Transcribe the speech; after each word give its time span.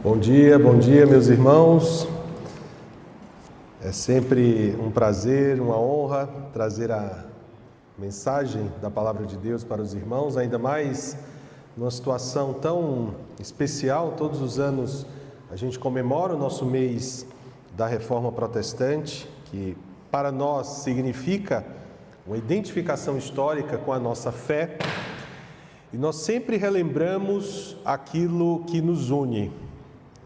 Bom 0.00 0.16
dia, 0.16 0.56
bom 0.60 0.78
dia, 0.78 1.04
meus 1.04 1.26
irmãos. 1.26 2.06
É 3.82 3.90
sempre 3.90 4.78
um 4.80 4.92
prazer, 4.92 5.60
uma 5.60 5.76
honra 5.76 6.28
trazer 6.52 6.92
a 6.92 7.24
mensagem 7.98 8.70
da 8.80 8.88
palavra 8.88 9.26
de 9.26 9.36
Deus 9.36 9.64
para 9.64 9.82
os 9.82 9.94
irmãos, 9.94 10.36
ainda 10.36 10.56
mais 10.56 11.18
numa 11.76 11.90
situação 11.90 12.52
tão 12.52 13.16
especial. 13.40 14.14
Todos 14.16 14.40
os 14.40 14.60
anos 14.60 15.04
a 15.50 15.56
gente 15.56 15.80
comemora 15.80 16.32
o 16.32 16.38
nosso 16.38 16.64
mês 16.64 17.26
da 17.76 17.88
Reforma 17.88 18.30
Protestante, 18.30 19.28
que 19.46 19.76
para 20.12 20.30
nós 20.30 20.68
significa 20.84 21.66
uma 22.24 22.38
identificação 22.38 23.18
histórica 23.18 23.76
com 23.76 23.92
a 23.92 23.98
nossa 23.98 24.30
fé. 24.30 24.78
E 25.92 25.96
nós 25.96 26.16
sempre 26.16 26.56
relembramos 26.56 27.76
aquilo 27.84 28.62
que 28.64 28.80
nos 28.80 29.10
une, 29.10 29.50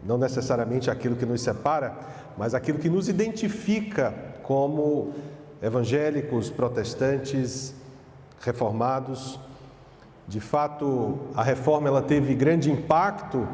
não 0.05 0.17
necessariamente 0.17 0.89
aquilo 0.91 1.15
que 1.15 1.25
nos 1.25 1.41
separa, 1.41 1.95
mas 2.37 2.53
aquilo 2.53 2.79
que 2.79 2.89
nos 2.89 3.07
identifica 3.07 4.13
como 4.43 5.11
evangélicos, 5.61 6.49
protestantes, 6.49 7.73
reformados. 8.41 9.39
De 10.27 10.39
fato, 10.39 11.17
a 11.35 11.43
reforma 11.43 11.87
ela 11.87 12.01
teve 12.01 12.35
grande 12.35 12.71
impacto 12.71 13.47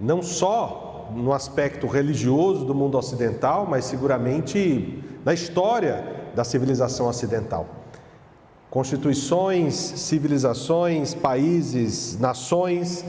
não 0.00 0.22
só 0.22 1.10
no 1.14 1.32
aspecto 1.32 1.86
religioso 1.86 2.64
do 2.64 2.74
mundo 2.74 2.96
ocidental, 2.96 3.66
mas 3.68 3.84
seguramente 3.84 5.02
na 5.24 5.34
história 5.34 6.04
da 6.34 6.44
civilização 6.44 7.06
ocidental. 7.06 7.66
Constituições, 8.70 9.74
civilizações, 9.74 11.14
países, 11.14 12.18
nações 12.18 13.04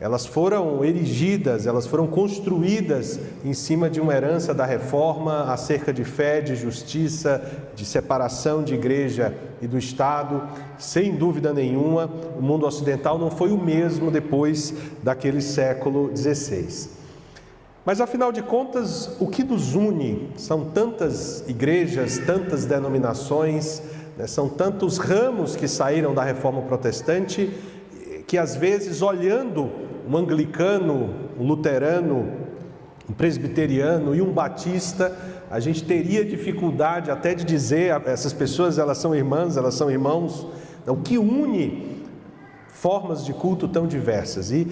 elas 0.00 0.24
foram 0.24 0.82
erigidas, 0.82 1.66
elas 1.66 1.86
foram 1.86 2.06
construídas 2.06 3.20
em 3.44 3.52
cima 3.52 3.90
de 3.90 4.00
uma 4.00 4.14
herança 4.14 4.54
da 4.54 4.64
reforma 4.64 5.52
acerca 5.52 5.92
de 5.92 6.04
fé, 6.04 6.40
de 6.40 6.56
justiça, 6.56 7.42
de 7.76 7.84
separação 7.84 8.62
de 8.62 8.72
igreja 8.72 9.36
e 9.60 9.66
do 9.66 9.76
Estado. 9.76 10.42
Sem 10.78 11.14
dúvida 11.16 11.52
nenhuma, 11.52 12.10
o 12.38 12.40
mundo 12.40 12.66
ocidental 12.66 13.18
não 13.18 13.30
foi 13.30 13.52
o 13.52 13.58
mesmo 13.58 14.10
depois 14.10 14.72
daquele 15.02 15.42
século 15.42 16.10
XVI. 16.16 16.88
Mas 17.84 18.00
afinal 18.00 18.32
de 18.32 18.42
contas, 18.42 19.16
o 19.20 19.26
que 19.26 19.44
nos 19.44 19.74
une 19.74 20.30
são 20.34 20.64
tantas 20.64 21.44
igrejas, 21.46 22.16
tantas 22.16 22.64
denominações, 22.64 23.82
né, 24.16 24.26
são 24.26 24.48
tantos 24.48 24.96
ramos 24.96 25.56
que 25.56 25.68
saíram 25.68 26.14
da 26.14 26.24
reforma 26.24 26.62
protestante 26.62 27.50
que 28.30 28.38
às 28.38 28.54
vezes, 28.54 29.02
olhando 29.02 29.68
um 30.08 30.16
anglicano, 30.16 31.12
um 31.36 31.44
luterano, 31.44 32.30
um 33.08 33.12
presbiteriano 33.12 34.14
e 34.14 34.22
um 34.22 34.32
batista, 34.32 35.12
a 35.50 35.58
gente 35.58 35.82
teria 35.82 36.24
dificuldade 36.24 37.10
até 37.10 37.34
de 37.34 37.42
dizer 37.42 38.00
essas 38.06 38.32
pessoas 38.32 38.78
elas 38.78 38.98
são 38.98 39.12
irmãs, 39.16 39.56
elas 39.56 39.74
são 39.74 39.90
irmãos. 39.90 40.46
Então, 40.80 40.94
o 40.94 41.02
que 41.02 41.18
une 41.18 42.04
formas 42.68 43.24
de 43.24 43.32
culto 43.32 43.66
tão 43.66 43.84
diversas 43.84 44.52
e 44.52 44.68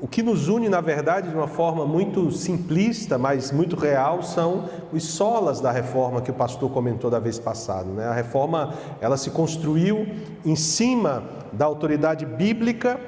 o 0.00 0.06
que 0.06 0.22
nos 0.22 0.46
une, 0.46 0.68
na 0.68 0.80
verdade, 0.80 1.28
de 1.28 1.34
uma 1.34 1.48
forma 1.48 1.84
muito 1.84 2.30
simplista, 2.30 3.18
mas 3.18 3.50
muito 3.50 3.74
real, 3.74 4.22
são 4.22 4.68
os 4.92 5.02
solas 5.02 5.60
da 5.60 5.72
reforma 5.72 6.22
que 6.22 6.30
o 6.30 6.34
pastor 6.34 6.70
comentou 6.70 7.10
da 7.10 7.18
vez 7.18 7.36
passada. 7.36 7.90
Né? 7.90 8.06
A 8.06 8.12
reforma 8.12 8.74
ela 9.00 9.16
se 9.16 9.30
construiu 9.30 10.06
em 10.44 10.54
cima 10.54 11.41
da 11.52 11.64
autoridade 11.64 12.24
bíblica 12.24 12.98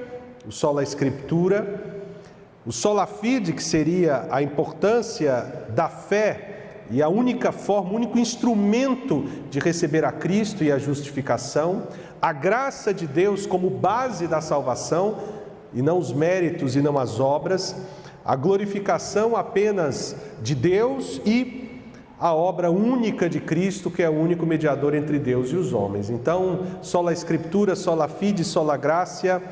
o 0.46 0.52
sola 0.52 0.82
escritura, 0.82 2.02
o 2.66 2.72
sola 2.72 3.06
fide, 3.06 3.52
que 3.52 3.62
seria 3.62 4.26
a 4.30 4.42
importância 4.42 5.66
da 5.70 5.88
fé 5.88 6.82
e 6.90 7.02
a 7.02 7.08
única 7.08 7.50
forma, 7.50 7.92
o 7.92 7.96
único 7.96 8.18
instrumento 8.18 9.24
de 9.50 9.58
receber 9.58 10.04
a 10.04 10.12
Cristo 10.12 10.62
e 10.62 10.70
a 10.70 10.78
justificação, 10.78 11.88
a 12.20 12.32
graça 12.32 12.92
de 12.92 13.06
Deus 13.06 13.46
como 13.46 13.70
base 13.70 14.26
da 14.26 14.40
salvação 14.40 15.18
e 15.72 15.80
não 15.80 15.98
os 15.98 16.12
méritos 16.12 16.76
e 16.76 16.82
não 16.82 16.98
as 16.98 17.18
obras, 17.18 17.74
a 18.24 18.36
glorificação 18.36 19.36
apenas 19.36 20.16
de 20.42 20.54
Deus 20.54 21.20
e 21.24 21.63
a 22.24 22.32
obra 22.32 22.70
única 22.70 23.28
de 23.28 23.38
Cristo, 23.38 23.90
que 23.90 24.02
é 24.02 24.08
o 24.08 24.14
único 24.14 24.46
mediador 24.46 24.94
entre 24.94 25.18
Deus 25.18 25.50
e 25.50 25.56
os 25.56 25.74
homens. 25.74 26.08
Então, 26.08 26.60
sola 26.80 27.12
escritura, 27.12 27.76
sola 27.76 28.08
fide, 28.08 28.42
sola 28.42 28.78
graça, 28.78 29.42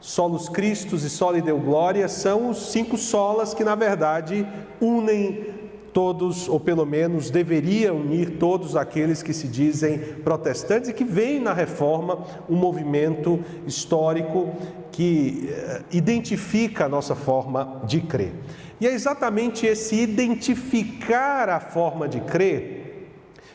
Solos 0.00 0.48
Cristos 0.48 1.02
e 1.02 1.10
Soli 1.10 1.42
Deu 1.42 1.58
Glória 1.58 2.06
são 2.06 2.50
os 2.50 2.70
cinco 2.70 2.96
solas 2.96 3.52
que, 3.52 3.64
na 3.64 3.74
verdade, 3.74 4.46
unem 4.80 5.44
todos, 5.92 6.48
ou 6.48 6.60
pelo 6.60 6.86
menos 6.86 7.30
deveria 7.30 7.92
unir 7.92 8.38
todos 8.38 8.76
aqueles 8.76 9.20
que 9.20 9.32
se 9.32 9.48
dizem 9.48 9.98
protestantes 10.22 10.90
e 10.90 10.92
que 10.92 11.04
veem 11.04 11.40
na 11.40 11.52
reforma 11.52 12.24
um 12.48 12.54
movimento 12.54 13.40
histórico 13.66 14.54
que 14.92 15.48
eh, 15.50 15.82
identifica 15.90 16.84
a 16.84 16.88
nossa 16.88 17.16
forma 17.16 17.80
de 17.84 18.00
crer. 18.00 18.32
E 18.80 18.86
é 18.86 18.92
exatamente 18.92 19.66
esse 19.66 19.96
identificar 19.96 21.48
a 21.48 21.60
forma 21.60 22.08
de 22.08 22.20
crer 22.20 22.82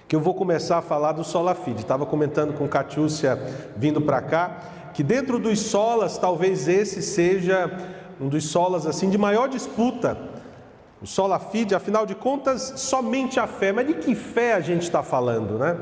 que 0.08 0.16
eu 0.16 0.20
vou 0.20 0.34
começar 0.34 0.80
a 0.80 0.82
falar 0.82 1.12
do 1.12 1.24
Sola 1.24 1.54
Fide. 1.54 1.82
Estava 1.82 2.06
comentando 2.06 2.54
com 2.54 2.68
Catiúcia 2.68 3.38
vindo 3.78 4.02
para 4.02 4.22
cá 4.22 4.58
que 4.94 5.04
dentro 5.04 5.40
dos 5.40 5.60
solas, 5.60 6.18
talvez 6.18 6.68
esse 6.68 7.02
seja 7.02 7.72
um 8.20 8.28
dos 8.28 8.50
solas 8.50 8.86
assim 8.86 9.10
de 9.10 9.18
maior 9.18 9.48
disputa. 9.48 10.18
O 11.02 11.08
sola 11.08 11.40
fide, 11.40 11.74
afinal 11.74 12.06
de 12.06 12.14
contas, 12.14 12.74
somente 12.76 13.40
a 13.40 13.48
fé. 13.48 13.72
Mas 13.72 13.88
de 13.88 13.94
que 13.94 14.14
fé 14.14 14.54
a 14.54 14.60
gente 14.60 14.84
está 14.84 15.02
falando, 15.02 15.58
né? 15.58 15.78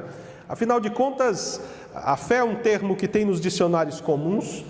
Afinal 0.47 0.79
de 0.79 0.91
contas, 0.91 1.59
a 1.95 2.15
fé 2.15 2.35
é 2.37 2.43
um 2.43 2.55
termo 2.55 2.95
que 2.95 3.07
tem 3.07 3.25
nos 3.25 3.41
dicionários 3.41 3.99
comuns. 3.99 4.63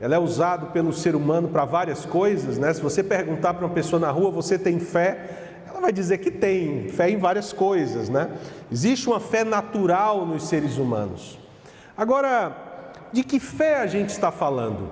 Ela 0.00 0.14
é 0.14 0.18
usado 0.18 0.66
pelo 0.68 0.92
ser 0.92 1.16
humano 1.16 1.48
para 1.48 1.64
várias 1.64 2.04
coisas, 2.04 2.56
né? 2.56 2.72
Se 2.72 2.80
você 2.80 3.02
perguntar 3.02 3.54
para 3.54 3.66
uma 3.66 3.74
pessoa 3.74 3.98
na 3.98 4.10
rua, 4.10 4.30
você 4.30 4.58
tem 4.58 4.78
fé? 4.78 5.62
Ela 5.68 5.80
vai 5.80 5.92
dizer 5.92 6.18
que 6.18 6.30
tem 6.30 6.88
fé 6.88 7.10
em 7.10 7.18
várias 7.18 7.52
coisas, 7.52 8.08
né? 8.08 8.30
Existe 8.70 9.08
uma 9.08 9.18
fé 9.18 9.42
natural 9.42 10.24
nos 10.24 10.44
seres 10.44 10.78
humanos. 10.78 11.38
Agora, 11.96 12.56
de 13.12 13.24
que 13.24 13.40
fé 13.40 13.80
a 13.80 13.86
gente 13.86 14.10
está 14.10 14.30
falando? 14.30 14.90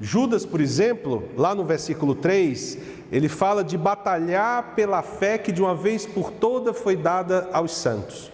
Judas, 0.00 0.46
por 0.46 0.60
exemplo, 0.60 1.28
lá 1.36 1.54
no 1.54 1.64
versículo 1.64 2.14
3, 2.14 2.78
ele 3.10 3.28
fala 3.28 3.64
de 3.64 3.76
batalhar 3.76 4.74
pela 4.74 5.02
fé 5.02 5.36
que 5.36 5.50
de 5.50 5.60
uma 5.60 5.74
vez 5.74 6.06
por 6.06 6.30
toda 6.30 6.72
foi 6.72 6.96
dada 6.96 7.48
aos 7.52 7.72
santos. 7.72 8.30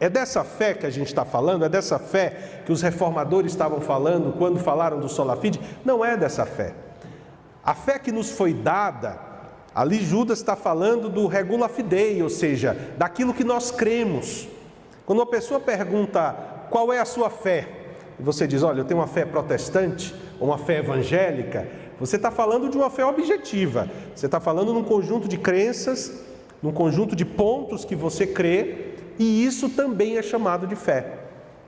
É 0.00 0.08
dessa 0.08 0.42
fé 0.42 0.72
que 0.72 0.86
a 0.86 0.90
gente 0.90 1.08
está 1.08 1.26
falando? 1.26 1.62
É 1.62 1.68
dessa 1.68 1.98
fé 1.98 2.62
que 2.64 2.72
os 2.72 2.80
reformadores 2.80 3.52
estavam 3.52 3.82
falando 3.82 4.32
quando 4.38 4.58
falaram 4.58 4.98
do 4.98 5.10
sola 5.10 5.36
fide? 5.36 5.60
Não 5.84 6.02
é 6.02 6.16
dessa 6.16 6.46
fé. 6.46 6.72
A 7.62 7.74
fé 7.74 7.98
que 7.98 8.10
nos 8.10 8.30
foi 8.30 8.54
dada, 8.54 9.20
ali 9.74 10.02
Judas 10.02 10.38
está 10.38 10.56
falando 10.56 11.10
do 11.10 11.26
regula 11.26 11.68
fidei, 11.68 12.22
ou 12.22 12.30
seja, 12.30 12.74
daquilo 12.96 13.34
que 13.34 13.44
nós 13.44 13.70
cremos. 13.70 14.48
Quando 15.04 15.18
uma 15.18 15.26
pessoa 15.26 15.60
pergunta 15.60 16.34
qual 16.70 16.90
é 16.90 16.98
a 16.98 17.04
sua 17.04 17.28
fé, 17.28 17.68
e 18.18 18.22
você 18.22 18.46
diz, 18.46 18.62
olha, 18.62 18.80
eu 18.80 18.84
tenho 18.86 19.00
uma 19.00 19.06
fé 19.06 19.26
protestante, 19.26 20.14
ou 20.38 20.48
uma 20.48 20.56
fé 20.56 20.78
evangélica, 20.78 21.68
você 21.98 22.16
está 22.16 22.30
falando 22.30 22.70
de 22.70 22.78
uma 22.78 22.88
fé 22.88 23.04
objetiva, 23.04 23.90
você 24.14 24.24
está 24.24 24.40
falando 24.40 24.72
num 24.72 24.82
conjunto 24.82 25.28
de 25.28 25.36
crenças, 25.36 26.24
num 26.62 26.72
conjunto 26.72 27.14
de 27.14 27.26
pontos 27.26 27.84
que 27.84 27.94
você 27.94 28.26
crê, 28.26 28.89
e 29.20 29.44
isso 29.44 29.68
também 29.68 30.16
é 30.16 30.22
chamado 30.22 30.66
de 30.66 30.74
fé. 30.74 31.18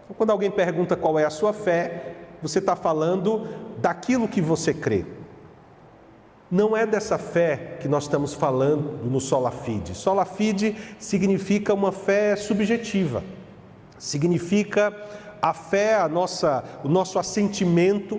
Então, 0.04 0.16
quando 0.16 0.30
alguém 0.30 0.50
pergunta 0.50 0.96
qual 0.96 1.18
é 1.18 1.26
a 1.26 1.30
sua 1.30 1.52
fé, 1.52 2.14
você 2.40 2.60
está 2.60 2.74
falando 2.74 3.46
daquilo 3.76 4.26
que 4.26 4.40
você 4.40 4.72
crê. 4.72 5.04
Não 6.50 6.74
é 6.74 6.86
dessa 6.86 7.18
fé 7.18 7.76
que 7.78 7.86
nós 7.86 8.04
estamos 8.04 8.32
falando 8.32 9.04
no 9.04 9.20
sola 9.20 9.50
fide. 9.50 9.94
Sola 9.94 10.24
fide 10.24 10.74
significa 10.98 11.74
uma 11.74 11.92
fé 11.92 12.36
subjetiva, 12.36 13.22
significa 13.98 14.90
a 15.42 15.52
fé, 15.52 15.96
a 15.96 16.08
nossa, 16.08 16.64
o 16.82 16.88
nosso 16.88 17.18
assentimento, 17.18 18.18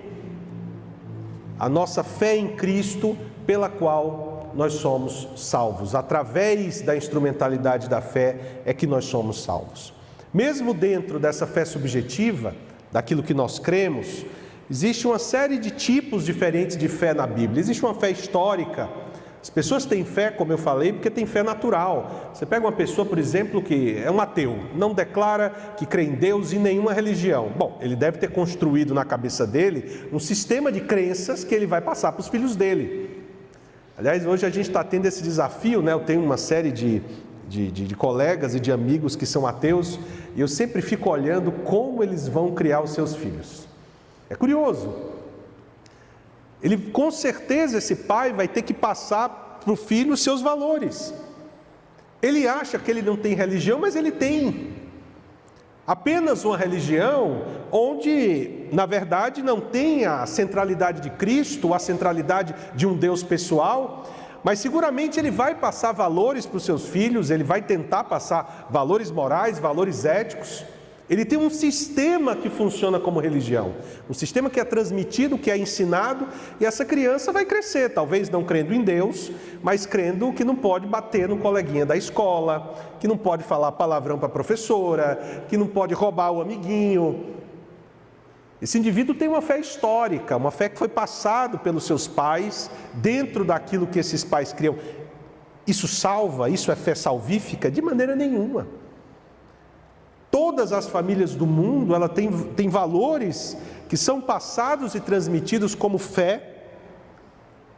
a 1.58 1.68
nossa 1.68 2.04
fé 2.04 2.36
em 2.36 2.56
Cristo, 2.56 3.18
pela 3.48 3.68
qual 3.68 4.33
nós 4.56 4.74
somos 4.74 5.28
salvos. 5.36 5.96
Através 5.96 6.82
da 6.82 6.96
instrumentalidade 6.96 7.90
da 7.90 8.02
fé 8.02 8.62
é 8.66 8.74
que 8.74 8.88
nós 8.88 9.06
somos 9.06 9.44
salvos. 9.44 9.94
Mesmo 10.34 10.74
dentro 10.74 11.20
dessa 11.20 11.46
fé 11.46 11.64
subjetiva, 11.66 12.56
daquilo 12.92 13.24
que 13.24 13.34
nós 13.34 13.60
cremos, 13.60 14.26
existe 14.70 15.08
uma 15.08 15.20
série 15.20 15.58
de 15.58 15.72
tipos 15.72 16.26
diferentes 16.26 16.78
de 16.78 16.88
fé 16.88 17.14
na 17.14 17.28
Bíblia. 17.28 17.60
Existe 17.60 17.84
uma 17.84 17.94
fé 17.94 18.12
histórica, 18.12 18.90
as 19.44 19.50
pessoas 19.50 19.86
têm 19.86 20.06
fé, 20.06 20.32
como 20.32 20.54
eu 20.54 20.58
falei, 20.58 20.94
porque 20.94 21.10
têm 21.10 21.26
fé 21.26 21.44
natural. 21.44 22.32
Você 22.34 22.46
pega 22.46 22.66
uma 22.66 22.72
pessoa, 22.72 23.06
por 23.06 23.20
exemplo, 23.20 23.62
que 23.62 24.02
é 24.02 24.10
um 24.10 24.22
ateu, 24.22 24.58
não 24.74 24.94
declara 24.94 25.50
que 25.76 25.86
crê 25.86 26.04
em 26.04 26.16
Deus 26.16 26.54
e 26.54 26.58
nenhuma 26.58 26.94
religião. 26.94 27.52
Bom, 27.54 27.78
ele 27.82 27.94
deve 27.94 28.20
ter 28.20 28.32
construído 28.32 28.94
na 28.94 29.04
cabeça 29.04 29.46
dele 29.46 30.08
um 30.14 30.20
sistema 30.20 30.72
de 30.72 30.80
crenças 30.80 31.44
que 31.44 31.54
ele 31.54 31.66
vai 31.66 31.82
passar 31.82 32.14
para 32.14 32.22
os 32.22 32.30
filhos 32.30 32.56
dele. 32.56 33.23
Aliás, 33.98 34.26
hoje 34.26 34.46
a 34.46 34.50
gente 34.50 34.68
está 34.68 34.84
tendo 34.84 35.06
esse 35.06 35.22
desafio, 35.22 35.82
né? 35.82 35.94
Eu 35.94 36.00
tenho 36.00 36.24
uma 36.24 36.38
série 36.38 36.72
de, 36.72 37.02
de, 37.48 37.72
de, 37.72 37.86
de, 37.86 37.96
colegas 37.96 38.56
e 38.56 38.60
de 38.60 38.72
amigos 38.72 39.16
que 39.16 39.26
são 39.26 39.46
ateus, 39.46 40.00
e 40.36 40.42
eu 40.42 40.48
sempre 40.48 40.82
fico 40.82 41.10
olhando 41.10 41.52
como 41.52 42.02
eles 42.02 42.28
vão 42.28 42.52
criar 42.54 42.82
os 42.82 42.92
seus 42.92 43.16
filhos. 43.16 43.68
É 44.30 44.36
curioso. 44.36 44.92
Ele, 46.62 46.78
com 46.78 47.12
certeza, 47.12 47.78
esse 47.78 47.96
pai 47.96 48.34
vai 48.34 48.48
ter 48.48 48.64
que 48.64 48.74
passar 48.74 49.60
para 49.64 49.72
o 49.72 49.76
filho 49.76 50.14
os 50.14 50.22
seus 50.22 50.42
valores. 50.42 51.14
Ele 52.22 52.48
acha 52.48 52.80
que 52.80 52.90
ele 52.90 53.02
não 53.02 53.16
tem 53.16 53.36
religião, 53.36 53.80
mas 53.80 53.96
ele 53.96 54.12
tem. 54.12 54.73
Apenas 55.86 56.46
uma 56.46 56.58
religião 56.58 57.44
onde, 57.70 58.70
na 58.72 58.86
verdade, 58.86 59.42
não 59.42 59.60
tem 59.60 60.06
a 60.06 60.26
centralidade 60.26 61.02
de 61.02 61.10
Cristo, 61.10 61.74
a 61.74 61.80
centralidade 61.80 62.56
de 62.74 62.88
um 62.88 62.96
Deus 62.96 63.22
pessoal, 63.22 64.06
mas 64.44 64.60
seguramente 64.60 65.20
ele 65.20 65.30
vai 65.30 65.56
passar 65.56 65.92
valores 65.92 66.46
para 66.46 66.58
os 66.58 66.64
seus 66.64 66.88
filhos, 66.88 67.30
ele 67.30 67.44
vai 67.44 67.62
tentar 67.62 68.06
passar 68.06 68.68
valores 68.70 69.12
morais, 69.12 69.60
valores 69.60 70.06
éticos. 70.06 70.64
Ele 71.14 71.26
tem 71.26 71.38
um 71.38 71.50
sistema 71.52 72.36
que 72.36 72.50
funciona 72.50 73.00
como 73.00 73.20
religião, 73.20 73.76
um 74.10 74.16
sistema 74.16 74.50
que 74.50 74.60
é 74.60 74.64
transmitido, 74.64 75.38
que 75.38 75.52
é 75.52 75.56
ensinado, 75.56 76.28
e 76.60 76.66
essa 76.66 76.84
criança 76.84 77.32
vai 77.32 77.46
crescer, 77.46 77.90
talvez 77.90 78.32
não 78.32 78.44
crendo 78.44 78.74
em 78.74 78.82
Deus, 78.82 79.32
mas 79.62 79.86
crendo 79.86 80.34
que 80.34 80.44
não 80.44 80.56
pode 80.56 80.88
bater 80.88 81.30
no 81.30 81.38
coleguinha 81.38 81.86
da 81.86 81.96
escola, 81.96 82.74
que 83.00 83.08
não 83.08 83.16
pode 83.16 83.44
falar 83.44 83.74
palavrão 83.74 84.18
para 84.18 84.26
a 84.26 84.32
professora, 84.32 85.44
que 85.48 85.56
não 85.56 85.68
pode 85.68 85.94
roubar 85.94 86.32
o 86.32 86.42
amiguinho. 86.42 87.24
Esse 88.60 88.80
indivíduo 88.80 89.14
tem 89.14 89.28
uma 89.28 89.42
fé 89.44 89.60
histórica, 89.60 90.36
uma 90.36 90.50
fé 90.50 90.68
que 90.68 90.80
foi 90.80 90.88
passado 90.88 91.60
pelos 91.60 91.84
seus 91.84 92.08
pais, 92.08 92.72
dentro 92.96 93.46
daquilo 93.46 93.86
que 93.86 94.00
esses 94.00 94.24
pais 94.24 94.52
criam. 94.52 94.76
Isso 95.68 95.88
salva? 95.88 96.50
Isso 96.50 96.72
é 96.72 96.76
fé 96.76 96.96
salvífica? 96.96 97.70
De 97.70 97.84
maneira 97.84 98.16
nenhuma. 98.16 98.66
Todas 100.34 100.74
as 100.74 100.88
famílias 100.88 101.36
do 101.36 101.46
mundo, 101.46 101.94
ela 101.94 102.10
tem, 102.10 102.32
tem 102.56 102.68
valores 102.68 103.56
que 103.88 103.96
são 103.96 104.20
passados 104.20 104.96
e 104.96 105.00
transmitidos 105.00 105.76
como 105.76 106.00
fé 106.00 106.54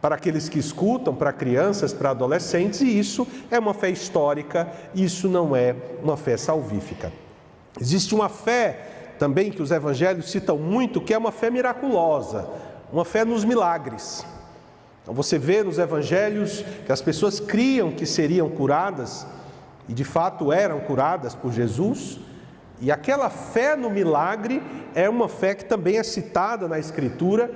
para 0.01 0.15
aqueles 0.15 0.47
que 0.47 0.57
escutam, 0.57 1.13
para 1.13 1.33
crianças, 1.33 1.91
para 1.91 2.11
adolescentes, 2.11 2.79
e 2.79 2.97
isso 2.97 3.27
é 3.51 3.59
uma 3.59 3.73
fé 3.73 3.89
histórica, 3.89 4.71
isso 4.95 5.27
não 5.27 5.53
é 5.53 5.75
uma 6.01 6.15
fé 6.15 6.37
salvífica. 6.37 7.11
Existe 7.77 8.15
uma 8.15 8.29
fé 8.29 9.15
também 9.19 9.51
que 9.51 9.61
os 9.61 9.71
evangelhos 9.71 10.31
citam 10.31 10.57
muito, 10.57 11.01
que 11.01 11.13
é 11.13 11.17
uma 11.17 11.33
fé 11.33 11.49
miraculosa, 11.49 12.47
uma 12.89 13.03
fé 13.03 13.25
nos 13.25 13.43
milagres. 13.43 14.25
Então 15.03 15.13
você 15.13 15.37
vê 15.37 15.61
nos 15.61 15.77
evangelhos 15.77 16.63
que 16.85 16.91
as 16.93 17.01
pessoas 17.01 17.37
criam 17.37 17.91
que 17.91 18.05
seriam 18.05 18.47
curadas, 18.47 19.27
e 19.89 19.93
de 19.93 20.05
fato 20.05 20.53
eram 20.53 20.79
curadas 20.79 21.35
por 21.35 21.51
Jesus, 21.51 22.17
e 22.81 22.91
aquela 22.91 23.29
fé 23.29 23.75
no 23.75 23.89
milagre 23.89 24.61
é 24.93 25.09
uma 25.09 25.29
fé 25.29 25.55
que 25.55 25.65
também 25.65 25.97
é 25.97 26.03
citada 26.03 26.67
na 26.67 26.77
Escritura, 26.77 27.49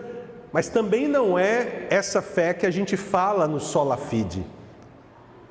mas 0.52 0.70
também 0.70 1.08
não 1.08 1.38
é 1.38 1.88
essa 1.90 2.22
fé 2.22 2.54
que 2.54 2.66
a 2.66 2.72
gente 2.72 2.98
fala 2.98 3.48
no 3.48 3.60
sola 3.60 3.98
fide. 3.98 4.46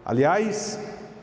Aliás, 0.04 0.78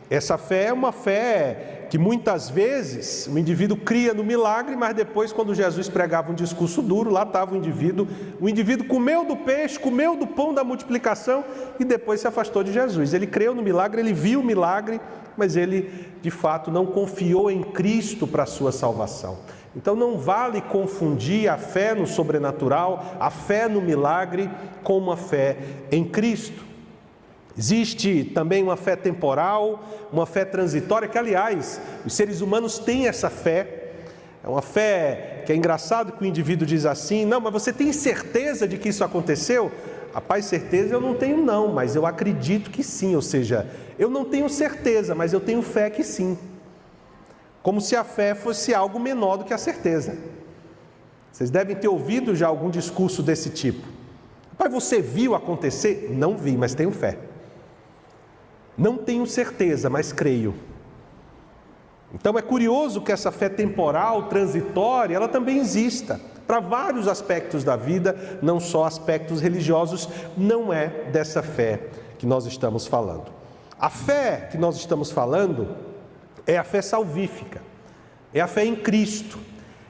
essa 0.09 0.37
fé 0.37 0.65
é 0.65 0.73
uma 0.73 0.91
fé 0.91 1.74
que 1.89 1.97
muitas 1.97 2.49
vezes 2.49 3.27
o 3.27 3.37
indivíduo 3.37 3.77
cria 3.77 4.13
no 4.13 4.23
milagre, 4.23 4.75
mas 4.75 4.93
depois, 4.93 5.31
quando 5.31 5.53
Jesus 5.53 5.87
pregava 5.87 6.31
um 6.31 6.35
discurso 6.35 6.81
duro, 6.81 7.11
lá 7.11 7.23
estava 7.23 7.53
o 7.53 7.57
indivíduo, 7.57 8.07
o 8.39 8.49
indivíduo 8.49 8.87
comeu 8.87 9.25
do 9.25 9.35
peixe, 9.35 9.79
comeu 9.79 10.15
do 10.15 10.27
pão 10.27 10.53
da 10.53 10.63
multiplicação 10.63 11.43
e 11.79 11.85
depois 11.85 12.21
se 12.21 12.27
afastou 12.27 12.63
de 12.63 12.73
Jesus. 12.73 13.13
Ele 13.13 13.27
creu 13.27 13.53
no 13.53 13.61
milagre, 13.61 14.01
ele 14.01 14.13
viu 14.13 14.41
o 14.41 14.43
milagre, 14.43 14.99
mas 15.37 15.55
ele 15.55 16.07
de 16.21 16.31
fato 16.31 16.71
não 16.71 16.85
confiou 16.85 17.51
em 17.51 17.61
Cristo 17.61 18.25
para 18.25 18.43
a 18.43 18.47
sua 18.47 18.71
salvação. 18.71 19.37
Então 19.75 19.95
não 19.95 20.17
vale 20.17 20.61
confundir 20.61 21.49
a 21.49 21.57
fé 21.57 21.93
no 21.93 22.07
sobrenatural, 22.07 23.17
a 23.19 23.29
fé 23.29 23.67
no 23.67 23.81
milagre, 23.81 24.49
com 24.83 24.97
uma 24.97 25.17
fé 25.17 25.57
em 25.91 26.03
Cristo. 26.03 26.64
Existe 27.57 28.25
também 28.33 28.61
uma 28.61 28.75
fé 28.75 28.95
temporal, 28.95 29.83
uma 30.11 30.25
fé 30.25 30.43
transitória, 30.43 31.07
que 31.07 31.17
aliás, 31.17 31.79
os 32.05 32.13
seres 32.13 32.41
humanos 32.41 32.77
têm 32.77 33.07
essa 33.07 33.29
fé. 33.29 33.91
É 34.43 34.47
uma 34.47 34.61
fé 34.61 35.43
que 35.45 35.53
é 35.53 35.55
engraçado 35.55 36.11
que 36.11 36.23
o 36.23 36.25
indivíduo 36.25 36.67
diz 36.67 36.85
assim: 36.85 37.23
não, 37.25 37.39
mas 37.39 37.53
você 37.53 37.71
tem 37.71 37.93
certeza 37.93 38.67
de 38.67 38.77
que 38.77 38.89
isso 38.89 39.03
aconteceu? 39.03 39.71
Rapaz, 40.13 40.45
certeza 40.45 40.93
eu 40.93 41.01
não 41.01 41.13
tenho, 41.13 41.37
não, 41.37 41.69
mas 41.69 41.95
eu 41.95 42.05
acredito 42.05 42.69
que 42.69 42.83
sim. 42.83 43.15
Ou 43.15 43.21
seja, 43.21 43.67
eu 43.97 44.09
não 44.09 44.25
tenho 44.25 44.49
certeza, 44.49 45.15
mas 45.15 45.31
eu 45.31 45.39
tenho 45.39 45.61
fé 45.61 45.89
que 45.89 46.03
sim. 46.03 46.37
Como 47.63 47.79
se 47.81 47.95
a 47.95 48.03
fé 48.03 48.35
fosse 48.35 48.73
algo 48.73 48.99
menor 48.99 49.37
do 49.37 49.45
que 49.45 49.53
a 49.53 49.57
certeza. 49.57 50.17
Vocês 51.31 51.49
devem 51.49 51.75
ter 51.75 51.87
ouvido 51.87 52.35
já 52.35 52.47
algum 52.47 52.69
discurso 52.69 53.23
desse 53.23 53.49
tipo. 53.49 53.85
Pai, 54.57 54.69
você 54.69 55.01
viu 55.01 55.35
acontecer? 55.35 56.09
Não 56.11 56.37
vi, 56.37 56.55
mas 56.55 56.73
tenho 56.73 56.91
fé. 56.91 57.17
Não 58.77 58.97
tenho 58.97 59.25
certeza, 59.25 59.89
mas 59.89 60.11
creio. 60.11 60.53
Então 62.13 62.37
é 62.37 62.41
curioso 62.41 63.01
que 63.01 63.11
essa 63.11 63.31
fé 63.31 63.49
temporal, 63.49 64.23
transitória, 64.23 65.15
ela 65.15 65.27
também 65.27 65.57
exista 65.57 66.19
para 66.47 66.59
vários 66.59 67.07
aspectos 67.07 67.63
da 67.63 67.75
vida, 67.75 68.39
não 68.41 68.59
só 68.59 68.85
aspectos 68.85 69.41
religiosos, 69.41 70.07
não 70.37 70.71
é 70.71 70.87
dessa 71.11 71.41
fé 71.41 71.87
que 72.17 72.25
nós 72.25 72.45
estamos 72.45 72.85
falando. 72.85 73.33
A 73.79 73.89
fé 73.89 74.47
que 74.51 74.57
nós 74.57 74.77
estamos 74.77 75.11
falando 75.11 75.75
é 76.45 76.57
a 76.57 76.63
fé 76.63 76.81
salvífica, 76.81 77.61
é 78.33 78.39
a 78.39 78.47
fé 78.47 78.63
em 78.63 78.75
Cristo, 78.75 79.39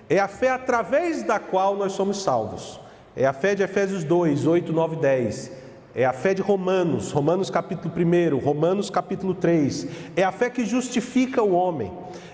é 0.10 0.20
a 0.20 0.28
fé 0.28 0.50
através 0.50 1.24
da 1.24 1.40
qual 1.40 1.76
nós 1.76 1.92
somos 1.92 2.24
salvos. 2.24 2.80
É 3.16 3.26
a 3.26 3.34
fé 3.34 3.56
de 3.56 3.64
Efésios 3.64 4.04
2, 4.04 4.46
8, 4.46 4.74
9 4.74 4.96
10. 4.98 5.52
É 5.98 6.04
a 6.04 6.12
fé 6.12 6.34
de 6.34 6.42
Romanos, 6.42 7.14
Romanos 7.14 7.50
capítulo 7.50 7.94
1, 7.96 8.38
Romanos 8.38 8.90
capítulo 8.90 9.34
3. 9.34 9.88
É 10.14 10.26
a 10.26 10.32
fé 10.32 10.50
que 10.50 10.66
justifica 10.66 11.42
o 11.42 11.54
homem. 11.54 11.90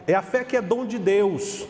É 0.07 0.15
a 0.15 0.23
fé 0.23 0.43
que 0.43 0.57
é 0.57 0.61
dom 0.63 0.83
de 0.83 0.97
Deus. 0.97 1.67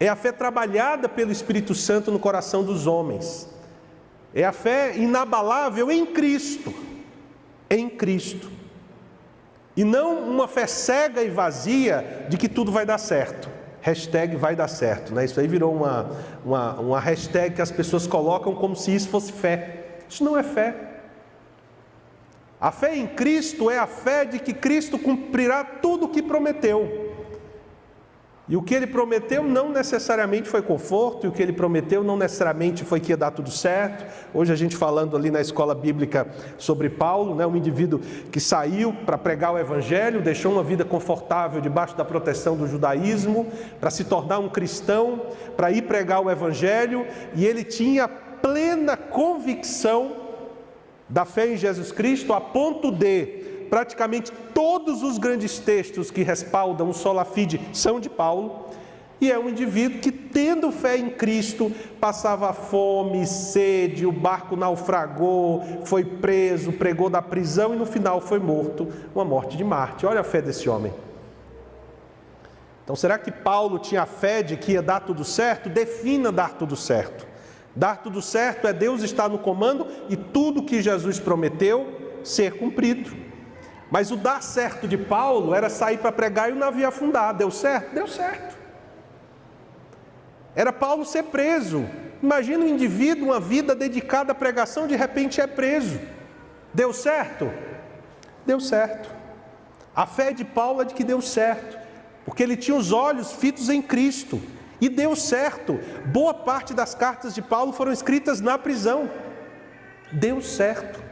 É 0.00 0.08
a 0.08 0.16
fé 0.16 0.32
trabalhada 0.32 1.08
pelo 1.08 1.30
Espírito 1.30 1.72
Santo 1.72 2.10
no 2.10 2.18
coração 2.18 2.64
dos 2.64 2.84
homens. 2.84 3.48
É 4.34 4.44
a 4.44 4.50
fé 4.50 4.96
inabalável 4.96 5.88
em 5.88 6.04
Cristo. 6.04 6.74
Em 7.70 7.88
Cristo. 7.88 8.50
E 9.76 9.84
não 9.84 10.28
uma 10.28 10.48
fé 10.48 10.66
cega 10.66 11.22
e 11.22 11.30
vazia 11.30 12.26
de 12.28 12.36
que 12.36 12.48
tudo 12.48 12.72
vai 12.72 12.84
dar 12.84 12.98
certo. 12.98 13.48
Hashtag 13.80 14.34
vai 14.34 14.56
dar 14.56 14.66
certo. 14.66 15.14
Né? 15.14 15.26
Isso 15.26 15.38
aí 15.38 15.46
virou 15.46 15.72
uma, 15.72 16.10
uma, 16.44 16.74
uma 16.80 17.00
hashtag 17.00 17.54
que 17.54 17.62
as 17.62 17.70
pessoas 17.70 18.04
colocam 18.04 18.52
como 18.56 18.74
se 18.74 18.92
isso 18.92 19.08
fosse 19.08 19.30
fé. 19.30 19.77
Isso 20.08 20.24
não 20.24 20.36
é 20.36 20.42
fé. 20.42 20.74
A 22.60 22.72
fé 22.72 22.96
em 22.96 23.06
Cristo 23.06 23.70
é 23.70 23.78
a 23.78 23.86
fé 23.86 24.24
de 24.24 24.38
que 24.38 24.52
Cristo 24.52 24.98
cumprirá 24.98 25.62
tudo 25.62 26.06
o 26.06 26.08
que 26.08 26.22
prometeu. 26.22 27.08
E 28.48 28.56
o 28.56 28.62
que 28.62 28.74
ele 28.74 28.86
prometeu 28.86 29.44
não 29.44 29.70
necessariamente 29.70 30.48
foi 30.48 30.62
conforto, 30.62 31.26
e 31.26 31.28
o 31.28 31.32
que 31.32 31.42
ele 31.42 31.52
prometeu 31.52 32.02
não 32.02 32.16
necessariamente 32.16 32.82
foi 32.82 32.98
que 32.98 33.12
ia 33.12 33.16
dar 33.16 33.30
tudo 33.30 33.50
certo. 33.50 34.06
Hoje 34.32 34.50
a 34.50 34.56
gente 34.56 34.74
falando 34.74 35.14
ali 35.14 35.30
na 35.30 35.40
escola 35.40 35.74
bíblica 35.74 36.26
sobre 36.56 36.88
Paulo, 36.88 37.34
né, 37.34 37.46
um 37.46 37.54
indivíduo 37.54 38.00
que 38.32 38.40
saiu 38.40 38.94
para 39.04 39.18
pregar 39.18 39.52
o 39.52 39.58
evangelho, 39.58 40.22
deixou 40.22 40.50
uma 40.50 40.64
vida 40.64 40.82
confortável 40.82 41.60
debaixo 41.60 41.94
da 41.94 42.06
proteção 42.06 42.56
do 42.56 42.66
judaísmo, 42.66 43.46
para 43.78 43.90
se 43.90 44.04
tornar 44.04 44.38
um 44.38 44.48
cristão, 44.48 45.26
para 45.54 45.70
ir 45.70 45.82
pregar 45.82 46.22
o 46.22 46.30
evangelho, 46.30 47.06
e 47.34 47.44
ele 47.44 47.62
tinha 47.62 48.08
plena 48.42 48.96
convicção 48.96 50.16
da 51.08 51.24
fé 51.24 51.52
em 51.52 51.56
Jesus 51.56 51.90
Cristo 51.90 52.32
a 52.32 52.40
ponto 52.40 52.90
de 52.90 53.26
praticamente 53.70 54.32
todos 54.54 55.02
os 55.02 55.18
grandes 55.18 55.58
textos 55.58 56.10
que 56.10 56.22
respaldam 56.22 56.88
o 56.88 56.94
sola 56.94 57.24
fide 57.24 57.60
são 57.72 58.00
de 58.00 58.08
Paulo, 58.08 58.66
e 59.20 59.32
é 59.32 59.38
um 59.38 59.48
indivíduo 59.48 60.00
que, 60.00 60.12
tendo 60.12 60.70
fé 60.70 60.96
em 60.96 61.10
Cristo, 61.10 61.72
passava 62.00 62.52
fome, 62.52 63.26
sede, 63.26 64.06
o 64.06 64.12
barco 64.12 64.54
naufragou, 64.54 65.82
foi 65.84 66.04
preso, 66.04 66.72
pregou 66.72 67.10
da 67.10 67.20
prisão 67.20 67.74
e 67.74 67.76
no 67.76 67.84
final 67.84 68.20
foi 68.20 68.38
morto, 68.38 68.86
uma 69.12 69.24
morte 69.24 69.56
de 69.56 69.64
Marte. 69.64 70.06
Olha 70.06 70.20
a 70.20 70.24
fé 70.24 70.40
desse 70.40 70.68
homem. 70.68 70.92
Então, 72.84 72.94
será 72.94 73.18
que 73.18 73.32
Paulo 73.32 73.78
tinha 73.80 74.06
fé 74.06 74.42
de 74.42 74.56
que 74.56 74.72
ia 74.72 74.82
dar 74.82 75.00
tudo 75.00 75.24
certo? 75.24 75.68
Defina 75.68 76.30
dar 76.30 76.54
tudo 76.54 76.76
certo. 76.76 77.27
Dar 77.78 78.02
tudo 78.02 78.20
certo 78.20 78.66
é 78.66 78.72
Deus 78.72 79.02
estar 79.02 79.28
no 79.28 79.38
comando 79.38 79.86
e 80.08 80.16
tudo 80.16 80.64
que 80.64 80.82
Jesus 80.82 81.18
prometeu 81.20 82.20
ser 82.24 82.58
cumprido. 82.58 83.16
Mas 83.90 84.10
o 84.10 84.16
dar 84.16 84.42
certo 84.42 84.86
de 84.86 84.98
Paulo 84.98 85.54
era 85.54 85.70
sair 85.70 85.98
para 85.98 86.12
pregar 86.12 86.50
e 86.50 86.52
o 86.52 86.56
navio 86.56 86.86
afundar. 86.86 87.32
Deu 87.32 87.50
certo? 87.50 87.94
Deu 87.94 88.06
certo. 88.06 88.58
Era 90.54 90.72
Paulo 90.72 91.06
ser 91.06 91.22
preso 91.24 91.86
Imagina 92.22 92.64
um 92.64 92.68
indivíduo, 92.68 93.28
uma 93.28 93.40
vida 93.40 93.74
dedicada 93.74 94.32
à 94.32 94.34
pregação, 94.34 94.86
de 94.86 94.96
repente 94.96 95.40
é 95.40 95.46
preso. 95.46 96.00
Deu 96.74 96.92
certo? 96.92 97.50
Deu 98.44 98.58
certo. 98.58 99.08
A 99.94 100.04
fé 100.04 100.32
de 100.32 100.44
Paulo 100.44 100.82
é 100.82 100.84
de 100.84 100.94
que 100.94 101.04
deu 101.04 101.20
certo, 101.20 101.78
porque 102.24 102.42
ele 102.42 102.56
tinha 102.56 102.76
os 102.76 102.92
olhos 102.92 103.32
fitos 103.32 103.68
em 103.68 103.80
Cristo 103.80 104.40
e 104.80 104.88
deu 104.88 105.14
certo. 105.16 105.78
Boa 106.06 106.34
parte 106.34 106.74
das 106.74 106.94
cartas 106.94 107.34
de 107.34 107.42
Paulo 107.42 107.72
foram 107.72 107.92
escritas 107.92 108.40
na 108.40 108.58
prisão. 108.58 109.08
Deu 110.12 110.40
certo. 110.40 111.02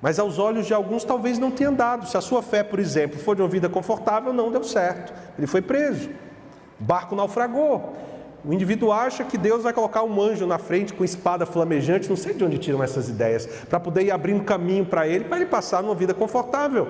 Mas 0.00 0.18
aos 0.18 0.38
olhos 0.38 0.66
de 0.66 0.74
alguns 0.74 1.04
talvez 1.04 1.38
não 1.38 1.50
tenha 1.50 1.72
dado. 1.72 2.06
Se 2.06 2.16
a 2.16 2.20
sua 2.20 2.42
fé, 2.42 2.62
por 2.62 2.78
exemplo, 2.78 3.18
for 3.18 3.34
de 3.34 3.42
uma 3.42 3.48
vida 3.48 3.68
confortável, 3.68 4.32
não 4.32 4.50
deu 4.50 4.62
certo. 4.62 5.12
Ele 5.38 5.46
foi 5.46 5.62
preso. 5.62 6.10
O 6.80 6.84
barco 6.84 7.16
naufragou. 7.16 7.96
O 8.44 8.52
indivíduo 8.52 8.92
acha 8.92 9.24
que 9.24 9.36
Deus 9.36 9.64
vai 9.64 9.72
colocar 9.72 10.04
um 10.04 10.20
anjo 10.20 10.46
na 10.46 10.58
frente 10.58 10.94
com 10.94 11.02
espada 11.02 11.44
flamejante, 11.44 12.08
não 12.08 12.16
sei 12.16 12.32
de 12.32 12.44
onde 12.44 12.58
tiram 12.58 12.80
essas 12.80 13.08
ideias, 13.08 13.44
para 13.68 13.80
poder 13.80 14.04
ir 14.04 14.12
abrindo 14.12 14.44
caminho 14.44 14.86
para 14.86 15.08
ele, 15.08 15.24
para 15.24 15.38
ele 15.38 15.46
passar 15.46 15.82
numa 15.82 15.96
vida 15.96 16.14
confortável. 16.14 16.88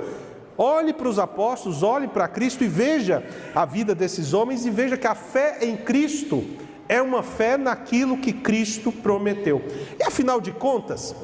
Olhe 0.58 0.92
para 0.92 1.08
os 1.08 1.18
apóstolos, 1.18 1.82
olhe 1.82 2.08
para 2.08 2.28
Cristo 2.28 2.64
e 2.64 2.68
veja 2.68 3.22
a 3.54 3.64
vida 3.64 3.94
desses 3.94 4.32
homens 4.32 4.64
e 4.64 4.70
veja 4.70 4.96
que 4.96 5.06
a 5.06 5.14
fé 5.14 5.58
em 5.60 5.76
Cristo 5.76 6.44
é 6.88 7.02
uma 7.02 7.22
fé 7.22 7.56
naquilo 7.56 8.18
que 8.18 8.32
Cristo 8.32 8.90
prometeu. 8.90 9.62
E 9.98 10.02
afinal 10.02 10.40
de 10.40 10.52
contas, 10.52 11.14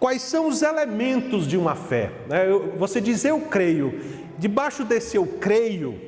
quais 0.00 0.22
são 0.22 0.48
os 0.48 0.62
elementos 0.62 1.46
de 1.46 1.56
uma 1.56 1.74
fé? 1.74 2.10
Né, 2.28 2.46
você 2.76 3.00
diz 3.00 3.24
eu 3.24 3.40
creio, 3.42 4.00
debaixo 4.38 4.84
desse 4.84 5.16
eu 5.16 5.26
creio, 5.26 6.00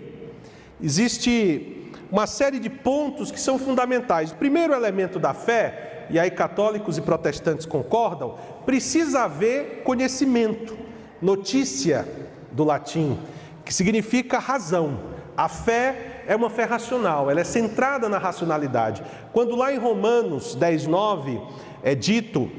existe 0.82 1.90
uma 2.10 2.26
série 2.26 2.58
de 2.58 2.70
pontos 2.70 3.30
que 3.30 3.40
são 3.40 3.58
fundamentais. 3.58 4.32
O 4.32 4.36
primeiro 4.36 4.72
elemento 4.72 5.18
da 5.18 5.34
fé, 5.34 6.06
e 6.10 6.18
aí 6.18 6.30
católicos 6.30 6.96
e 6.96 7.00
protestantes 7.00 7.66
concordam, 7.66 8.36
precisa 8.64 9.24
haver 9.24 9.82
conhecimento, 9.82 10.85
notícia 11.20 12.06
do 12.52 12.64
latim, 12.64 13.18
que 13.64 13.72
significa 13.72 14.38
razão. 14.38 14.98
A 15.36 15.48
fé 15.48 16.22
é 16.26 16.34
uma 16.34 16.48
fé 16.48 16.64
racional, 16.64 17.30
ela 17.30 17.40
é 17.40 17.44
centrada 17.44 18.08
na 18.08 18.18
racionalidade. 18.18 19.02
Quando 19.32 19.54
lá 19.54 19.72
em 19.72 19.78
Romanos 19.78 20.54
10, 20.54 20.86
9 20.86 21.40
é 21.82 21.94
dito 21.94 22.50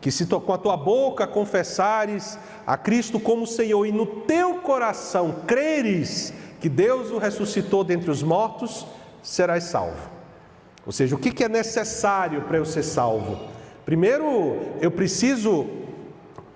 que 0.00 0.10
se 0.10 0.24
com 0.26 0.52
a 0.52 0.58
tua 0.58 0.76
boca 0.76 1.26
confessares 1.26 2.38
a 2.66 2.76
Cristo 2.76 3.20
como 3.20 3.46
Senhor 3.46 3.84
e 3.84 3.92
no 3.92 4.06
teu 4.06 4.56
coração 4.56 5.42
creres 5.46 6.32
que 6.60 6.68
Deus 6.68 7.10
o 7.10 7.18
ressuscitou 7.18 7.82
dentre 7.84 8.10
os 8.10 8.22
mortos, 8.22 8.86
serás 9.22 9.64
salvo. 9.64 10.10
Ou 10.86 10.92
seja, 10.92 11.14
o 11.14 11.18
que 11.18 11.44
é 11.44 11.48
necessário 11.48 12.42
para 12.42 12.58
eu 12.58 12.64
ser 12.64 12.82
salvo? 12.82 13.38
Primeiro, 13.84 14.58
eu 14.80 14.90
preciso 14.90 15.66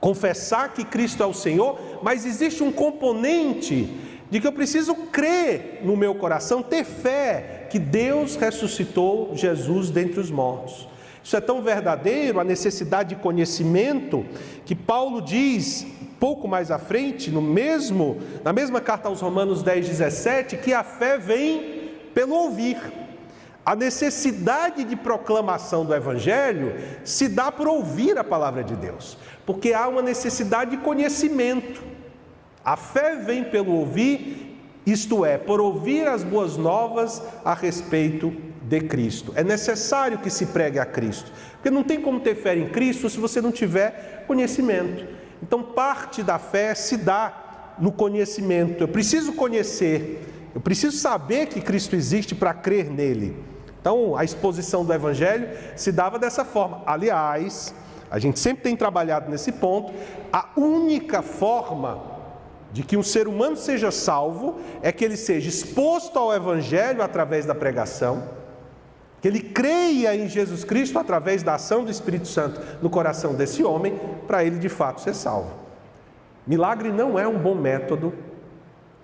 confessar 0.05 0.75
que 0.75 0.85
Cristo 0.85 1.23
é 1.23 1.27
o 1.27 1.33
Senhor, 1.33 1.81
mas 2.03 2.27
existe 2.27 2.63
um 2.63 2.71
componente 2.71 3.89
de 4.31 4.39
que 4.39 4.47
eu 4.47 4.53
preciso 4.53 4.95
crer 4.95 5.81
no 5.83 5.97
meu 5.97 6.15
coração, 6.15 6.63
ter 6.63 6.85
fé 6.85 7.69
que 7.71 7.79
Deus 7.79 8.37
ressuscitou 8.37 9.35
Jesus 9.35 9.89
dentre 9.89 10.21
os 10.21 10.31
mortos. 10.31 10.87
Isso 11.23 11.35
é 11.35 11.41
tão 11.41 11.63
verdadeiro, 11.63 12.39
a 12.39 12.45
necessidade 12.45 13.15
de 13.15 13.23
conhecimento, 13.23 14.27
que 14.67 14.75
Paulo 14.75 15.23
diz 15.23 15.87
pouco 16.21 16.47
mais 16.47 16.71
à 16.71 16.79
frente, 16.79 17.31
no 17.31 17.41
mesmo, 17.41 18.19
na 18.45 18.53
mesma 18.53 18.83
carta 18.83 19.09
aos 19.09 19.23
Romanos 19.23 19.63
10, 19.63 19.89
17, 19.89 20.59
que 20.59 20.75
a 20.75 20.85
fé 20.85 21.17
vem 21.17 21.93
pelo 22.13 22.35
ouvir. 22.35 22.77
A 23.65 23.75
necessidade 23.75 24.85
de 24.85 24.95
proclamação 24.95 25.87
do 25.87 25.95
Evangelho 25.95 26.75
se 27.03 27.27
dá 27.27 27.51
por 27.51 27.67
ouvir 27.67 28.19
a 28.19 28.23
palavra 28.23 28.63
de 28.63 28.77
Deus, 28.77 29.17
porque 29.47 29.73
há 29.73 29.89
uma 29.89 30.03
necessidade 30.03 30.73
de 30.73 30.77
conhecimento. 30.79 31.83
A 32.65 32.77
fé 32.77 33.17
vem 33.17 33.45
pelo 33.45 33.73
ouvir, 33.73 34.59
isto 34.87 35.25
é, 35.25 35.37
por 35.37 35.61
ouvir 35.61 36.07
as 36.07 36.25
boas 36.25 36.57
novas 36.57 37.23
a 37.45 37.55
respeito 37.55 38.35
de 38.63 38.81
Cristo. 38.81 39.33
É 39.37 39.45
necessário 39.45 40.19
que 40.19 40.31
se 40.31 40.47
pregue 40.47 40.79
a 40.79 40.87
Cristo, 40.87 41.31
porque 41.55 41.71
não 41.71 41.83
tem 41.83 42.01
como 42.01 42.21
ter 42.21 42.35
fé 42.35 42.57
em 42.57 42.69
Cristo 42.69 43.09
se 43.11 43.19
você 43.19 43.41
não 43.41 43.53
tiver 43.53 44.25
conhecimento. 44.27 45.07
Então, 45.43 45.63
parte 45.63 46.23
da 46.23 46.39
fé 46.39 46.75
se 46.75 46.97
dá 46.97 47.75
no 47.79 47.93
conhecimento. 47.93 48.83
Eu 48.83 48.89
preciso 48.89 49.35
conhecer, 49.35 50.51
eu 50.55 50.61
preciso 50.61 50.97
saber 50.97 51.47
que 51.47 51.61
Cristo 51.61 51.95
existe 51.95 52.35
para 52.35 52.55
crer 52.55 52.91
nele. 52.91 53.37
Então, 53.81 54.17
a 54.17 54.25
exposição 54.25 54.83
do 54.83 54.95
Evangelho 54.95 55.49
se 55.77 55.93
dava 55.93 56.19
dessa 56.19 56.43
forma. 56.43 56.83
Aliás, 56.87 57.75
a 58.15 58.19
gente 58.21 58.39
sempre 58.39 58.63
tem 58.63 58.77
trabalhado 58.77 59.29
nesse 59.29 59.51
ponto, 59.51 59.93
a 60.33 60.51
única 60.57 61.21
forma 61.21 62.01
de 62.73 62.85
que 62.85 62.97
um 62.97 63.03
ser 63.03 63.27
humano 63.27 63.57
seja 63.57 63.91
salvo 63.91 64.61
é 64.83 64.93
que 64.93 65.05
ele 65.05 65.17
seja 65.17 65.49
exposto 65.49 66.17
ao 66.17 66.33
Evangelho 66.33 67.03
através 67.03 67.45
da 67.45 67.57
pregação 67.57 68.23
que 69.21 69.27
ele 69.27 69.41
creia 69.41 70.15
em 70.15 70.29
Jesus 70.29 70.63
Cristo 70.63 70.97
através 70.97 71.43
da 71.43 71.55
ação 71.55 71.83
do 71.83 71.91
Espírito 71.91 72.29
Santo 72.29 72.61
no 72.81 72.89
coração 72.89 73.35
desse 73.35 73.65
homem, 73.65 73.99
para 74.29 74.45
ele 74.45 74.59
de 74.59 74.69
fato 74.69 75.01
ser 75.01 75.15
salvo. 75.15 75.51
Milagre 76.47 76.93
não 76.93 77.19
é 77.19 77.27
um 77.27 77.37
bom 77.37 77.57
método 77.57 78.15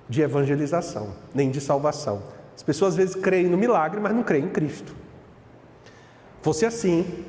de 0.09 0.23
evangelização, 0.23 1.09
nem 1.35 1.51
de 1.51 1.61
salvação. 1.61 2.23
As 2.55 2.63
pessoas 2.63 2.93
às 2.93 2.97
vezes 2.97 3.15
creem 3.17 3.49
no 3.49 3.57
milagre, 3.57 3.99
mas 3.99 4.15
não 4.15 4.23
creem 4.23 4.45
em 4.45 4.51
Cristo. 4.51 4.95
Fosse 6.43 6.65
assim, 6.65 7.25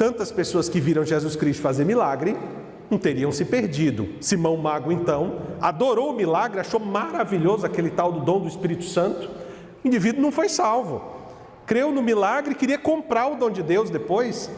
tantas 0.00 0.32
pessoas 0.32 0.66
que 0.66 0.80
viram 0.80 1.04
Jesus 1.04 1.36
Cristo 1.36 1.60
fazer 1.60 1.84
milagre 1.84 2.34
não 2.90 2.96
teriam 2.96 3.30
se 3.30 3.44
perdido. 3.44 4.08
Simão 4.18 4.56
Mago, 4.56 4.90
então, 4.90 5.42
adorou 5.60 6.10
o 6.10 6.16
milagre, 6.16 6.58
achou 6.58 6.80
maravilhoso 6.80 7.66
aquele 7.66 7.90
tal 7.90 8.10
do 8.10 8.20
dom 8.20 8.40
do 8.40 8.48
Espírito 8.48 8.84
Santo. 8.84 9.28
O 9.84 9.86
indivíduo 9.86 10.22
não 10.22 10.32
foi 10.32 10.48
salvo 10.48 11.20
creu 11.70 11.92
no 11.92 12.02
milagre, 12.02 12.56
queria 12.56 12.76
comprar 12.76 13.28
o 13.28 13.36
dom 13.36 13.48
de 13.48 13.62
Deus 13.62 13.90
depois. 13.90 14.50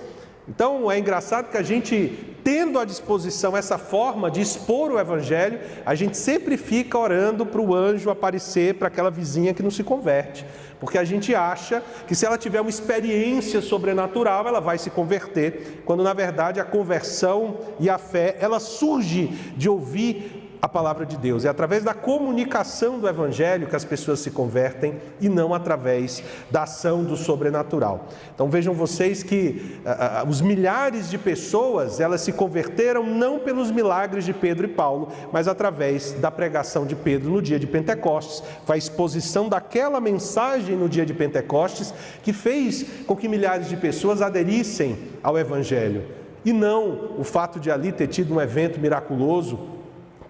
Então 0.49 0.91
é 0.91 0.99
engraçado 0.99 1.51
que 1.51 1.59
a 1.59 1.63
gente, 1.63 2.35
tendo 2.43 2.79
à 2.79 2.87
disposição 2.87 3.55
essa 3.55 3.77
forma 3.77 4.31
de 4.31 4.41
expor 4.41 4.91
o 4.91 4.99
Evangelho, 4.99 5.61
a 5.85 5.95
gente 5.95 6.17
sempre 6.17 6.57
fica 6.57 6.97
orando 6.97 7.45
para 7.45 7.61
o 7.61 7.75
anjo 7.75 8.09
aparecer 8.09 8.77
para 8.77 8.89
aquela 8.89 9.11
vizinha 9.11 9.53
que 9.53 9.63
não 9.63 9.71
se 9.71 9.85
converte, 9.85 10.47
porque 10.83 10.99
a 10.99 11.05
gente 11.05 11.33
acha 11.33 11.81
que 12.09 12.15
se 12.17 12.27
ela 12.27 12.37
tiver 12.37 12.61
uma 12.61 12.69
experiência 12.69 13.61
sobrenatural, 13.61 14.49
ela 14.49 14.59
vai 14.59 14.79
se 14.79 14.91
converter, 14.91 15.81
quando 15.85 16.03
na 16.03 16.13
verdade 16.13 16.59
a 16.59 16.65
conversão 16.65 17.61
e 17.79 17.89
a 17.89 17.99
fé 17.99 18.37
ela 18.41 18.59
surge 18.59 19.29
de 19.57 19.69
ouvir 19.69 20.42
a 20.63 20.69
palavra 20.69 21.05
de 21.05 21.17
Deus. 21.17 21.45
É 21.45 21.49
através 21.49 21.83
da 21.83 21.93
comunicação 21.93 23.01
do 23.01 23.09
Evangelho 23.09 23.67
que 23.67 23.75
as 23.75 23.85
pessoas 23.85 24.21
se 24.21 24.31
convertem 24.31 24.95
e 25.21 25.29
não 25.29 25.53
através 25.53 26.23
da 26.53 26.63
ação 26.63 27.03
do 27.03 27.17
sobrenatural. 27.17 28.07
Então 28.33 28.49
vejam 28.49 28.73
vocês 28.73 29.25
que 29.25 29.81
uh, 29.85 30.29
os 30.29 30.41
milhares 30.41 31.11
de 31.11 31.19
pessoas 31.19 31.99
elas 31.99 32.21
se 32.21 32.33
converteram 32.33 33.05
não 33.05 33.41
pelos 33.41 33.73
milagres 33.73 34.25
de 34.25 34.33
Pedro 34.33 34.65
e 34.65 34.69
Paulo, 34.69 35.09
mas 35.33 35.49
através 35.49 36.13
da 36.13 36.31
pregação 36.31 36.87
de 36.87 36.95
Pedro 36.95 37.33
no 37.33 37.43
dia 37.43 37.59
de 37.59 37.67
Pentecostes, 37.67 38.41
foi 38.65 38.77
a 38.77 38.79
exposição 38.79 39.49
daquela 39.49 40.01
mensagem 40.01 40.77
no 40.77 40.89
dia 40.89 41.05
de 41.05 41.13
Pentecostes 41.13 41.93
que 42.23 42.33
fez 42.33 42.87
com 43.05 43.17
que 43.17 43.27
milhares 43.27 43.69
de 43.69 43.77
pessoas 43.77 44.23
aderissem 44.23 44.97
ao 45.25 45.37
Evangelho. 45.37 46.05
E 46.45 46.53
não 46.53 47.17
o 47.19 47.25
fato 47.25 47.59
de 47.59 47.69
ali 47.69 47.91
ter 47.91 48.07
tido 48.07 48.33
um 48.33 48.41
evento 48.41 48.79
miraculoso 48.79 49.82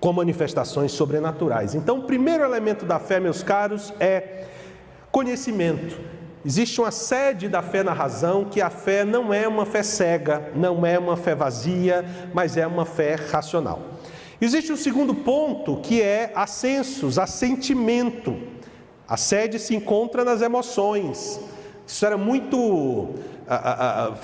com 0.03 0.13
manifestações 0.13 0.91
sobrenaturais. 0.91 1.77
Então, 1.77 2.01
o 2.01 2.03
primeiro 2.03 2.43
elemento 2.43 2.85
da 2.85 2.99
fé, 2.99 3.21
meus 3.21 3.41
caros, 3.41 3.95
é 4.01 4.47
conhecimento. 5.13 5.97
Existe 6.45 6.81
uma 6.81 6.91
sede 6.91 7.49
da 7.49 7.63
fé 7.63 7.85
na 7.85 7.93
razão, 7.93 8.45
que 8.45 8.61
a 8.61 8.69
fé 8.69 9.05
não 9.05 9.33
é 9.33 9.47
uma 9.47 9.65
fé 9.65 9.85
cega, 9.85 10.51
não 10.57 10.85
é 10.85 10.99
uma 10.99 11.17
fé 11.17 11.37
vazia, 11.37 12.05
mas 12.35 12.57
é 12.57 12.67
uma 12.67 12.85
fé 12.85 13.15
racional. 13.15 13.81
Existe 14.41 14.73
um 14.73 14.77
segundo 14.77 15.15
ponto, 15.15 15.77
que 15.77 16.03
é 16.03 16.33
ascensos, 16.35 17.17
assentimento. 17.17 18.37
A 19.07 19.17
sede 19.17 19.61
se 19.61 19.73
encontra 19.73 20.25
nas 20.25 20.43
emoções. 20.43 21.39
Isso 21.87 22.05
era 22.05 22.19
muito. 22.19 23.11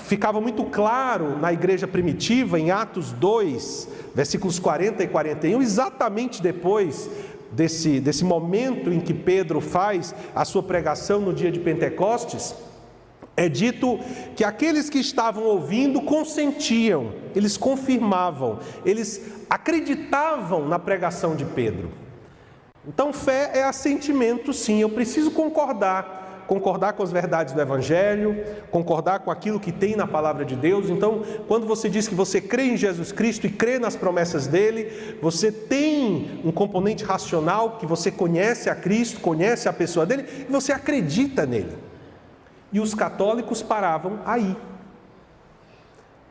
Ficava 0.05 0.39
muito 0.41 0.63
claro 0.65 1.37
na 1.37 1.51
igreja 1.53 1.87
primitiva, 1.87 2.59
em 2.59 2.71
Atos 2.71 3.11
2, 3.11 3.87
versículos 4.15 4.59
40 4.59 5.03
e 5.03 5.07
41, 5.07 5.61
exatamente 5.61 6.41
depois 6.41 7.09
desse, 7.51 7.99
desse 7.99 8.23
momento 8.23 8.91
em 8.91 8.99
que 8.99 9.13
Pedro 9.13 9.61
faz 9.61 10.13
a 10.35 10.45
sua 10.45 10.63
pregação 10.63 11.19
no 11.19 11.33
dia 11.33 11.51
de 11.51 11.59
Pentecostes. 11.59 12.55
É 13.35 13.47
dito 13.47 13.99
que 14.35 14.43
aqueles 14.43 14.89
que 14.89 14.99
estavam 14.99 15.43
ouvindo 15.45 16.01
consentiam, 16.01 17.13
eles 17.35 17.55
confirmavam, 17.55 18.59
eles 18.85 19.21
acreditavam 19.49 20.67
na 20.67 20.77
pregação 20.77 21.35
de 21.35 21.45
Pedro. 21.45 21.89
Então, 22.85 23.13
fé 23.13 23.51
é 23.53 23.63
assentimento, 23.63 24.51
sim, 24.51 24.81
eu 24.81 24.89
preciso 24.89 25.31
concordar 25.31 26.19
concordar 26.49 26.93
com 26.93 27.03
as 27.03 27.11
verdades 27.11 27.53
do 27.53 27.61
Evangelho, 27.61 28.43
concordar 28.71 29.19
com 29.19 29.29
aquilo 29.29 29.59
que 29.59 29.71
tem 29.71 29.95
na 29.95 30.07
palavra 30.07 30.43
de 30.43 30.55
Deus. 30.55 30.89
Então, 30.89 31.21
quando 31.47 31.67
você 31.67 31.87
diz 31.87 32.07
que 32.07 32.15
você 32.15 32.41
crê 32.41 32.63
em 32.63 32.75
Jesus 32.75 33.11
Cristo 33.11 33.45
e 33.45 33.51
crê 33.51 33.77
nas 33.77 33.95
promessas 33.95 34.47
dele, 34.47 35.19
você 35.21 35.51
tem 35.51 36.41
um 36.43 36.51
componente 36.51 37.03
racional 37.03 37.77
que 37.77 37.85
você 37.85 38.09
conhece 38.09 38.67
a 38.67 38.73
Cristo, 38.73 39.21
conhece 39.21 39.69
a 39.69 39.73
pessoa 39.73 40.07
dele 40.07 40.25
e 40.49 40.51
você 40.51 40.71
acredita 40.71 41.45
nele. 41.45 41.77
E 42.73 42.79
os 42.79 42.95
católicos 42.95 43.61
paravam 43.61 44.19
aí. 44.25 44.57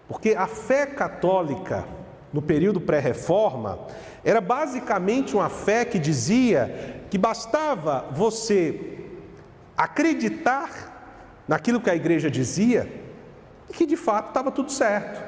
Porque 0.09 0.35
a 0.35 0.49
fé 0.49 0.85
católica, 0.85 1.85
no 2.33 2.43
período 2.43 2.81
pré-reforma, 2.81 3.79
era 4.25 4.41
basicamente 4.41 5.37
uma 5.37 5.49
fé 5.49 5.85
que 5.85 5.99
dizia 5.99 7.05
que 7.09 7.17
bastava 7.17 8.07
você 8.11 8.98
acreditar 9.79 11.41
naquilo 11.47 11.81
que 11.81 11.89
a 11.89 11.95
igreja 11.95 12.29
dizia 12.29 12.93
e 13.71 13.73
que 13.73 13.87
de 13.87 13.97
fato 13.97 14.29
estava 14.29 14.51
tudo 14.51 14.73
certo. 14.73 15.23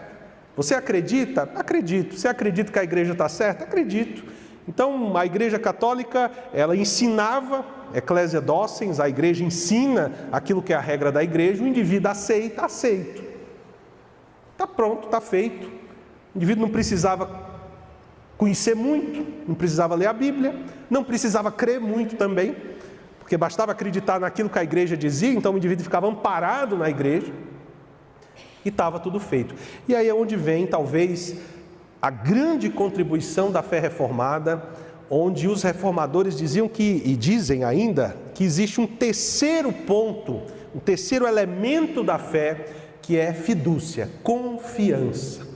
Você 0.57 0.75
acredita? 0.75 1.49
Acredito. 1.55 2.19
Você 2.19 2.27
acredita 2.27 2.73
que 2.73 2.79
a 2.79 2.83
igreja 2.83 3.13
está 3.13 3.29
certa? 3.29 3.63
Acredito. 3.63 4.25
Então, 4.69 5.17
a 5.17 5.25
igreja 5.25 5.59
católica, 5.59 6.31
ela 6.53 6.77
ensinava, 6.77 7.65
eclésia 7.95 8.41
docens, 8.41 9.01
a 9.01 9.09
igreja 9.09 9.45
ensina 9.45 10.13
aquilo 10.31 10.63
que 10.63 10.73
é 10.73 10.77
a 10.77 10.81
regra 10.81 11.11
da 11.11 11.23
igreja, 11.23 11.63
o 11.63 11.67
indivíduo 11.67 12.11
aceita, 12.11 12.65
aceito. 12.65 13.23
Está 14.53 14.67
pronto, 14.67 15.07
está 15.07 15.21
feito. 15.21 15.67
O 16.35 16.37
indivíduo 16.37 16.67
não 16.67 16.73
precisava 16.73 17.49
conhecer 18.37 18.75
muito, 18.75 19.27
não 19.47 19.55
precisava 19.55 19.95
ler 19.95 20.07
a 20.07 20.13
Bíblia, 20.13 20.55
não 20.89 21.05
precisava 21.05 21.51
crer 21.51 21.81
muito 21.81 22.17
também, 22.17 22.57
porque 23.31 23.39
bastava 23.39 23.71
acreditar 23.71 24.19
naquilo 24.19 24.51
que 24.51 24.59
a 24.59 24.65
igreja 24.65 24.97
dizia, 24.97 25.33
então 25.33 25.55
o 25.55 25.57
indivíduo 25.57 25.85
ficava 25.85 26.09
amparado 26.09 26.77
na 26.77 26.91
igreja 26.91 27.33
e 28.65 28.71
estava 28.71 28.99
tudo 28.99 29.21
feito. 29.21 29.55
E 29.87 29.95
aí 29.95 30.09
é 30.09 30.13
onde 30.13 30.35
vem, 30.35 30.67
talvez, 30.67 31.37
a 32.03 32.11
grande 32.11 32.69
contribuição 32.69 33.53
da 33.53 33.63
fé 33.63 33.79
reformada, 33.79 34.61
onde 35.09 35.47
os 35.47 35.63
reformadores 35.63 36.37
diziam 36.37 36.69
que, 36.69 37.03
e 37.05 37.15
dizem 37.15 37.63
ainda, 37.63 38.17
que 38.35 38.43
existe 38.43 38.81
um 38.81 38.87
terceiro 38.89 39.73
ponto, 39.73 40.43
um 40.75 40.81
terceiro 40.81 41.25
elemento 41.25 42.03
da 42.03 42.19
fé, 42.19 42.67
que 43.01 43.17
é 43.17 43.33
fidúcia, 43.33 44.11
confiança. 44.25 45.47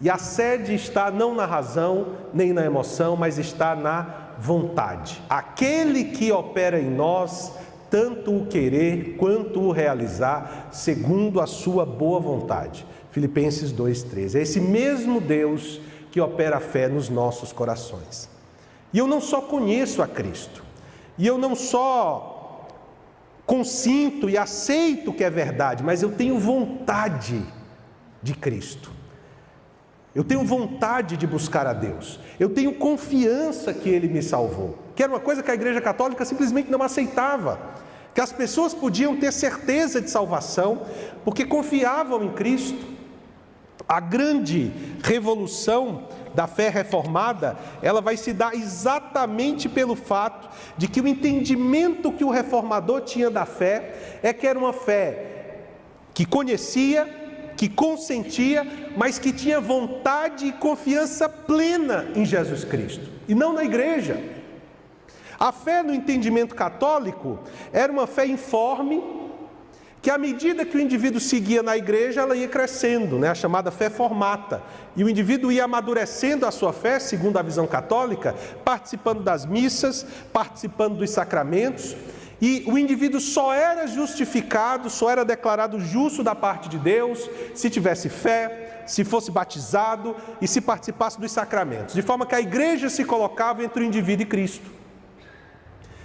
E 0.00 0.10
a 0.10 0.18
sede 0.18 0.74
está 0.74 1.08
não 1.08 1.36
na 1.36 1.46
razão, 1.46 2.14
nem 2.34 2.52
na 2.52 2.64
emoção, 2.64 3.14
mas 3.14 3.38
está 3.38 3.76
na 3.76 4.25
vontade. 4.38 5.20
Aquele 5.28 6.04
que 6.04 6.30
opera 6.32 6.80
em 6.80 6.90
nós, 6.90 7.52
tanto 7.90 8.36
o 8.36 8.46
querer 8.46 9.16
quanto 9.16 9.60
o 9.60 9.72
realizar, 9.72 10.68
segundo 10.72 11.40
a 11.40 11.46
sua 11.46 11.86
boa 11.86 12.20
vontade. 12.20 12.86
Filipenses 13.10 13.72
2,13. 13.72 14.36
É 14.36 14.42
esse 14.42 14.60
mesmo 14.60 15.20
Deus 15.20 15.80
que 16.10 16.20
opera 16.20 16.58
a 16.58 16.60
fé 16.60 16.88
nos 16.88 17.08
nossos 17.08 17.52
corações. 17.52 18.28
E 18.92 18.98
eu 18.98 19.06
não 19.06 19.20
só 19.20 19.40
conheço 19.40 20.02
a 20.02 20.08
Cristo, 20.08 20.64
e 21.18 21.26
eu 21.26 21.38
não 21.38 21.54
só 21.54 22.66
consinto 23.46 24.28
e 24.28 24.36
aceito 24.36 25.12
que 25.12 25.22
é 25.22 25.30
verdade, 25.30 25.82
mas 25.82 26.02
eu 26.02 26.10
tenho 26.12 26.38
vontade 26.38 27.42
de 28.22 28.34
Cristo. 28.34 28.95
Eu 30.16 30.24
tenho 30.24 30.42
vontade 30.46 31.14
de 31.14 31.26
buscar 31.26 31.66
a 31.66 31.74
Deus. 31.74 32.18
Eu 32.40 32.48
tenho 32.48 32.72
confiança 32.72 33.74
que 33.74 33.90
Ele 33.90 34.08
me 34.08 34.22
salvou. 34.22 34.78
Que 34.94 35.02
era 35.02 35.12
uma 35.12 35.20
coisa 35.20 35.42
que 35.42 35.50
a 35.50 35.54
Igreja 35.54 35.78
Católica 35.78 36.24
simplesmente 36.24 36.70
não 36.70 36.82
aceitava. 36.82 37.60
Que 38.14 38.22
as 38.22 38.32
pessoas 38.32 38.72
podiam 38.72 39.14
ter 39.14 39.30
certeza 39.30 40.00
de 40.00 40.08
salvação 40.08 40.86
porque 41.22 41.44
confiavam 41.44 42.24
em 42.24 42.32
Cristo. 42.32 42.82
A 43.86 44.00
grande 44.00 44.72
revolução 45.04 46.08
da 46.34 46.46
fé 46.46 46.70
reformada, 46.70 47.54
ela 47.82 48.00
vai 48.00 48.16
se 48.16 48.32
dar 48.32 48.54
exatamente 48.54 49.68
pelo 49.68 49.94
fato 49.94 50.48
de 50.78 50.88
que 50.88 51.02
o 51.02 51.06
entendimento 51.06 52.10
que 52.10 52.24
o 52.24 52.30
reformador 52.30 53.02
tinha 53.02 53.28
da 53.28 53.44
fé 53.44 54.18
é 54.22 54.32
que 54.32 54.46
era 54.46 54.58
uma 54.58 54.72
fé 54.72 55.34
que 56.14 56.24
conhecia, 56.24 57.06
que 57.56 57.68
consentia, 57.68 58.66
mas 58.96 59.18
que 59.18 59.32
tinha 59.32 59.60
vontade 59.60 60.46
e 60.46 60.52
confiança 60.52 61.28
plena 61.28 62.06
em 62.14 62.24
Jesus 62.24 62.64
Cristo, 62.64 63.08
e 63.26 63.34
não 63.34 63.52
na 63.52 63.64
igreja. 63.64 64.22
A 65.38 65.52
fé 65.52 65.82
no 65.82 65.92
entendimento 65.92 66.54
católico 66.54 67.38
era 67.72 67.92
uma 67.92 68.06
fé 68.06 68.26
informe, 68.26 69.02
que 70.00 70.10
à 70.10 70.16
medida 70.16 70.64
que 70.64 70.76
o 70.76 70.80
indivíduo 70.80 71.20
seguia 71.20 71.62
na 71.62 71.76
igreja, 71.76 72.20
ela 72.20 72.36
ia 72.36 72.46
crescendo, 72.46 73.18
né? 73.18 73.28
a 73.28 73.34
chamada 73.34 73.70
fé 73.70 73.90
formata. 73.90 74.62
E 74.94 75.02
o 75.02 75.08
indivíduo 75.08 75.50
ia 75.50 75.64
amadurecendo 75.64 76.46
a 76.46 76.50
sua 76.52 76.72
fé, 76.72 77.00
segundo 77.00 77.38
a 77.38 77.42
visão 77.42 77.66
católica, 77.66 78.34
participando 78.64 79.22
das 79.22 79.44
missas, 79.44 80.06
participando 80.32 80.96
dos 80.96 81.10
sacramentos, 81.10 81.96
e 82.40 82.64
o 82.66 82.76
indivíduo 82.76 83.20
só 83.20 83.52
era 83.54 83.86
justificado, 83.86 84.90
só 84.90 85.10
era 85.10 85.24
declarado 85.24 85.80
justo 85.80 86.22
da 86.22 86.34
parte 86.34 86.68
de 86.68 86.78
Deus 86.78 87.28
se 87.54 87.70
tivesse 87.70 88.08
fé, 88.08 88.82
se 88.86 89.04
fosse 89.04 89.30
batizado 89.30 90.14
e 90.40 90.46
se 90.46 90.60
participasse 90.60 91.18
dos 91.18 91.32
sacramentos, 91.32 91.94
de 91.94 92.02
forma 92.02 92.26
que 92.26 92.34
a 92.34 92.40
igreja 92.40 92.90
se 92.90 93.04
colocava 93.04 93.64
entre 93.64 93.82
o 93.82 93.86
indivíduo 93.86 94.22
e 94.24 94.26
Cristo. 94.26 94.70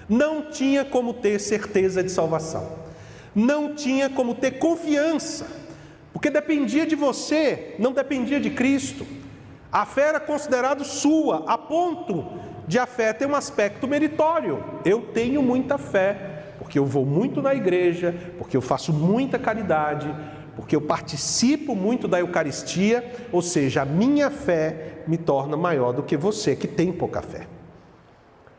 Não 0.08 0.50
tinha 0.50 0.86
como 0.86 1.14
ter 1.14 1.40
certeza 1.40 2.02
de 2.02 2.10
salvação, 2.10 2.80
não 3.36 3.76
tinha 3.76 4.10
como 4.10 4.34
ter 4.34 4.52
confiança, 4.52 5.46
porque 6.14 6.30
dependia 6.30 6.86
de 6.86 6.96
você, 6.96 7.76
não 7.78 7.92
dependia 7.92 8.40
de 8.40 8.50
Cristo. 8.50 9.06
A 9.72 9.86
fé 9.86 10.10
era 10.10 10.20
considerada 10.20 10.84
sua, 10.84 11.46
a 11.48 11.58
ponto 11.58 12.51
de 12.72 12.80
a 12.80 12.86
fé 12.86 13.12
ter 13.12 13.26
um 13.26 13.36
aspecto 13.36 13.86
meritório. 13.86 14.64
Eu 14.86 15.02
tenho 15.02 15.44
muita 15.44 15.78
fé, 15.78 16.54
porque 16.58 16.80
eu 16.80 16.86
vou 16.86 17.06
muito 17.06 17.42
na 17.42 17.54
igreja, 17.54 18.16
porque 18.38 18.56
eu 18.56 18.62
faço 18.62 18.94
muita 18.94 19.38
caridade, 19.38 20.10
porque 20.56 20.74
eu 20.74 20.80
participo 20.80 21.76
muito 21.76 22.08
da 22.08 22.22
Eucaristia, 22.22 23.04
ou 23.30 23.42
seja, 23.42 23.82
a 23.82 23.86
minha 23.86 24.32
fé 24.32 25.04
me 25.06 25.18
torna 25.18 25.58
maior 25.58 25.92
do 25.92 26.02
que 26.02 26.16
você 26.16 26.56
que 26.56 26.66
tem 26.66 26.94
pouca 26.94 27.22
fé. 27.22 27.46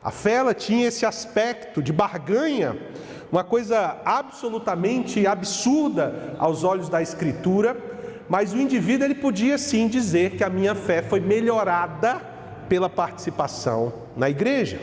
A 0.05 0.11
fé 0.11 0.33
ela 0.33 0.53
tinha 0.53 0.89
esse 0.89 1.07
aspecto 1.07 1.83
de 1.83 1.91
barganha, 1.91 2.77
uma 3.33 3.43
coisa 3.43 3.99
absolutamente 4.05 5.27
absurda 5.27 6.37
aos 6.39 6.65
olhos 6.65 6.91
da 6.91 7.01
Escritura, 7.01 7.75
mas 8.29 8.53
o 8.53 8.59
indivíduo 8.59 9.07
ele 9.07 9.15
podia 9.15 9.57
sim 9.57 9.89
dizer 9.89 10.33
que 10.33 10.45
a 10.45 10.51
minha 10.51 10.75
fé 10.75 11.01
foi 11.01 11.19
melhorada 11.19 12.32
pela 12.69 12.89
participação 12.89 13.93
na 14.17 14.29
igreja. 14.29 14.81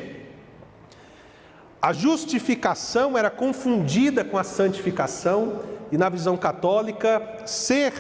A 1.81 1.93
justificação 1.93 3.17
era 3.17 3.29
confundida 3.29 4.23
com 4.23 4.37
a 4.37 4.43
santificação, 4.43 5.61
e 5.91 5.97
na 5.97 6.09
visão 6.09 6.37
católica, 6.37 7.21
ser 7.45 7.93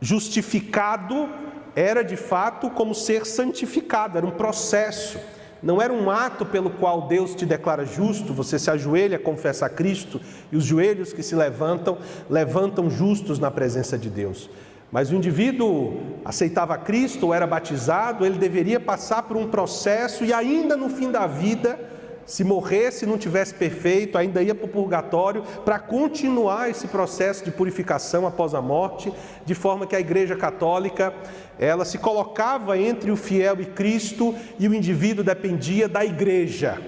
justificado 0.00 1.28
era 1.76 2.02
de 2.02 2.16
fato 2.16 2.70
como 2.70 2.94
ser 2.94 3.26
santificado, 3.26 4.16
era 4.16 4.26
um 4.26 4.30
processo, 4.30 5.18
não 5.62 5.80
era 5.80 5.92
um 5.92 6.10
ato 6.10 6.44
pelo 6.46 6.70
qual 6.70 7.02
Deus 7.02 7.34
te 7.34 7.44
declara 7.44 7.84
justo, 7.84 8.32
você 8.32 8.58
se 8.58 8.70
ajoelha, 8.70 9.18
confessa 9.18 9.66
a 9.66 9.68
Cristo, 9.68 10.20
e 10.50 10.56
os 10.56 10.64
joelhos 10.64 11.12
que 11.12 11.22
se 11.22 11.34
levantam, 11.34 11.98
levantam 12.28 12.90
justos 12.90 13.38
na 13.38 13.50
presença 13.50 13.98
de 13.98 14.08
Deus. 14.08 14.48
Mas 14.92 15.10
o 15.10 15.14
indivíduo 15.14 16.00
aceitava 16.24 16.76
Cristo 16.76 17.26
ou 17.26 17.34
era 17.34 17.46
batizado, 17.46 18.26
ele 18.26 18.38
deveria 18.38 18.80
passar 18.80 19.22
por 19.22 19.36
um 19.36 19.48
processo 19.48 20.24
e 20.24 20.32
ainda 20.32 20.76
no 20.76 20.88
fim 20.88 21.10
da 21.10 21.26
vida, 21.26 21.78
se 22.26 22.44
morresse 22.44 23.04
e 23.04 23.08
não 23.08 23.16
tivesse 23.16 23.54
perfeito, 23.54 24.18
ainda 24.18 24.42
ia 24.42 24.54
para 24.54 24.66
o 24.66 24.68
purgatório 24.68 25.42
para 25.64 25.78
continuar 25.78 26.70
esse 26.70 26.86
processo 26.88 27.44
de 27.44 27.50
purificação 27.50 28.26
após 28.26 28.54
a 28.54 28.60
morte, 28.60 29.12
de 29.44 29.54
forma 29.54 29.86
que 29.86 29.96
a 29.96 30.00
Igreja 30.00 30.36
Católica 30.36 31.14
ela 31.58 31.84
se 31.84 31.98
colocava 31.98 32.78
entre 32.78 33.10
o 33.10 33.16
fiel 33.16 33.60
e 33.60 33.66
Cristo 33.66 34.34
e 34.58 34.68
o 34.68 34.74
indivíduo 34.74 35.24
dependia 35.24 35.88
da 35.88 36.04
Igreja. 36.04 36.80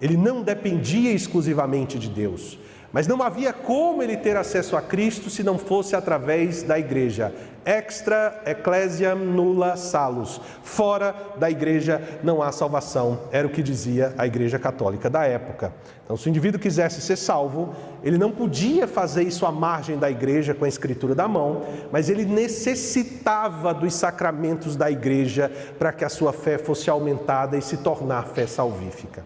Ele 0.00 0.16
não 0.16 0.42
dependia 0.42 1.12
exclusivamente 1.12 1.98
de 1.98 2.08
Deus. 2.08 2.58
Mas 2.92 3.06
não 3.06 3.22
havia 3.22 3.54
como 3.54 4.02
ele 4.02 4.18
ter 4.18 4.36
acesso 4.36 4.76
a 4.76 4.82
Cristo 4.82 5.30
se 5.30 5.42
não 5.42 5.56
fosse 5.56 5.96
através 5.96 6.62
da 6.62 6.78
igreja. 6.78 7.32
Extra 7.64 8.42
ecclesiam 8.44 9.16
nulla 9.16 9.76
salus. 9.76 10.40
Fora 10.62 11.14
da 11.38 11.50
igreja 11.50 12.02
não 12.22 12.42
há 12.42 12.52
salvação, 12.52 13.20
era 13.30 13.46
o 13.46 13.50
que 13.50 13.62
dizia 13.62 14.12
a 14.18 14.26
igreja 14.26 14.58
católica 14.58 15.08
da 15.08 15.24
época. 15.24 15.72
Então, 16.04 16.16
se 16.16 16.26
o 16.26 16.30
indivíduo 16.30 16.60
quisesse 16.60 17.00
ser 17.00 17.16
salvo, 17.16 17.74
ele 18.02 18.18
não 18.18 18.30
podia 18.30 18.86
fazer 18.86 19.22
isso 19.22 19.46
à 19.46 19.52
margem 19.52 19.96
da 19.96 20.10
igreja 20.10 20.52
com 20.52 20.66
a 20.66 20.68
escritura 20.68 21.14
da 21.14 21.26
mão, 21.26 21.62
mas 21.90 22.10
ele 22.10 22.26
necessitava 22.26 23.72
dos 23.72 23.94
sacramentos 23.94 24.76
da 24.76 24.90
igreja 24.90 25.50
para 25.78 25.92
que 25.92 26.04
a 26.04 26.10
sua 26.10 26.32
fé 26.32 26.58
fosse 26.58 26.90
aumentada 26.90 27.56
e 27.56 27.62
se 27.62 27.78
tornar 27.78 28.26
fé 28.26 28.46
salvífica. 28.46 29.24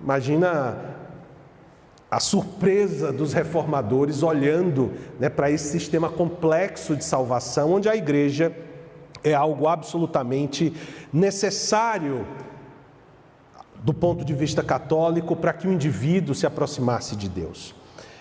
Imagina 0.00 0.76
a 2.12 2.20
surpresa 2.20 3.10
dos 3.10 3.32
reformadores 3.32 4.22
olhando 4.22 4.92
né, 5.18 5.30
para 5.30 5.50
esse 5.50 5.70
sistema 5.70 6.10
complexo 6.10 6.94
de 6.94 7.06
salvação, 7.06 7.72
onde 7.72 7.88
a 7.88 7.96
igreja 7.96 8.54
é 9.24 9.32
algo 9.32 9.66
absolutamente 9.66 10.74
necessário 11.10 12.26
do 13.76 13.94
ponto 13.94 14.26
de 14.26 14.34
vista 14.34 14.62
católico 14.62 15.34
para 15.34 15.54
que 15.54 15.66
o 15.66 15.72
indivíduo 15.72 16.34
se 16.34 16.46
aproximasse 16.46 17.16
de 17.16 17.30
Deus. 17.30 17.74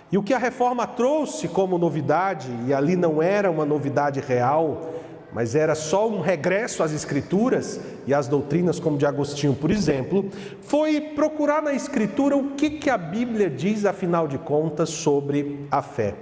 E 0.09 0.17
o 0.17 0.23
que 0.23 0.33
a 0.33 0.37
reforma 0.37 0.87
trouxe 0.87 1.49
como 1.49 1.77
novidade, 1.77 2.47
e 2.65 2.73
ali 2.73 2.95
não 2.95 3.21
era 3.21 3.51
uma 3.51 3.65
novidade 3.65 4.21
real, 4.21 4.89
mas 5.33 5.55
era 5.55 5.75
só 5.75 6.09
um 6.09 6.19
regresso 6.19 6.83
às 6.83 6.91
Escrituras 6.91 7.79
e 8.05 8.13
às 8.13 8.27
doutrinas, 8.27 8.79
como 8.79 8.97
de 8.97 9.05
Agostinho, 9.05 9.53
por 9.53 9.71
exemplo, 9.71 10.29
foi 10.61 10.99
procurar 10.99 11.61
na 11.61 11.73
Escritura 11.73 12.35
o 12.35 12.51
que, 12.51 12.71
que 12.71 12.89
a 12.89 12.97
Bíblia 12.97 13.49
diz, 13.49 13.85
afinal 13.85 14.27
de 14.27 14.37
contas, 14.37 14.89
sobre 14.89 15.65
a 15.71 15.81
fé. 15.81 16.15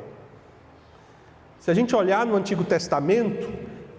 Se 1.60 1.72
a 1.72 1.74
gente 1.74 1.96
olhar 1.96 2.26
no 2.26 2.36
Antigo 2.36 2.64
Testamento, 2.64 3.50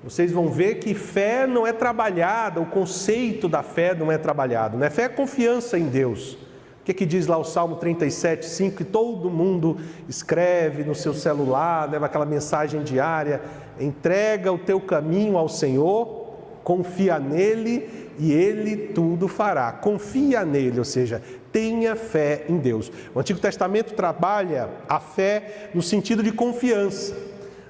vocês 0.03 0.33
vão 0.33 0.49
ver 0.49 0.77
que 0.77 0.95
fé 0.95 1.47
não 1.47 1.67
é 1.67 1.73
trabalhada, 1.73 2.61
o 2.61 2.67
conceito 2.67 3.49
da 3.49 3.63
fé 3.63 3.95
não 3.95 4.11
é 4.11 4.17
trabalhado, 4.17 4.79
né? 4.79 4.89
Fé 4.89 5.03
é 5.03 5.09
confiança 5.09 5.79
em 5.79 5.89
Deus. 5.89 6.39
O 6.81 6.85
que, 6.85 6.95
que 6.95 7.05
diz 7.05 7.27
lá 7.27 7.37
o 7.37 7.45
Salmo 7.45 7.77
37, 7.77 8.47
5? 8.47 8.77
Que 8.77 8.85
todo 8.85 9.31
mundo 9.31 9.77
escreve 10.09 10.83
no 10.83 10.95
seu 10.95 11.13
celular, 11.13 11.91
leva 11.91 12.07
aquela 12.07 12.25
mensagem 12.25 12.83
diária: 12.83 13.43
entrega 13.79 14.51
o 14.51 14.59
teu 14.59 14.81
caminho 14.81 15.37
ao 15.37 15.49
Senhor, 15.49 16.31
confia 16.65 17.19
nele 17.19 18.13
e 18.19 18.33
ele 18.33 18.77
tudo 18.77 19.29
fará. 19.29 19.71
Confia 19.73 20.45
nele, 20.45 20.79
ou 20.79 20.85
seja, 20.85 21.23
tenha 21.53 21.95
fé 21.95 22.45
em 22.49 22.57
Deus. 22.57 22.91
O 23.15 23.21
Antigo 23.21 23.39
Testamento 23.39 23.95
trabalha 23.95 24.71
a 24.89 24.99
fé 24.99 25.71
no 25.75 25.83
sentido 25.83 26.23
de 26.23 26.33
confiança, 26.33 27.15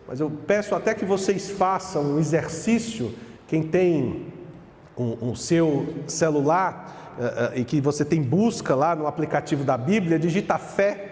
mas 0.06 0.20
eu 0.20 0.30
peço 0.46 0.74
até 0.74 0.94
que 0.94 1.04
vocês 1.04 1.50
façam 1.50 2.14
um 2.14 2.18
exercício, 2.18 3.12
quem 3.48 3.62
tem 3.62 4.26
um, 4.96 5.30
um 5.30 5.34
seu 5.34 5.94
celular, 6.06 6.99
e 7.54 7.64
que 7.64 7.80
você 7.80 8.04
tem 8.04 8.22
busca 8.22 8.74
lá 8.74 8.94
no 8.94 9.06
aplicativo 9.06 9.64
da 9.64 9.76
Bíblia, 9.76 10.18
digita 10.18 10.58
fé 10.58 11.06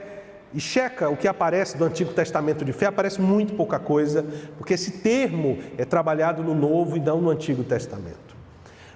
e 0.52 0.60
checa 0.60 1.10
o 1.10 1.16
que 1.16 1.28
aparece 1.28 1.76
do 1.76 1.84
Antigo 1.84 2.12
Testamento 2.12 2.64
de 2.64 2.72
fé, 2.72 2.86
aparece 2.86 3.20
muito 3.20 3.54
pouca 3.54 3.78
coisa, 3.78 4.24
porque 4.56 4.74
esse 4.74 4.92
termo 5.02 5.58
é 5.76 5.84
trabalhado 5.84 6.42
no 6.42 6.54
Novo 6.54 6.96
e 6.96 7.00
não 7.00 7.20
no 7.20 7.30
Antigo 7.30 7.62
Testamento. 7.62 8.36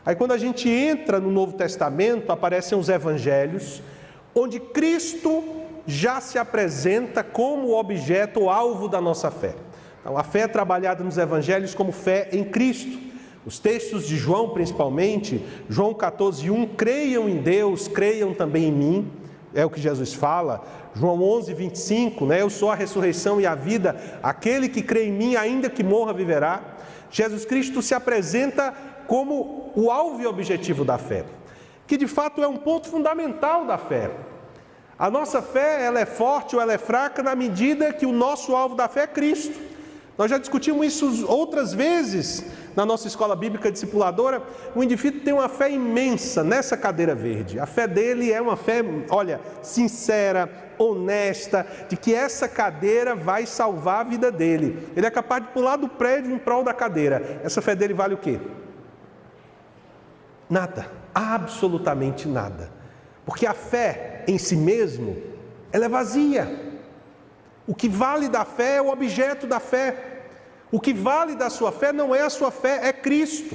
Aí 0.05 0.17
quando 0.17 0.33
a 0.33 0.39
gente 0.39 0.69
entra 0.69 1.21
no 1.21 1.31
Novo 1.31 1.53
Testamento, 1.53 2.33
aparecem 2.33 2.77
os 2.79 2.89
evangelhos, 2.89 3.83
onde 4.35 4.59
Cristo 4.59 5.45
já 5.87 6.21
se 6.21 6.39
apresenta 6.39 7.23
como 7.23 7.77
objeto 7.79 8.49
alvo 8.49 8.89
da 8.89 9.01
nossa 9.01 9.31
fé. 9.31 9.55
Então, 10.01 10.17
a 10.17 10.25
fé 10.25 10.41
é 10.41 10.49
trabalhada 10.49 11.05
nos 11.05 11.19
evangelhos 11.19 11.75
como 11.75 11.93
fé 11.93 12.29
em 12.33 12.45
Cristo. 12.45 13.12
Os 13.45 13.59
textos 13.59 14.07
de 14.07 14.17
João, 14.17 14.51
principalmente, 14.51 15.45
João 15.69 15.93
14, 15.93 16.49
1, 16.51 16.67
creiam 16.77 17.29
em 17.29 17.39
Deus, 17.39 17.89
creiam 17.89 18.33
também 18.33 18.67
em 18.67 18.73
mim, 18.73 19.13
é 19.55 19.65
o 19.65 19.71
que 19.71 19.81
Jesus 19.81 20.15
fala. 20.15 20.65
João 20.95 21.23
11, 21.23 21.53
25, 21.55 22.27
né? 22.27 22.43
Eu 22.43 22.51
sou 22.51 22.71
a 22.71 22.75
ressurreição 22.75 23.41
e 23.41 23.47
a 23.47 23.55
vida, 23.55 24.21
aquele 24.23 24.69
que 24.69 24.83
crê 24.83 25.07
em 25.07 25.13
mim, 25.13 25.37
ainda 25.37 25.69
que 25.69 25.83
morra, 25.83 26.13
viverá. 26.13 26.77
Jesus 27.11 27.45
Cristo 27.45 27.83
se 27.83 27.95
apresenta 27.95 28.73
como 29.07 29.73
o 29.75 29.91
alvo 29.91 30.23
e 30.23 30.27
objetivo 30.27 30.85
da 30.85 30.97
fé, 30.97 31.25
que 31.87 31.97
de 31.97 32.07
fato 32.07 32.43
é 32.43 32.49
um 32.49 32.57
ponto 32.57 32.89
fundamental 32.89 33.67
da 33.67 33.77
fé. 33.77 34.11
A 34.99 35.11
nossa 35.11 35.43
fé, 35.43 35.85
ela 35.85 35.99
é 35.99 36.07
forte 36.07 36.55
ou 36.55 36.63
ela 36.63 36.73
é 36.73 36.79
fraca 36.79 37.23
na 37.23 37.35
medida 37.35 37.93
que 37.93 38.07
o 38.07 38.13
nosso 38.13 38.55
alvo 38.55 38.77
da 38.77 38.89
fé 38.89 39.03
é 39.03 39.07
Cristo. 39.07 39.59
Nós 40.17 40.31
já 40.31 40.39
discutimos 40.39 40.87
isso 40.87 41.27
outras 41.27 41.75
vezes 41.75 42.45
na 42.75 42.87
nossa 42.87 43.07
escola 43.07 43.37
bíblica 43.37 43.71
discipuladora, 43.71 44.43
o 44.75 44.83
indivíduo 44.83 45.21
tem 45.21 45.33
uma 45.33 45.49
fé 45.49 45.71
imensa 45.71 46.43
nessa 46.43 46.77
cadeira 46.77 47.15
verde. 47.15 47.59
A 47.61 47.67
fé 47.67 47.87
dele 47.87 48.33
é 48.33 48.41
uma 48.41 48.57
fé, 48.57 48.83
olha, 49.11 49.41
sincera, 49.63 50.49
honesta, 50.79 51.67
de 51.89 51.97
que 51.97 52.15
essa 52.15 52.49
cadeira 52.49 53.15
vai 53.15 53.47
salvar 53.47 54.01
a 54.01 54.09
vida 54.09 54.31
dele. 54.31 54.89
Ele 54.97 55.07
é 55.07 55.11
capaz 55.11 55.45
de 55.45 55.51
pular 55.51 55.77
do 55.77 55.89
prédio 55.89 56.33
em 56.33 56.39
prol 56.39 56.65
da 56.65 56.75
cadeira. 56.75 57.41
Essa 57.45 57.61
fé 57.61 57.75
dele 57.75 57.95
vale 57.95 58.15
o 58.15 58.19
quê? 58.19 58.41
Nada, 60.49 60.87
absolutamente 61.15 62.29
nada. 62.29 62.71
Porque 63.25 63.47
a 63.47 63.55
fé 63.55 64.25
em 64.27 64.39
si 64.39 64.57
mesmo, 64.57 65.17
ela 65.73 65.87
é 65.87 65.89
vazia. 65.89 66.73
O 67.67 67.75
que 67.75 67.89
vale 67.89 68.29
da 68.29 68.45
fé 68.45 68.77
é 68.77 68.83
o 68.83 68.91
objeto 68.91 69.47
da 69.47 69.61
fé. 69.61 70.12
O 70.73 70.81
que 70.81 70.95
vale 70.95 71.37
da 71.37 71.51
sua 71.51 71.71
fé 71.71 71.93
não 71.93 72.15
é 72.15 72.23
a 72.23 72.31
sua 72.31 72.51
fé, 72.51 72.89
é 72.89 72.93
Cristo. 72.95 73.55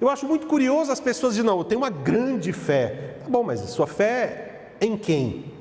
Eu 0.00 0.08
acho 0.08 0.26
muito 0.26 0.46
curioso 0.46 0.90
as 0.90 0.98
pessoas 0.98 1.34
dizem, 1.34 1.46
não, 1.46 1.58
eu 1.58 1.64
tenho 1.64 1.82
uma 1.82 1.90
grande 1.90 2.50
fé. 2.50 3.18
Tá 3.22 3.28
bom, 3.28 3.42
mas 3.42 3.62
a 3.62 3.66
sua 3.66 3.86
fé 3.86 4.70
em 4.80 4.96
quem? 4.96 5.52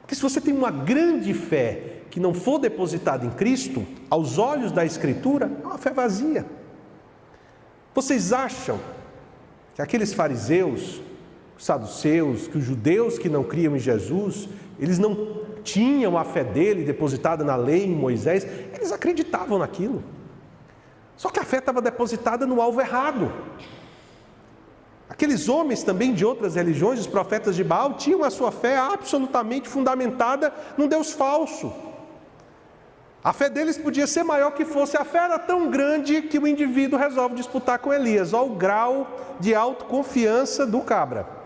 Porque 0.00 0.14
se 0.14 0.22
você 0.22 0.40
tem 0.40 0.54
uma 0.54 0.70
grande 0.70 1.34
fé 1.34 2.02
que 2.10 2.20
não 2.20 2.32
for 2.32 2.60
depositada 2.60 3.26
em 3.26 3.30
Cristo, 3.30 3.84
aos 4.08 4.38
olhos 4.38 4.70
da 4.70 4.84
Escritura, 4.84 5.50
é 5.62 5.66
uma 5.66 5.78
fé 5.78 5.90
vazia. 5.90 6.46
Vocês 7.92 8.32
acham 8.32 8.78
que 9.74 9.82
aqueles 9.82 10.12
fariseus, 10.12 11.00
os 11.58 11.64
saduceus, 11.64 12.46
que 12.46 12.58
os 12.58 12.64
judeus 12.64 13.18
que 13.18 13.28
não 13.28 13.42
criam 13.42 13.74
em 13.74 13.80
Jesus, 13.80 14.48
eles 14.78 14.98
não 14.98 15.43
tinham 15.64 16.16
a 16.16 16.22
fé 16.22 16.44
dele 16.44 16.84
depositada 16.84 17.42
na 17.42 17.56
lei 17.56 17.86
em 17.86 17.94
Moisés, 17.94 18.46
eles 18.72 18.92
acreditavam 18.92 19.58
naquilo. 19.58 20.04
Só 21.16 21.30
que 21.30 21.40
a 21.40 21.44
fé 21.44 21.58
estava 21.58 21.80
depositada 21.80 22.46
no 22.46 22.60
alvo 22.60 22.80
errado. 22.80 23.32
Aqueles 25.08 25.48
homens 25.48 25.82
também 25.82 26.12
de 26.12 26.24
outras 26.24 26.54
religiões, 26.54 27.00
os 27.00 27.06
profetas 27.06 27.56
de 27.56 27.64
Baal, 27.64 27.94
tinham 27.94 28.22
a 28.24 28.30
sua 28.30 28.52
fé 28.52 28.76
absolutamente 28.76 29.68
fundamentada 29.68 30.52
num 30.76 30.86
Deus 30.86 31.12
falso. 31.12 31.72
A 33.22 33.32
fé 33.32 33.48
deles 33.48 33.78
podia 33.78 34.06
ser 34.06 34.22
maior 34.22 34.50
que 34.50 34.66
fosse, 34.66 34.98
a 34.98 35.04
fé 35.04 35.18
era 35.18 35.38
tão 35.38 35.70
grande 35.70 36.20
que 36.22 36.38
o 36.38 36.46
indivíduo 36.46 36.98
resolve 36.98 37.34
disputar 37.34 37.78
com 37.78 37.92
Elias. 37.92 38.34
O 38.34 38.50
grau 38.50 39.06
de 39.40 39.54
autoconfiança 39.54 40.66
do 40.66 40.82
cabra. 40.82 41.43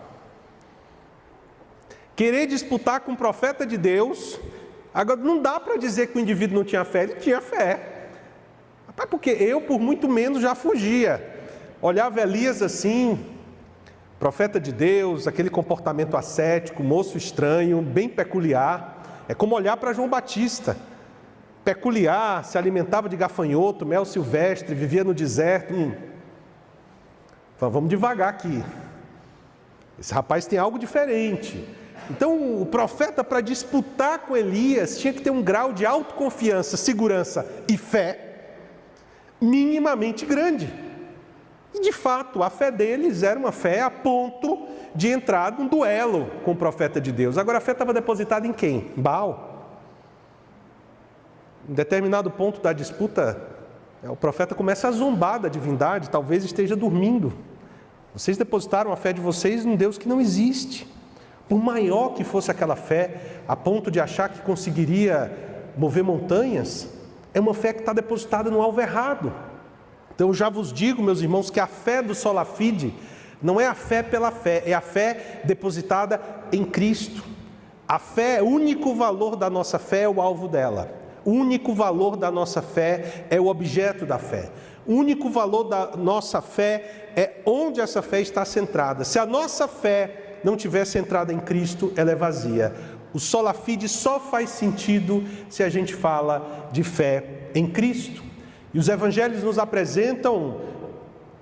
Querer 2.19 2.47
disputar 2.47 2.99
com 2.99 3.13
um 3.13 3.15
profeta 3.15 3.65
de 3.65 3.77
Deus, 3.77 4.37
agora 4.93 5.21
não 5.21 5.41
dá 5.41 5.57
para 5.57 5.77
dizer 5.77 6.07
que 6.07 6.17
o 6.17 6.21
indivíduo 6.21 6.57
não 6.57 6.65
tinha 6.65 6.83
fé, 6.83 7.03
ele 7.03 7.15
tinha 7.15 7.39
fé. 7.39 8.07
Rapaz, 8.87 9.09
porque 9.09 9.29
eu, 9.29 9.61
por 9.61 9.79
muito 9.79 10.09
menos, 10.09 10.41
já 10.41 10.53
fugia. 10.53 11.25
Olhava 11.81 12.19
Elias 12.19 12.61
assim, 12.61 13.25
profeta 14.19 14.59
de 14.59 14.73
Deus, 14.73 15.27
aquele 15.27 15.49
comportamento 15.49 16.17
ascético, 16.17 16.83
moço 16.83 17.17
estranho, 17.17 17.81
bem 17.81 18.09
peculiar. 18.09 19.23
É 19.29 19.33
como 19.33 19.55
olhar 19.55 19.77
para 19.77 19.93
João 19.93 20.09
Batista, 20.09 20.75
peculiar, 21.63 22.43
se 22.43 22.57
alimentava 22.57 23.07
de 23.07 23.15
gafanhoto, 23.15 23.85
mel 23.85 24.03
silvestre, 24.03 24.75
vivia 24.75 25.05
no 25.05 25.13
deserto. 25.13 25.73
Hum. 25.73 25.93
Vamos 27.57 27.89
devagar 27.89 28.27
aqui. 28.27 28.61
Esse 29.97 30.13
rapaz 30.13 30.45
tem 30.45 30.59
algo 30.59 30.77
diferente. 30.77 31.78
Então, 32.09 32.61
o 32.61 32.65
profeta, 32.65 33.23
para 33.23 33.41
disputar 33.41 34.19
com 34.19 34.35
Elias, 34.35 34.99
tinha 34.99 35.13
que 35.13 35.21
ter 35.21 35.29
um 35.29 35.41
grau 35.41 35.73
de 35.73 35.85
autoconfiança, 35.85 36.77
segurança 36.77 37.45
e 37.67 37.77
fé 37.77 38.25
minimamente 39.41 40.25
grande. 40.25 40.71
E, 41.73 41.81
de 41.81 41.91
fato, 41.91 42.41
a 42.43 42.49
fé 42.49 42.71
deles 42.71 43.23
era 43.23 43.39
uma 43.39 43.51
fé 43.51 43.81
a 43.81 43.89
ponto 43.89 44.67
de 44.95 45.07
entrar 45.07 45.51
num 45.51 45.67
duelo 45.67 46.29
com 46.43 46.51
o 46.51 46.55
profeta 46.55 46.99
de 46.99 47.11
Deus. 47.11 47.37
Agora, 47.37 47.59
a 47.59 47.61
fé 47.61 47.73
estava 47.73 47.93
depositada 47.93 48.47
em 48.47 48.53
quem? 48.53 48.91
Baal. 48.97 49.77
Em 51.69 51.73
determinado 51.73 52.31
ponto 52.31 52.59
da 52.59 52.73
disputa, 52.73 53.39
o 54.03 54.15
profeta 54.15 54.55
começa 54.55 54.87
a 54.87 54.91
zombar 54.91 55.39
da 55.39 55.47
divindade, 55.47 56.09
talvez 56.09 56.43
esteja 56.43 56.75
dormindo. 56.75 57.31
Vocês 58.13 58.37
depositaram 58.37 58.91
a 58.91 58.95
fé 58.95 59.13
de 59.13 59.21
vocês 59.21 59.63
num 59.63 59.75
Deus 59.75 59.97
que 59.97 60.09
não 60.09 60.19
existe. 60.19 60.87
Por 61.49 61.57
maior 61.57 62.13
que 62.13 62.23
fosse 62.23 62.51
aquela 62.51 62.75
fé, 62.75 63.41
a 63.47 63.55
ponto 63.55 63.89
de 63.89 63.99
achar 63.99 64.29
que 64.29 64.39
conseguiria 64.41 65.35
mover 65.75 66.03
montanhas, 66.03 66.87
é 67.33 67.39
uma 67.39 67.55
fé 67.55 67.73
que 67.73 67.79
está 67.79 67.91
depositada 67.91 68.51
no 68.51 68.61
alvo 68.61 68.79
errado. 68.79 69.33
Então 70.13 70.27
eu 70.27 70.33
já 70.33 70.47
vos 70.47 70.71
digo, 70.71 71.01
meus 71.01 71.21
irmãos, 71.21 71.49
que 71.49 71.59
a 71.59 71.65
fé 71.65 72.03
do 72.03 72.13
sola 72.13 72.45
fide 72.45 72.93
não 73.41 73.59
é 73.59 73.65
a 73.65 73.73
fé 73.73 74.03
pela 74.03 74.29
fé, 74.29 74.61
é 74.65 74.73
a 74.73 74.81
fé 74.81 75.41
depositada 75.43 76.21
em 76.51 76.63
Cristo. 76.63 77.23
A 77.87 77.97
fé, 77.97 78.43
o 78.43 78.45
único 78.45 78.93
valor 78.93 79.35
da 79.35 79.49
nossa 79.49 79.79
fé 79.79 80.01
é 80.01 80.09
o 80.09 80.21
alvo 80.21 80.47
dela. 80.47 80.91
O 81.25 81.31
único 81.31 81.73
valor 81.73 82.15
da 82.15 82.29
nossa 82.29 82.61
fé 82.61 83.25
é 83.29 83.39
o 83.39 83.47
objeto 83.47 84.05
da 84.05 84.19
fé. 84.19 84.51
O 84.85 84.93
único 84.93 85.29
valor 85.29 85.63
da 85.63 85.97
nossa 85.97 86.41
fé 86.41 87.11
é 87.15 87.41
onde 87.45 87.81
essa 87.81 88.03
fé 88.03 88.21
está 88.21 88.45
centrada. 88.45 89.03
Se 89.03 89.17
a 89.17 89.25
nossa 89.25 89.67
fé 89.67 90.28
não 90.43 90.55
tivesse 90.55 90.97
entrado 90.97 91.31
em 91.31 91.39
Cristo, 91.39 91.93
ela 91.95 92.11
é 92.11 92.15
vazia. 92.15 92.73
O 93.13 93.19
sola 93.19 93.53
fide 93.53 93.89
só 93.89 94.19
faz 94.19 94.49
sentido 94.51 95.23
se 95.49 95.63
a 95.63 95.69
gente 95.69 95.95
fala 95.95 96.69
de 96.71 96.83
fé 96.83 97.49
em 97.55 97.67
Cristo. 97.67 98.23
E 98.73 98.77
os 98.77 98.87
evangelhos 98.87 99.43
nos 99.43 99.57
apresentam 99.57 100.61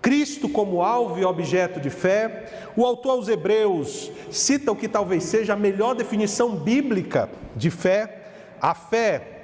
Cristo 0.01 0.47
como 0.47 0.81
alvo 0.81 1.19
e 1.19 1.25
objeto 1.25 1.81
de 1.81 1.89
fé. 1.89 2.71
O 2.75 2.85
autor 2.85 3.11
aos 3.11 3.27
Hebreus 3.27 4.09
cita 4.31 4.71
o 4.71 4.75
que 4.75 4.87
talvez 4.87 5.23
seja 5.23 5.53
a 5.53 5.57
melhor 5.57 5.93
definição 5.93 6.55
bíblica 6.55 7.29
de 7.55 7.69
fé. 7.69 8.23
A 8.61 8.73
fé 8.73 9.37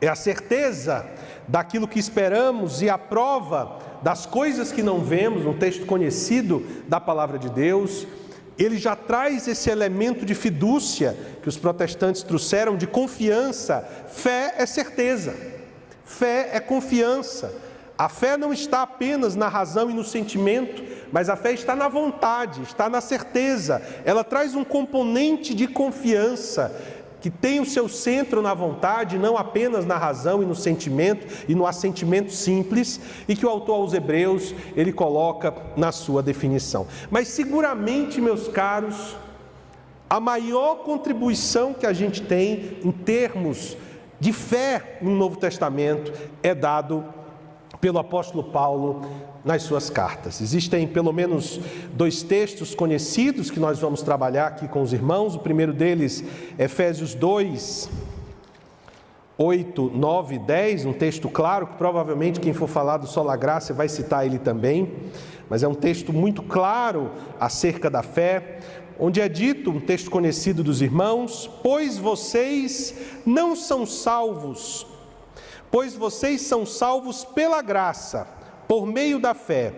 é 0.00 0.08
a 0.08 0.16
certeza 0.16 1.06
daquilo 1.46 1.86
que 1.86 2.00
esperamos 2.00 2.82
e 2.82 2.90
a 2.90 2.98
prova 2.98 3.78
das 4.02 4.26
coisas 4.26 4.72
que 4.72 4.82
não 4.82 4.98
vemos, 4.98 5.46
um 5.46 5.56
texto 5.56 5.86
conhecido 5.86 6.66
da 6.88 7.00
palavra 7.00 7.38
de 7.38 7.48
Deus. 7.48 8.04
Ele 8.58 8.76
já 8.76 8.94
traz 8.94 9.48
esse 9.48 9.70
elemento 9.70 10.24
de 10.24 10.34
fidúcia 10.34 11.16
que 11.42 11.48
os 11.48 11.56
protestantes 11.56 12.22
trouxeram, 12.22 12.76
de 12.76 12.86
confiança. 12.86 13.86
Fé 14.08 14.54
é 14.58 14.66
certeza, 14.66 15.34
fé 16.04 16.50
é 16.52 16.60
confiança. 16.60 17.52
A 17.96 18.08
fé 18.08 18.36
não 18.36 18.52
está 18.52 18.82
apenas 18.82 19.36
na 19.36 19.48
razão 19.48 19.90
e 19.90 19.94
no 19.94 20.02
sentimento, 20.02 20.82
mas 21.12 21.28
a 21.28 21.36
fé 21.36 21.52
está 21.52 21.76
na 21.76 21.88
vontade, 21.88 22.62
está 22.62 22.88
na 22.88 23.00
certeza. 23.00 23.82
Ela 24.04 24.24
traz 24.24 24.54
um 24.54 24.64
componente 24.64 25.54
de 25.54 25.68
confiança 25.68 26.74
que 27.22 27.30
tem 27.30 27.60
o 27.60 27.64
seu 27.64 27.88
centro 27.88 28.42
na 28.42 28.52
vontade, 28.52 29.16
não 29.16 29.38
apenas 29.38 29.86
na 29.86 29.96
razão 29.96 30.42
e 30.42 30.46
no 30.46 30.56
sentimento 30.56 31.44
e 31.48 31.54
no 31.54 31.64
assentimento 31.64 32.32
simples, 32.32 33.00
e 33.28 33.36
que 33.36 33.46
o 33.46 33.48
autor 33.48 33.76
aos 33.76 33.94
Hebreus 33.94 34.52
ele 34.74 34.92
coloca 34.92 35.54
na 35.76 35.92
sua 35.92 36.20
definição. 36.20 36.84
Mas 37.08 37.28
seguramente, 37.28 38.20
meus 38.20 38.48
caros, 38.48 39.16
a 40.10 40.18
maior 40.18 40.82
contribuição 40.82 41.72
que 41.72 41.86
a 41.86 41.92
gente 41.92 42.20
tem 42.22 42.78
em 42.84 42.90
termos 42.90 43.76
de 44.18 44.32
fé 44.32 44.98
no 45.00 45.12
Novo 45.12 45.36
Testamento 45.36 46.12
é 46.42 46.54
dado 46.54 47.04
pelo 47.80 48.00
apóstolo 48.00 48.44
Paulo 48.44 49.02
nas 49.44 49.62
suas 49.62 49.90
cartas. 49.90 50.40
Existem 50.40 50.86
pelo 50.86 51.12
menos 51.12 51.60
dois 51.92 52.22
textos 52.22 52.74
conhecidos 52.74 53.50
que 53.50 53.58
nós 53.58 53.78
vamos 53.78 54.02
trabalhar 54.02 54.46
aqui 54.48 54.68
com 54.68 54.82
os 54.82 54.92
irmãos. 54.92 55.34
O 55.34 55.40
primeiro 55.40 55.72
deles, 55.72 56.24
Efésios 56.58 57.14
2, 57.14 57.90
8, 59.36 59.90
9 59.94 60.34
e 60.34 60.38
10, 60.38 60.84
um 60.86 60.92
texto 60.92 61.28
claro 61.28 61.66
que 61.66 61.76
provavelmente 61.76 62.40
quem 62.40 62.52
for 62.52 62.68
falar 62.68 62.98
do 62.98 63.06
Sola 63.06 63.36
Graça 63.36 63.74
vai 63.74 63.88
citar 63.88 64.24
ele 64.24 64.38
também, 64.38 64.92
mas 65.50 65.62
é 65.62 65.68
um 65.68 65.74
texto 65.74 66.12
muito 66.12 66.42
claro 66.42 67.10
acerca 67.40 67.90
da 67.90 68.02
fé, 68.02 68.60
onde 68.98 69.20
é 69.20 69.28
dito, 69.28 69.70
um 69.70 69.80
texto 69.80 70.10
conhecido 70.10 70.62
dos 70.62 70.80
irmãos: 70.80 71.50
Pois 71.62 71.98
vocês 71.98 72.94
não 73.26 73.56
são 73.56 73.84
salvos 73.84 74.86
pois 75.72 75.94
vocês 75.94 76.42
são 76.42 76.66
salvos 76.66 77.24
pela 77.24 77.62
graça, 77.62 78.28
por 78.72 78.86
meio 78.86 79.18
da 79.18 79.34
fé. 79.34 79.70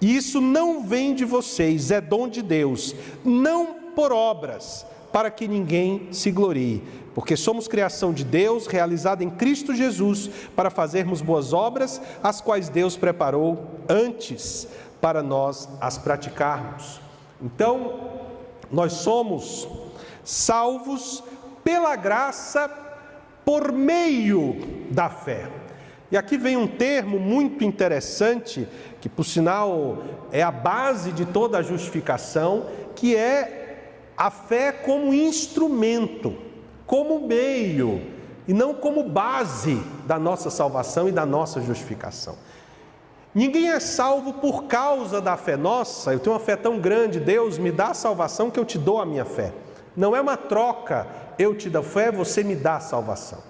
E 0.00 0.16
isso 0.16 0.40
não 0.40 0.82
vem 0.82 1.14
de 1.14 1.24
vocês, 1.24 1.92
é 1.92 2.00
dom 2.00 2.28
de 2.28 2.42
Deus, 2.42 2.96
não 3.24 3.92
por 3.94 4.10
obras, 4.10 4.84
para 5.12 5.30
que 5.30 5.46
ninguém 5.46 6.08
se 6.10 6.32
glorie, 6.32 6.82
porque 7.14 7.36
somos 7.36 7.68
criação 7.68 8.12
de 8.12 8.24
Deus, 8.24 8.66
realizada 8.66 9.22
em 9.22 9.30
Cristo 9.30 9.72
Jesus, 9.72 10.28
para 10.56 10.68
fazermos 10.68 11.22
boas 11.22 11.52
obras, 11.52 12.02
as 12.24 12.40
quais 12.40 12.68
Deus 12.68 12.96
preparou 12.96 13.66
antes 13.88 14.66
para 15.00 15.22
nós 15.22 15.68
as 15.80 15.96
praticarmos. 15.96 17.00
Então, 17.40 18.00
nós 18.68 18.94
somos 18.94 19.68
salvos 20.24 21.22
pela 21.62 21.94
graça 21.94 22.68
por 23.44 23.70
meio 23.70 24.56
da 24.90 25.08
fé. 25.08 25.59
E 26.10 26.16
aqui 26.16 26.36
vem 26.36 26.56
um 26.56 26.66
termo 26.66 27.18
muito 27.18 27.62
interessante, 27.62 28.66
que 29.00 29.08
por 29.08 29.24
sinal 29.24 29.98
é 30.32 30.42
a 30.42 30.50
base 30.50 31.12
de 31.12 31.24
toda 31.24 31.58
a 31.58 31.62
justificação, 31.62 32.66
que 32.96 33.14
é 33.14 33.92
a 34.16 34.30
fé 34.30 34.72
como 34.72 35.14
instrumento, 35.14 36.36
como 36.84 37.26
meio, 37.26 38.02
e 38.48 38.52
não 38.52 38.74
como 38.74 39.04
base 39.04 39.80
da 40.06 40.18
nossa 40.18 40.50
salvação 40.50 41.08
e 41.08 41.12
da 41.12 41.24
nossa 41.24 41.60
justificação. 41.60 42.36
Ninguém 43.32 43.70
é 43.70 43.78
salvo 43.78 44.32
por 44.34 44.64
causa 44.64 45.20
da 45.20 45.36
fé. 45.36 45.56
Nossa, 45.56 46.12
eu 46.12 46.18
tenho 46.18 46.34
uma 46.34 46.40
fé 46.40 46.56
tão 46.56 46.80
grande, 46.80 47.20
Deus 47.20 47.58
me 47.58 47.70
dá 47.70 47.88
a 47.88 47.94
salvação 47.94 48.50
que 48.50 48.58
eu 48.58 48.64
te 48.64 48.76
dou 48.76 49.00
a 49.00 49.06
minha 49.06 49.24
fé. 49.24 49.52
Não 49.96 50.16
é 50.16 50.20
uma 50.20 50.36
troca, 50.36 51.06
eu 51.38 51.54
te 51.54 51.70
dou 51.70 51.84
fé, 51.84 52.10
você 52.10 52.42
me 52.42 52.56
dá 52.56 52.76
a 52.76 52.80
salvação. 52.80 53.49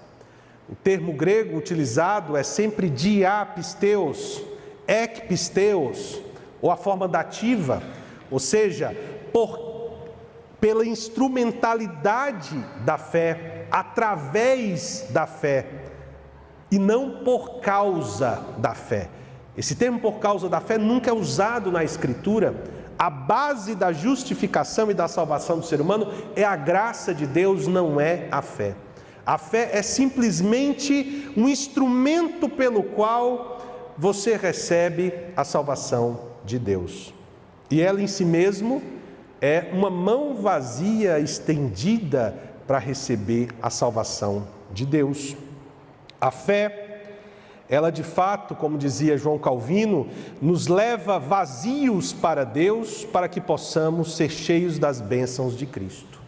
O 0.71 0.75
termo 0.75 1.11
grego 1.11 1.57
utilizado 1.57 2.37
é 2.37 2.43
sempre 2.43 2.89
diapisteus, 2.89 4.41
ekpisteus, 4.87 6.21
ou 6.61 6.71
a 6.71 6.77
forma 6.77 7.09
dativa, 7.09 7.83
ou 8.29 8.39
seja, 8.39 8.95
por, 9.33 9.99
pela 10.61 10.85
instrumentalidade 10.85 12.55
da 12.85 12.97
fé, 12.97 13.65
através 13.69 15.07
da 15.09 15.27
fé, 15.27 15.65
e 16.71 16.79
não 16.79 17.21
por 17.25 17.59
causa 17.59 18.41
da 18.57 18.73
fé. 18.73 19.09
Esse 19.57 19.75
termo 19.75 19.99
por 19.99 20.19
causa 20.19 20.47
da 20.47 20.61
fé 20.61 20.77
nunca 20.77 21.09
é 21.09 21.13
usado 21.13 21.69
na 21.69 21.83
Escritura. 21.83 22.55
A 22.97 23.09
base 23.09 23.75
da 23.75 23.91
justificação 23.91 24.89
e 24.89 24.93
da 24.93 25.09
salvação 25.09 25.59
do 25.59 25.65
ser 25.65 25.81
humano 25.81 26.07
é 26.33 26.45
a 26.45 26.55
graça 26.55 27.13
de 27.13 27.27
Deus, 27.27 27.67
não 27.67 27.99
é 27.99 28.29
a 28.31 28.41
fé. 28.41 28.73
A 29.25 29.37
fé 29.37 29.69
é 29.73 29.81
simplesmente 29.81 31.31
um 31.37 31.47
instrumento 31.47 32.49
pelo 32.49 32.83
qual 32.83 33.93
você 33.97 34.35
recebe 34.35 35.13
a 35.35 35.43
salvação 35.43 36.19
de 36.43 36.57
Deus. 36.57 37.13
E 37.69 37.81
ela 37.81 38.01
em 38.01 38.07
si 38.07 38.25
mesmo 38.25 38.81
é 39.39 39.69
uma 39.73 39.89
mão 39.89 40.35
vazia 40.35 41.19
estendida 41.19 42.37
para 42.67 42.79
receber 42.79 43.49
a 43.61 43.69
salvação 43.69 44.47
de 44.71 44.85
Deus. 44.85 45.35
A 46.19 46.31
fé, 46.31 47.01
ela 47.67 47.91
de 47.91 48.03
fato, 48.03 48.55
como 48.55 48.77
dizia 48.77 49.17
João 49.17 49.39
Calvino, 49.39 50.07
nos 50.41 50.67
leva 50.67 51.19
vazios 51.19 52.13
para 52.13 52.43
Deus 52.43 53.03
para 53.03 53.27
que 53.27 53.41
possamos 53.41 54.15
ser 54.15 54.29
cheios 54.29 54.77
das 54.77 55.01
bênçãos 55.01 55.57
de 55.57 55.65
Cristo. 55.65 56.20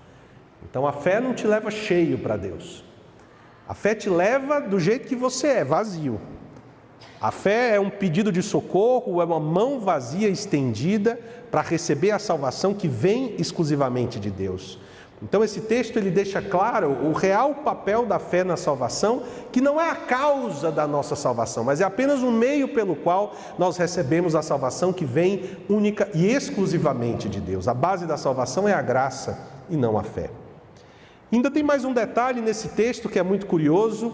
Então 0.73 0.87
a 0.87 0.91
fé 0.91 1.19
não 1.19 1.35
te 1.35 1.45
leva 1.45 1.69
cheio 1.69 2.17
para 2.17 2.35
Deus. 2.35 2.83
A 3.67 3.75
fé 3.75 3.93
te 3.93 4.09
leva 4.09 4.59
do 4.59 4.79
jeito 4.79 5.07
que 5.07 5.15
você 5.15 5.45
é, 5.49 5.63
vazio. 5.63 6.19
A 7.21 7.29
fé 7.29 7.75
é 7.75 7.79
um 7.79 7.91
pedido 7.91 8.31
de 8.31 8.41
socorro, 8.41 9.21
é 9.21 9.23
uma 9.23 9.39
mão 9.39 9.79
vazia 9.79 10.27
estendida 10.27 11.19
para 11.51 11.61
receber 11.61 12.09
a 12.09 12.17
salvação 12.17 12.73
que 12.73 12.87
vem 12.87 13.35
exclusivamente 13.37 14.19
de 14.19 14.31
Deus. 14.31 14.79
Então 15.21 15.43
esse 15.43 15.61
texto 15.61 15.97
ele 15.97 16.09
deixa 16.09 16.41
claro 16.41 16.89
o 16.89 17.13
real 17.13 17.53
papel 17.53 18.07
da 18.07 18.17
fé 18.17 18.43
na 18.43 18.57
salvação, 18.57 19.21
que 19.51 19.61
não 19.61 19.79
é 19.79 19.91
a 19.91 19.95
causa 19.95 20.71
da 20.71 20.87
nossa 20.87 21.15
salvação, 21.15 21.63
mas 21.63 21.81
é 21.81 21.83
apenas 21.83 22.23
um 22.23 22.31
meio 22.31 22.69
pelo 22.69 22.95
qual 22.95 23.35
nós 23.59 23.77
recebemos 23.77 24.33
a 24.33 24.41
salvação 24.41 24.91
que 24.91 25.05
vem 25.05 25.55
única 25.69 26.09
e 26.15 26.25
exclusivamente 26.25 27.29
de 27.29 27.39
Deus. 27.39 27.67
A 27.67 27.75
base 27.75 28.07
da 28.07 28.17
salvação 28.17 28.67
é 28.67 28.73
a 28.73 28.81
graça 28.81 29.37
e 29.69 29.77
não 29.77 29.99
a 29.99 30.03
fé. 30.03 30.31
Ainda 31.33 31.49
tem 31.49 31.63
mais 31.63 31.83
um 31.83 31.91
detalhe 31.91 32.41
nesse 32.41 32.69
texto 32.69 33.09
que 33.09 33.17
é 33.17 33.23
muito 33.23 33.47
curioso, 33.47 34.13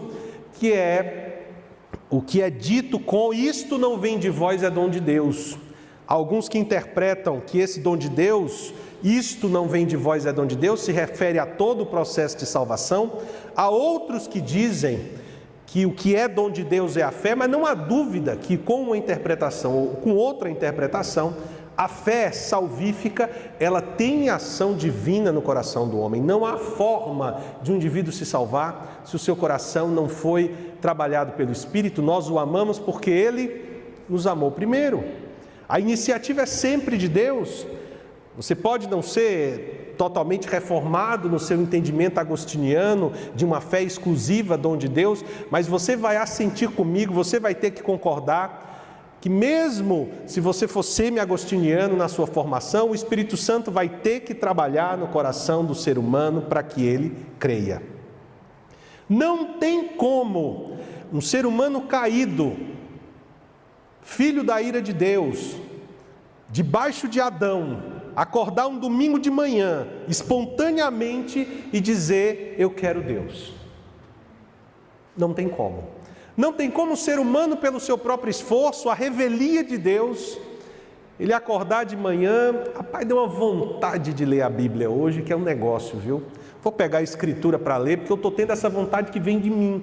que 0.54 0.72
é 0.72 1.48
o 2.08 2.22
que 2.22 2.40
é 2.40 2.48
dito 2.48 2.98
com 2.98 3.34
isto 3.34 3.76
não 3.76 3.98
vem 3.98 4.18
de 4.18 4.30
vós, 4.30 4.62
é 4.62 4.70
dom 4.70 4.88
de 4.88 5.00
Deus. 5.00 5.58
Alguns 6.06 6.48
que 6.48 6.56
interpretam 6.56 7.38
que 7.38 7.58
esse 7.58 7.78
dom 7.80 7.94
de 7.94 8.08
Deus, 8.08 8.72
isto 9.04 9.50
não 9.50 9.68
vem 9.68 9.84
de 9.84 9.98
vós, 9.98 10.24
é 10.24 10.32
dom 10.32 10.46
de 10.46 10.56
Deus, 10.56 10.80
se 10.80 10.92
refere 10.92 11.38
a 11.38 11.44
todo 11.44 11.82
o 11.82 11.86
processo 11.86 12.38
de 12.38 12.46
salvação. 12.46 13.18
Há 13.54 13.68
outros 13.68 14.26
que 14.26 14.40
dizem 14.40 15.10
que 15.66 15.84
o 15.84 15.92
que 15.92 16.16
é 16.16 16.26
dom 16.26 16.50
de 16.50 16.64
Deus 16.64 16.96
é 16.96 17.02
a 17.02 17.10
fé, 17.10 17.34
mas 17.34 17.50
não 17.50 17.66
há 17.66 17.74
dúvida 17.74 18.34
que 18.34 18.56
com 18.56 18.80
uma 18.80 18.96
interpretação 18.96 19.76
ou 19.76 19.88
com 19.96 20.12
outra 20.12 20.48
interpretação, 20.48 21.36
a 21.80 21.88
fé 21.88 22.30
salvífica, 22.30 23.30
ela 23.58 23.80
tem 23.80 24.28
ação 24.28 24.76
divina 24.76 25.32
no 25.32 25.40
coração 25.40 25.88
do 25.88 25.98
homem. 25.98 26.20
Não 26.20 26.44
há 26.44 26.58
forma 26.58 27.40
de 27.62 27.72
um 27.72 27.76
indivíduo 27.76 28.12
se 28.12 28.26
salvar 28.26 29.00
se 29.02 29.16
o 29.16 29.18
seu 29.18 29.34
coração 29.34 29.88
não 29.88 30.06
foi 30.06 30.54
trabalhado 30.78 31.32
pelo 31.32 31.50
Espírito. 31.50 32.02
Nós 32.02 32.28
o 32.28 32.38
amamos 32.38 32.78
porque 32.78 33.08
ele 33.08 33.64
nos 34.10 34.26
amou 34.26 34.50
primeiro. 34.50 35.02
A 35.66 35.80
iniciativa 35.80 36.42
é 36.42 36.46
sempre 36.46 36.98
de 36.98 37.08
Deus. 37.08 37.66
Você 38.36 38.54
pode 38.54 38.86
não 38.86 39.00
ser 39.00 39.94
totalmente 39.96 40.46
reformado 40.48 41.30
no 41.30 41.38
seu 41.38 41.58
entendimento 41.62 42.18
agostiniano 42.18 43.10
de 43.34 43.42
uma 43.42 43.62
fé 43.62 43.82
exclusiva 43.82 44.58
dom 44.58 44.76
de 44.76 44.86
Deus, 44.86 45.24
mas 45.50 45.66
você 45.66 45.96
vai 45.96 46.18
assentir 46.18 46.68
comigo, 46.72 47.14
você 47.14 47.40
vai 47.40 47.54
ter 47.54 47.70
que 47.70 47.82
concordar 47.82 48.68
que 49.20 49.28
mesmo 49.28 50.10
se 50.26 50.40
você 50.40 50.66
for 50.66 50.82
semi-agostiniano 50.82 51.96
na 51.96 52.08
sua 52.08 52.26
formação, 52.26 52.90
o 52.90 52.94
Espírito 52.94 53.36
Santo 53.36 53.70
vai 53.70 53.88
ter 53.88 54.20
que 54.20 54.34
trabalhar 54.34 54.96
no 54.96 55.08
coração 55.08 55.64
do 55.64 55.74
ser 55.74 55.98
humano 55.98 56.42
para 56.42 56.62
que 56.62 56.82
ele 56.84 57.16
creia. 57.38 57.82
Não 59.08 59.58
tem 59.58 59.88
como 59.88 60.78
um 61.12 61.20
ser 61.20 61.44
humano 61.44 61.82
caído, 61.82 62.56
filho 64.00 64.42
da 64.42 64.62
ira 64.62 64.80
de 64.80 64.92
Deus, 64.92 65.56
debaixo 66.48 67.06
de 67.06 67.20
Adão, 67.20 67.82
acordar 68.16 68.68
um 68.68 68.78
domingo 68.78 69.18
de 69.18 69.30
manhã, 69.30 69.86
espontaneamente 70.08 71.68
e 71.72 71.80
dizer: 71.80 72.54
Eu 72.56 72.70
quero 72.70 73.02
Deus. 73.02 73.52
Não 75.16 75.34
tem 75.34 75.48
como. 75.48 75.99
Não 76.36 76.52
tem 76.52 76.70
como 76.70 76.92
o 76.92 76.96
ser 76.96 77.18
humano, 77.18 77.56
pelo 77.56 77.80
seu 77.80 77.98
próprio 77.98 78.30
esforço, 78.30 78.88
a 78.88 78.94
revelia 78.94 79.62
de 79.64 79.76
Deus, 79.76 80.38
ele 81.18 81.32
acordar 81.32 81.84
de 81.84 81.96
manhã, 81.96 82.64
rapaz, 82.74 83.06
deu 83.06 83.18
uma 83.18 83.26
vontade 83.26 84.14
de 84.14 84.24
ler 84.24 84.42
a 84.42 84.48
Bíblia 84.48 84.88
hoje, 84.88 85.22
que 85.22 85.32
é 85.32 85.36
um 85.36 85.42
negócio, 85.42 85.98
viu? 85.98 86.22
Vou 86.62 86.72
pegar 86.72 86.98
a 86.98 87.02
escritura 87.02 87.58
para 87.58 87.76
ler, 87.76 87.98
porque 87.98 88.12
eu 88.12 88.16
estou 88.16 88.30
tendo 88.30 88.52
essa 88.52 88.68
vontade 88.68 89.10
que 89.12 89.20
vem 89.20 89.38
de 89.38 89.50
mim. 89.50 89.82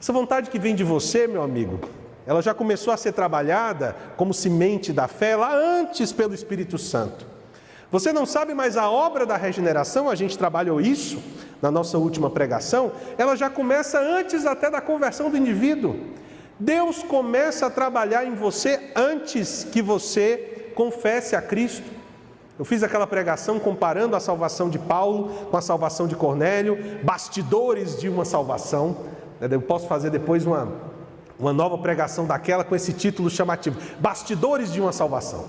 Essa 0.00 0.12
vontade 0.12 0.50
que 0.50 0.58
vem 0.58 0.74
de 0.74 0.82
você, 0.82 1.26
meu 1.26 1.42
amigo, 1.42 1.80
ela 2.26 2.40
já 2.40 2.54
começou 2.54 2.92
a 2.92 2.96
ser 2.96 3.12
trabalhada 3.12 3.96
como 4.16 4.32
semente 4.32 4.92
da 4.92 5.06
fé 5.06 5.36
lá 5.36 5.54
antes 5.54 6.12
pelo 6.12 6.34
Espírito 6.34 6.78
Santo. 6.78 7.31
Você 7.92 8.12
não 8.12 8.26
sabe, 8.26 8.54
mas 8.54 8.76
a 8.76 8.90
obra 8.90 9.26
da 9.26 9.36
regeneração, 9.36 10.08
a 10.08 10.14
gente 10.14 10.36
trabalhou 10.36 10.80
isso 10.80 11.22
na 11.60 11.70
nossa 11.70 11.98
última 11.98 12.28
pregação, 12.28 12.90
ela 13.16 13.36
já 13.36 13.48
começa 13.48 14.00
antes 14.00 14.46
até 14.46 14.70
da 14.70 14.80
conversão 14.80 15.30
do 15.30 15.36
indivíduo. 15.36 15.94
Deus 16.58 17.02
começa 17.02 17.66
a 17.66 17.70
trabalhar 17.70 18.24
em 18.24 18.34
você 18.34 18.92
antes 18.96 19.64
que 19.70 19.80
você 19.80 20.72
confesse 20.74 21.36
a 21.36 21.42
Cristo. 21.42 21.88
Eu 22.58 22.64
fiz 22.64 22.82
aquela 22.82 23.06
pregação 23.06 23.60
comparando 23.60 24.16
a 24.16 24.20
salvação 24.20 24.70
de 24.70 24.78
Paulo 24.78 25.48
com 25.50 25.56
a 25.56 25.62
salvação 25.62 26.08
de 26.08 26.16
Cornélio, 26.16 26.78
bastidores 27.02 28.00
de 28.00 28.08
uma 28.08 28.24
salvação. 28.24 28.96
Eu 29.38 29.60
posso 29.60 29.86
fazer 29.86 30.10
depois 30.10 30.46
uma 30.46 30.92
uma 31.38 31.52
nova 31.52 31.76
pregação 31.76 32.24
daquela 32.24 32.62
com 32.62 32.74
esse 32.74 32.92
título 32.92 33.28
chamativo: 33.28 33.78
Bastidores 33.98 34.72
de 34.72 34.80
uma 34.80 34.92
Salvação. 34.92 35.44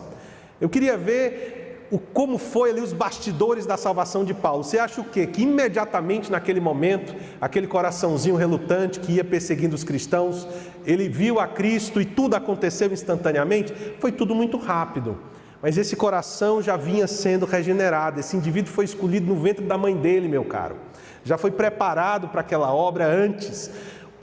Eu 0.59 0.67
queria 0.67 0.97
ver 0.97 1.62
o, 1.93 1.99
como 1.99 2.39
foi 2.39 2.71
ali 2.71 2.81
os 2.81 2.91
bastidores 2.91 3.67
da 3.67 3.77
salvação 3.77 4.25
de 4.25 4.33
Paulo. 4.33 4.63
Você 4.63 4.79
acha 4.79 4.99
o 4.99 5.03
quê? 5.03 5.27
Que 5.27 5.43
imediatamente 5.43 6.31
naquele 6.31 6.59
momento, 6.59 7.15
aquele 7.39 7.67
coraçãozinho 7.67 8.35
relutante 8.35 8.99
que 8.99 9.11
ia 9.11 9.23
perseguindo 9.23 9.75
os 9.75 9.83
cristãos, 9.83 10.47
ele 10.87 11.07
viu 11.07 11.39
a 11.39 11.45
Cristo 11.45 12.01
e 12.01 12.05
tudo 12.05 12.33
aconteceu 12.33 12.91
instantaneamente? 12.91 13.71
Foi 13.99 14.11
tudo 14.11 14.33
muito 14.33 14.57
rápido. 14.57 15.19
Mas 15.61 15.77
esse 15.77 15.95
coração 15.95 16.63
já 16.63 16.75
vinha 16.75 17.05
sendo 17.05 17.45
regenerado, 17.45 18.19
esse 18.19 18.35
indivíduo 18.35 18.73
foi 18.73 18.85
escolhido 18.85 19.27
no 19.27 19.39
ventre 19.39 19.63
da 19.63 19.77
mãe 19.77 19.95
dele, 19.95 20.27
meu 20.27 20.43
caro. 20.43 20.77
Já 21.23 21.37
foi 21.37 21.51
preparado 21.51 22.27
para 22.27 22.41
aquela 22.41 22.73
obra 22.73 23.05
antes 23.05 23.69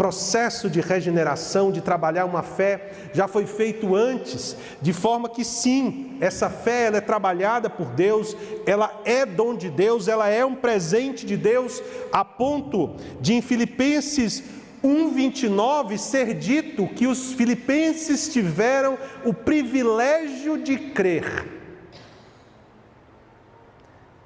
processo 0.00 0.70
de 0.70 0.80
regeneração, 0.80 1.70
de 1.70 1.82
trabalhar 1.82 2.24
uma 2.24 2.42
fé, 2.42 2.90
já 3.12 3.28
foi 3.28 3.44
feito 3.44 3.94
antes, 3.94 4.56
de 4.80 4.94
forma 4.94 5.28
que 5.28 5.44
sim, 5.44 6.16
essa 6.22 6.48
fé 6.48 6.86
ela 6.86 6.96
é 6.96 7.02
trabalhada 7.02 7.68
por 7.68 7.88
Deus, 7.88 8.34
ela 8.64 9.02
é 9.04 9.26
dom 9.26 9.54
de 9.54 9.68
Deus, 9.68 10.08
ela 10.08 10.26
é 10.26 10.42
um 10.42 10.54
presente 10.54 11.26
de 11.26 11.36
Deus, 11.36 11.82
a 12.10 12.24
ponto 12.24 12.96
de 13.20 13.34
em 13.34 13.42
Filipenses 13.42 14.42
1:29 14.82 15.98
ser 15.98 16.32
dito 16.32 16.88
que 16.88 17.06
os 17.06 17.34
filipenses 17.34 18.32
tiveram 18.32 18.96
o 19.22 19.34
privilégio 19.34 20.56
de 20.56 20.78
crer. 20.78 21.60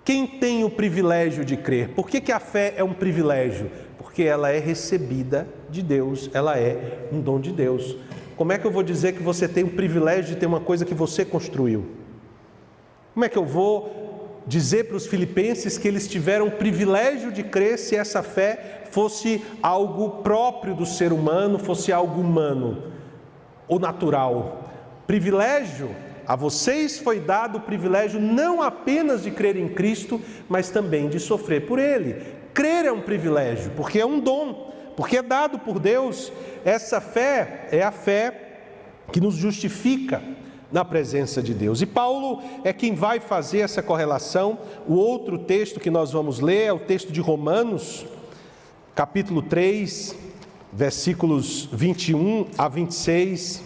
Quem 0.05 0.25
tem 0.25 0.63
o 0.63 0.71
privilégio 0.71 1.45
de 1.45 1.57
crer? 1.57 1.89
Por 1.97 2.09
que, 2.09 2.21
que 2.21 2.31
a 2.31 2.39
fé 2.39 2.75
é 2.77 2.85
um 2.85 2.95
privilégio? 2.95 3.73
Porque 3.99 4.23
ela 4.23 4.51
é 4.51 4.59
recebida 4.59 5.47
de 5.71 5.83
Deus, 5.83 6.31
ela 6.33 6.59
é 6.59 7.09
um 7.13 7.21
dom 7.21 7.41
de 7.41 7.53
Deus. 7.53 7.97
Como 8.37 8.53
é 8.53 8.59
que 8.59 8.67
eu 8.67 8.71
vou 8.71 8.83
dizer 8.83 9.13
que 9.13 9.23
você 9.23 9.47
tem 9.47 9.65
o 9.65 9.71
privilégio 9.71 10.35
de 10.35 10.37
ter 10.37 10.47
uma 10.47 10.61
coisa 10.61 10.85
que 10.85 10.95
você 10.95 11.25
construiu? 11.25 11.87
Como 13.13 13.25
é 13.25 13.29
que 13.29 13.39
eu 13.39 13.45
vou 13.45 14.43
dizer 14.47 14.89
para 14.89 14.97
os 14.97 15.07
filipenses 15.07 15.79
que 15.79 15.87
eles 15.87 16.09
tiveram 16.09 16.49
o 16.49 16.51
privilégio 16.51 17.31
de 17.31 17.43
crer 17.43 17.79
se 17.79 17.95
essa 17.97 18.23
fé 18.23 18.83
fosse 18.91 19.43
algo 19.63 20.23
próprio 20.23 20.75
do 20.75 20.85
ser 20.85 21.13
humano, 21.13 21.59
fosse 21.59 21.93
algo 21.93 22.21
humano 22.21 22.93
ou 23.69 23.79
natural? 23.79 24.69
Privilégio 25.07 25.95
a 26.27 26.35
vocês 26.35 26.99
foi 26.99 27.21
dado 27.21 27.59
o 27.59 27.61
privilégio 27.61 28.19
não 28.19 28.63
apenas 28.63 29.23
de 29.23 29.31
crer 29.31 29.57
em 29.57 29.69
Cristo, 29.69 30.21
mas 30.49 30.71
também 30.71 31.09
de 31.09 31.21
sofrer 31.21 31.67
por 31.67 31.79
Ele. 31.79 32.17
Crer 32.55 32.87
é 32.87 32.93
um 32.93 33.01
privilégio, 33.01 33.73
porque 33.77 33.99
é 33.99 34.07
um 34.07 34.21
dom, 34.21 34.73
porque 34.97 35.17
é 35.17 35.23
dado 35.23 35.59
por 35.59 35.81
Deus. 35.81 36.33
Essa 36.65 37.01
fé 37.01 37.67
é 37.73 37.83
a 37.83 37.91
fé 37.91 38.61
que 39.13 39.21
nos 39.21 39.35
justifica 39.35 40.23
na 40.71 40.85
presença 40.85 41.43
de 41.43 41.53
Deus. 41.53 41.83
E 41.83 41.87
Paulo 41.87 42.41
é 42.63 42.73
quem 42.73 42.95
vai 42.95 43.19
fazer 43.19 43.59
essa 43.59 43.83
correlação. 43.83 44.59
O 44.87 44.95
outro 44.95 45.37
texto 45.39 45.81
que 45.81 45.91
nós 45.91 46.13
vamos 46.13 46.39
ler 46.39 46.63
é 46.63 46.73
o 46.73 46.79
texto 46.79 47.13
de 47.13 47.21
Romanos, 47.21 48.07
capítulo 48.95 49.43
3, 49.43 50.17
versículos 50.73 51.69
21 51.73 52.47
a 52.57 52.69
26, 52.69 53.63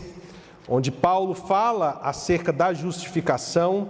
onde 0.66 0.90
Paulo 0.90 1.34
fala 1.34 2.00
acerca 2.02 2.52
da 2.52 2.72
justificação 2.72 3.88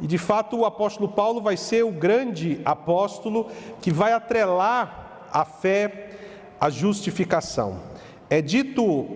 e 0.00 0.06
de 0.06 0.18
fato 0.18 0.56
o 0.56 0.64
apóstolo 0.64 1.08
Paulo 1.08 1.40
vai 1.40 1.56
ser 1.56 1.84
o 1.84 1.90
grande 1.90 2.60
apóstolo 2.64 3.48
que 3.80 3.90
vai 3.90 4.12
atrelar 4.12 5.28
a 5.32 5.44
fé 5.44 6.10
à 6.60 6.70
justificação. 6.70 7.80
É 8.28 8.40
dito 8.40 9.06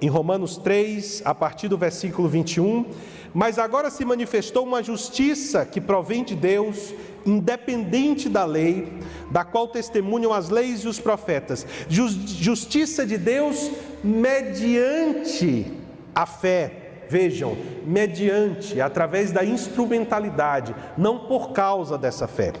em 0.00 0.08
Romanos 0.08 0.56
3, 0.56 1.22
a 1.24 1.34
partir 1.34 1.68
do 1.68 1.76
versículo 1.76 2.28
21, 2.28 2.86
mas 3.34 3.58
agora 3.58 3.90
se 3.90 4.04
manifestou 4.04 4.64
uma 4.64 4.82
justiça 4.82 5.66
que 5.66 5.80
provém 5.80 6.24
de 6.24 6.34
Deus, 6.34 6.94
independente 7.26 8.28
da 8.28 8.44
lei, 8.44 8.92
da 9.30 9.44
qual 9.44 9.68
testemunham 9.68 10.32
as 10.32 10.48
leis 10.48 10.80
e 10.80 10.88
os 10.88 11.00
profetas. 11.00 11.66
Justiça 11.88 13.04
de 13.04 13.18
Deus 13.18 13.70
mediante 14.02 15.72
a 16.14 16.24
fé 16.26 16.77
vejam, 17.08 17.56
mediante, 17.84 18.80
através 18.80 19.32
da 19.32 19.44
instrumentalidade, 19.44 20.74
não 20.96 21.20
por 21.20 21.52
causa 21.52 21.96
dessa 21.96 22.26
fé, 22.28 22.52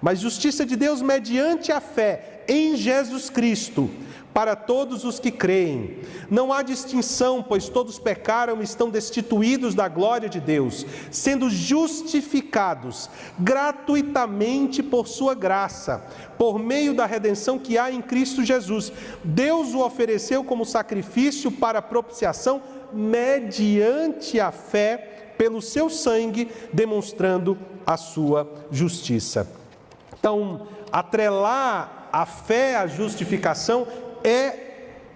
mas 0.00 0.20
justiça 0.20 0.64
de 0.64 0.76
Deus 0.76 1.00
mediante 1.00 1.72
a 1.72 1.80
fé 1.80 2.44
em 2.46 2.76
Jesus 2.76 3.30
Cristo, 3.30 3.90
para 4.34 4.56
todos 4.56 5.04
os 5.04 5.20
que 5.20 5.30
creem. 5.30 5.98
Não 6.28 6.52
há 6.52 6.60
distinção, 6.60 7.40
pois 7.40 7.68
todos 7.68 8.00
pecaram 8.00 8.60
e 8.60 8.64
estão 8.64 8.90
destituídos 8.90 9.76
da 9.76 9.86
glória 9.86 10.28
de 10.28 10.40
Deus, 10.40 10.84
sendo 11.10 11.48
justificados 11.48 13.08
gratuitamente 13.38 14.82
por 14.82 15.06
Sua 15.06 15.34
graça, 15.34 16.04
por 16.36 16.58
meio 16.58 16.92
da 16.92 17.06
redenção 17.06 17.60
que 17.60 17.78
há 17.78 17.92
em 17.92 18.02
Cristo 18.02 18.44
Jesus. 18.44 18.92
Deus 19.22 19.72
o 19.72 19.84
ofereceu 19.84 20.42
como 20.42 20.64
sacrifício 20.64 21.52
para 21.52 21.80
propiciação 21.80 22.60
mediante 22.94 24.38
a 24.38 24.52
fé 24.52 25.32
pelo 25.36 25.60
seu 25.60 25.90
sangue, 25.90 26.50
demonstrando 26.72 27.58
a 27.86 27.96
sua 27.96 28.48
justiça. 28.70 29.48
Então, 30.18 30.68
atrelar 30.92 32.08
a 32.12 32.24
fé 32.24 32.76
à 32.76 32.86
justificação 32.86 33.86
é 34.22 34.64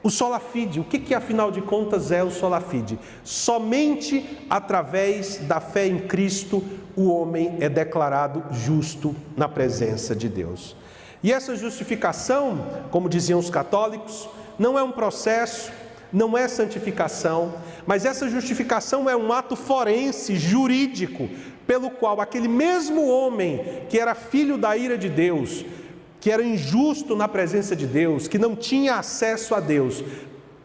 o 0.03 0.11
sola 0.11 0.39
fide. 0.39 0.81
O 0.81 0.85
que, 0.85 0.99
que 0.99 1.15
afinal 1.15 1.51
de 1.51 1.61
contas 1.61 2.11
é 2.11 2.23
o 2.23 2.31
sola 2.31 2.61
fide? 2.61 2.99
Somente 3.25 4.39
através 4.51 5.39
da 5.39 5.61
fé 5.61 5.87
em 5.87 5.99
Cristo 5.99 6.63
o 6.97 7.09
homem 7.09 7.57
é 7.61 7.69
declarado 7.69 8.45
justo 8.51 9.15
na 9.37 9.49
presença 9.49 10.17
de 10.17 10.29
Deus. 10.29 10.75
E 11.23 11.33
essa 11.33 11.55
justificação, 11.57 12.67
como 12.91 13.09
diziam 13.09 13.39
os 13.39 13.51
católicos, 13.51 14.29
não 14.59 14.79
é 14.79 14.83
um 14.83 14.93
processo 14.93 15.71
não 16.13 16.37
é 16.37 16.49
santificação, 16.49 17.55
mas 17.87 18.05
essa 18.05 18.29
justificação 18.29 19.09
é 19.09 19.17
um 19.17 19.33
ato 19.33 19.55
forense, 19.57 20.37
jurídico, 20.37 21.29
pelo 21.67 21.91
qual 21.91 22.21
aquele 22.21 22.49
mesmo 22.49 23.09
homem 23.09 23.85
que 23.89 23.99
era 23.99 24.15
filho 24.15 24.57
da 24.57 24.77
ira 24.77 24.97
de 24.97 25.09
Deus, 25.09 25.65
que 26.21 26.31
era 26.31 26.43
injusto 26.43 27.15
na 27.15 27.29
presença 27.29 27.77
de 27.77 27.87
Deus, 27.87 28.27
que 28.27 28.39
não 28.39 28.57
tinha 28.57 28.97
acesso 28.97 29.55
a 29.55 29.61
Deus, 29.61 30.03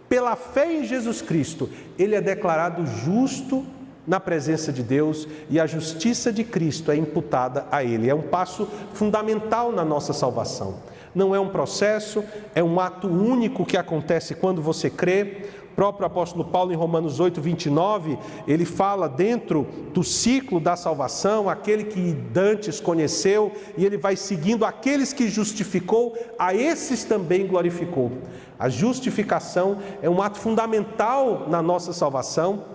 pela 0.07 0.35
fé 0.35 0.71
em 0.71 0.85
Jesus 0.85 1.21
Cristo, 1.21 1.69
ele 1.97 2.15
é 2.15 2.21
declarado 2.21 2.85
justo 2.85 3.65
na 4.05 4.19
presença 4.19 4.71
de 4.71 4.83
Deus 4.83 5.27
e 5.49 5.59
a 5.59 5.65
justiça 5.65 6.31
de 6.31 6.43
Cristo 6.43 6.91
é 6.91 6.95
imputada 6.95 7.65
a 7.71 7.83
ele. 7.83 8.09
É 8.09 8.15
um 8.15 8.21
passo 8.21 8.67
fundamental 8.93 9.71
na 9.71 9.83
nossa 9.83 10.13
salvação 10.13 10.92
não 11.13 11.33
é 11.33 11.39
um 11.39 11.49
processo, 11.49 12.23
é 12.55 12.63
um 12.63 12.79
ato 12.79 13.07
único 13.07 13.65
que 13.65 13.77
acontece 13.77 14.35
quando 14.35 14.61
você 14.61 14.89
crê. 14.89 15.45
próprio 15.75 16.05
apóstolo 16.05 16.45
Paulo, 16.45 16.71
em 16.71 16.75
Romanos 16.75 17.19
8, 17.19 17.41
29, 17.41 18.17
ele 18.47 18.63
fala 18.63 19.09
dentro 19.09 19.67
do 19.91 20.03
ciclo 20.03 20.59
da 20.59 20.75
salvação, 20.75 21.49
aquele 21.49 21.85
que 21.85 22.13
Dantes 22.13 22.79
conheceu, 22.79 23.51
e 23.75 23.83
ele 23.83 23.97
vai 23.97 24.15
seguindo 24.15 24.65
aqueles 24.65 25.13
que 25.13 25.27
justificou, 25.27 26.15
a 26.37 26.53
esses 26.53 27.03
também 27.03 27.47
glorificou. 27.47 28.11
A 28.59 28.69
justificação 28.69 29.77
é 30.01 30.09
um 30.09 30.21
ato 30.21 30.39
fundamental 30.39 31.47
na 31.49 31.61
nossa 31.61 31.91
salvação. 31.91 32.72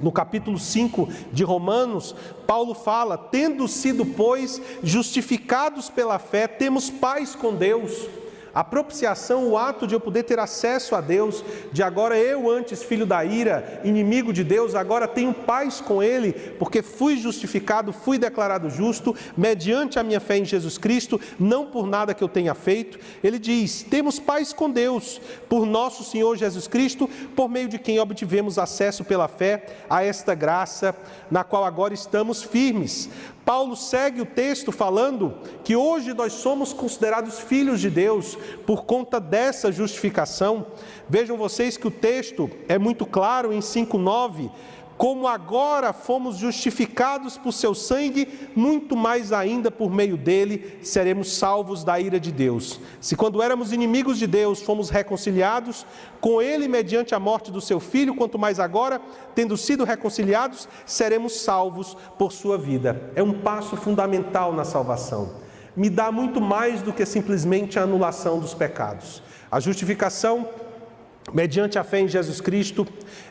No 0.00 0.10
capítulo 0.10 0.58
5 0.58 1.08
de 1.32 1.44
Romanos, 1.44 2.14
Paulo 2.46 2.74
fala: 2.74 3.18
tendo 3.18 3.68
sido, 3.68 4.04
pois, 4.04 4.60
justificados 4.82 5.90
pela 5.90 6.18
fé, 6.18 6.48
temos 6.48 6.88
paz 6.88 7.34
com 7.34 7.54
Deus 7.54 8.08
a 8.54 8.64
propiciação, 8.64 9.48
o 9.48 9.56
ato 9.56 9.86
de 9.86 9.94
eu 9.94 10.00
poder 10.00 10.24
ter 10.24 10.38
acesso 10.38 10.94
a 10.94 11.00
Deus, 11.00 11.44
de 11.72 11.82
agora 11.82 12.16
eu, 12.16 12.50
antes 12.50 12.82
filho 12.82 13.06
da 13.06 13.24
ira, 13.24 13.80
inimigo 13.84 14.32
de 14.32 14.42
Deus, 14.44 14.74
agora 14.74 15.06
tenho 15.06 15.32
paz 15.32 15.80
com 15.80 16.02
Ele, 16.02 16.32
porque 16.58 16.82
fui 16.82 17.16
justificado, 17.16 17.92
fui 17.92 18.18
declarado 18.18 18.70
justo, 18.70 19.14
mediante 19.36 19.98
a 19.98 20.02
minha 20.02 20.20
fé 20.20 20.38
em 20.38 20.44
Jesus 20.44 20.78
Cristo, 20.78 21.20
não 21.38 21.66
por 21.66 21.86
nada 21.86 22.14
que 22.14 22.22
eu 22.22 22.28
tenha 22.28 22.54
feito. 22.54 22.98
Ele 23.22 23.38
diz: 23.38 23.82
temos 23.82 24.18
paz 24.18 24.52
com 24.52 24.70
Deus, 24.70 25.20
por 25.48 25.66
nosso 25.66 26.04
Senhor 26.04 26.36
Jesus 26.36 26.66
Cristo, 26.66 27.08
por 27.36 27.48
meio 27.48 27.68
de 27.68 27.78
quem 27.78 27.98
obtivemos 27.98 28.58
acesso 28.58 29.04
pela 29.04 29.28
fé 29.28 29.66
a 29.88 30.02
esta 30.02 30.34
graça, 30.34 30.94
na 31.30 31.44
qual 31.44 31.64
agora 31.64 31.94
estamos 31.94 32.42
firmes. 32.42 33.08
Paulo 33.44 33.74
segue 33.74 34.20
o 34.20 34.26
texto 34.26 34.70
falando 34.70 35.34
que 35.64 35.74
hoje 35.74 36.12
nós 36.14 36.34
somos 36.34 36.72
considerados 36.72 37.38
filhos 37.38 37.80
de 37.80 37.90
Deus 37.90 38.36
por 38.66 38.84
conta 38.84 39.18
dessa 39.18 39.72
justificação. 39.72 40.66
Vejam 41.08 41.36
vocês 41.36 41.76
que 41.76 41.88
o 41.88 41.90
texto 41.90 42.50
é 42.68 42.78
muito 42.78 43.06
claro 43.06 43.52
em 43.52 43.60
5:9 43.60 44.50
como 45.00 45.26
agora 45.26 45.94
fomos 45.94 46.36
justificados 46.36 47.38
por 47.38 47.52
seu 47.52 47.74
sangue, 47.74 48.28
muito 48.54 48.94
mais 48.94 49.32
ainda 49.32 49.70
por 49.70 49.90
meio 49.90 50.14
dele 50.14 50.78
seremos 50.82 51.32
salvos 51.32 51.82
da 51.82 51.98
ira 51.98 52.20
de 52.20 52.30
Deus. 52.30 52.78
Se 53.00 53.16
quando 53.16 53.42
éramos 53.42 53.72
inimigos 53.72 54.18
de 54.18 54.26
Deus 54.26 54.60
fomos 54.60 54.90
reconciliados 54.90 55.86
com 56.20 56.42
ele 56.42 56.68
mediante 56.68 57.14
a 57.14 57.18
morte 57.18 57.50
do 57.50 57.62
seu 57.62 57.80
filho, 57.80 58.14
quanto 58.14 58.38
mais 58.38 58.60
agora, 58.60 59.00
tendo 59.34 59.56
sido 59.56 59.84
reconciliados, 59.84 60.68
seremos 60.84 61.40
salvos 61.40 61.96
por 62.18 62.30
sua 62.30 62.58
vida. 62.58 63.10
É 63.14 63.22
um 63.22 63.32
passo 63.40 63.78
fundamental 63.78 64.52
na 64.52 64.66
salvação. 64.66 65.30
Me 65.74 65.88
dá 65.88 66.12
muito 66.12 66.42
mais 66.42 66.82
do 66.82 66.92
que 66.92 67.06
simplesmente 67.06 67.78
a 67.78 67.84
anulação 67.84 68.38
dos 68.38 68.52
pecados. 68.52 69.22
A 69.50 69.60
justificação 69.60 70.46
mediante 71.32 71.78
a 71.78 71.84
fé 71.84 72.00
em 72.00 72.08
Jesus 72.08 72.40
Cristo 72.40 72.86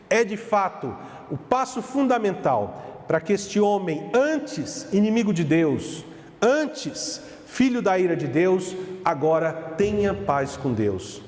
é 0.08 0.24
de 0.24 0.36
fato 0.36 0.96
o 1.30 1.36
passo 1.36 1.80
fundamental 1.80 3.04
para 3.06 3.20
que 3.20 3.32
este 3.32 3.58
homem, 3.58 4.10
antes 4.14 4.86
inimigo 4.92 5.32
de 5.32 5.44
Deus, 5.44 6.04
antes 6.40 7.20
filho 7.46 7.82
da 7.82 7.98
ira 7.98 8.16
de 8.16 8.26
Deus, 8.26 8.76
agora 9.04 9.52
tenha 9.76 10.14
paz 10.14 10.56
com 10.56 10.72
Deus. 10.72 11.20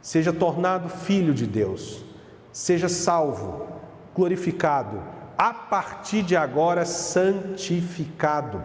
Seja 0.00 0.32
tornado 0.32 0.88
filho 0.88 1.34
de 1.34 1.46
Deus, 1.46 2.04
seja 2.52 2.88
salvo, 2.88 3.66
glorificado, 4.14 5.02
a 5.36 5.52
partir 5.52 6.22
de 6.22 6.36
agora 6.36 6.84
santificado. 6.84 8.62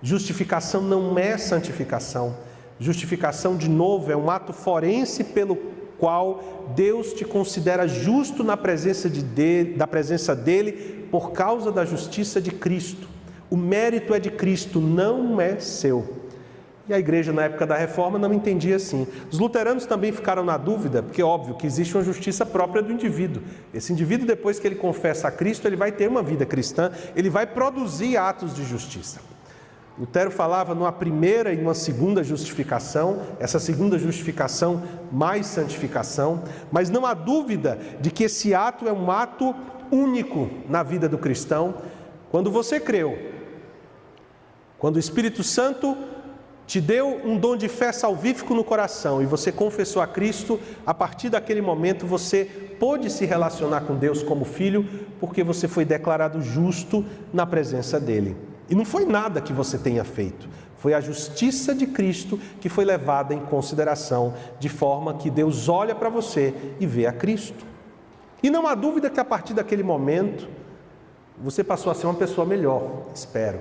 Justificação 0.00 0.80
não 0.80 1.18
é 1.18 1.36
santificação. 1.36 2.36
Justificação, 2.78 3.56
de 3.56 3.68
novo, 3.68 4.12
é 4.12 4.16
um 4.16 4.30
ato 4.30 4.52
forense 4.52 5.24
pelo 5.24 5.56
qual 6.00 6.72
Deus 6.74 7.12
te 7.12 7.24
considera 7.24 7.86
justo 7.86 8.42
na 8.42 8.56
presença 8.56 9.08
de 9.08 9.22
dele, 9.22 9.74
da 9.74 9.86
presença 9.86 10.34
dele 10.34 11.06
por 11.10 11.32
causa 11.32 11.70
da 11.70 11.84
justiça 11.84 12.40
de 12.40 12.50
Cristo. 12.50 13.06
O 13.50 13.56
mérito 13.56 14.14
é 14.14 14.18
de 14.18 14.30
Cristo, 14.30 14.80
não 14.80 15.40
é 15.40 15.60
seu. 15.60 16.20
E 16.88 16.94
a 16.94 16.98
igreja 16.98 17.32
na 17.32 17.44
época 17.44 17.66
da 17.66 17.76
reforma 17.76 18.18
não 18.18 18.32
entendia 18.32 18.76
assim. 18.76 19.06
Os 19.30 19.38
luteranos 19.38 19.86
também 19.86 20.10
ficaram 20.10 20.44
na 20.44 20.56
dúvida, 20.56 21.02
porque 21.02 21.20
é 21.20 21.24
óbvio 21.24 21.54
que 21.54 21.66
existe 21.66 21.96
uma 21.96 22.02
justiça 22.02 22.44
própria 22.46 22.82
do 22.82 22.92
indivíduo. 22.92 23.42
Esse 23.72 23.92
indivíduo, 23.92 24.26
depois 24.26 24.58
que 24.58 24.66
ele 24.66 24.74
confessa 24.74 25.28
a 25.28 25.30
Cristo, 25.30 25.68
ele 25.68 25.76
vai 25.76 25.92
ter 25.92 26.08
uma 26.08 26.22
vida 26.22 26.46
cristã, 26.46 26.90
ele 27.14 27.30
vai 27.30 27.46
produzir 27.46 28.16
atos 28.16 28.54
de 28.54 28.64
justiça. 28.64 29.29
Lutero 30.00 30.30
falava 30.30 30.74
numa 30.74 30.90
primeira 30.90 31.52
e 31.52 31.58
numa 31.58 31.74
segunda 31.74 32.24
justificação, 32.24 33.20
essa 33.38 33.60
segunda 33.60 33.98
justificação 33.98 34.82
mais 35.12 35.44
santificação, 35.46 36.42
mas 36.72 36.88
não 36.88 37.04
há 37.04 37.12
dúvida 37.12 37.78
de 38.00 38.10
que 38.10 38.24
esse 38.24 38.54
ato 38.54 38.88
é 38.88 38.92
um 38.94 39.10
ato 39.10 39.54
único 39.92 40.48
na 40.66 40.82
vida 40.82 41.06
do 41.06 41.18
cristão. 41.18 41.74
Quando 42.30 42.50
você 42.50 42.80
creu, 42.80 43.18
quando 44.78 44.96
o 44.96 44.98
Espírito 44.98 45.44
Santo 45.44 45.94
te 46.66 46.80
deu 46.80 47.20
um 47.22 47.36
dom 47.36 47.54
de 47.54 47.68
fé 47.68 47.92
salvífico 47.92 48.54
no 48.54 48.64
coração 48.64 49.20
e 49.20 49.26
você 49.26 49.52
confessou 49.52 50.00
a 50.00 50.06
Cristo, 50.06 50.58
a 50.86 50.94
partir 50.94 51.28
daquele 51.28 51.60
momento 51.60 52.06
você 52.06 52.46
pôde 52.80 53.10
se 53.10 53.26
relacionar 53.26 53.82
com 53.82 53.94
Deus 53.96 54.22
como 54.22 54.46
filho, 54.46 54.88
porque 55.20 55.44
você 55.44 55.68
foi 55.68 55.84
declarado 55.84 56.40
justo 56.40 57.04
na 57.34 57.44
presença 57.44 58.00
dele. 58.00 58.48
E 58.70 58.74
não 58.74 58.84
foi 58.84 59.04
nada 59.04 59.40
que 59.40 59.52
você 59.52 59.76
tenha 59.76 60.04
feito, 60.04 60.48
foi 60.78 60.94
a 60.94 61.00
justiça 61.00 61.74
de 61.74 61.86
Cristo 61.86 62.40
que 62.60 62.68
foi 62.68 62.84
levada 62.84 63.34
em 63.34 63.40
consideração, 63.40 64.32
de 64.58 64.68
forma 64.68 65.14
que 65.14 65.28
Deus 65.28 65.68
olha 65.68 65.94
para 65.94 66.08
você 66.08 66.54
e 66.78 66.86
vê 66.86 67.04
a 67.06 67.12
Cristo. 67.12 67.66
E 68.42 68.48
não 68.48 68.66
há 68.66 68.74
dúvida 68.74 69.10
que 69.10 69.20
a 69.20 69.24
partir 69.24 69.52
daquele 69.52 69.82
momento 69.82 70.48
você 71.36 71.64
passou 71.64 71.90
a 71.90 71.94
ser 71.94 72.06
uma 72.06 72.14
pessoa 72.14 72.46
melhor, 72.46 73.08
espero. 73.14 73.60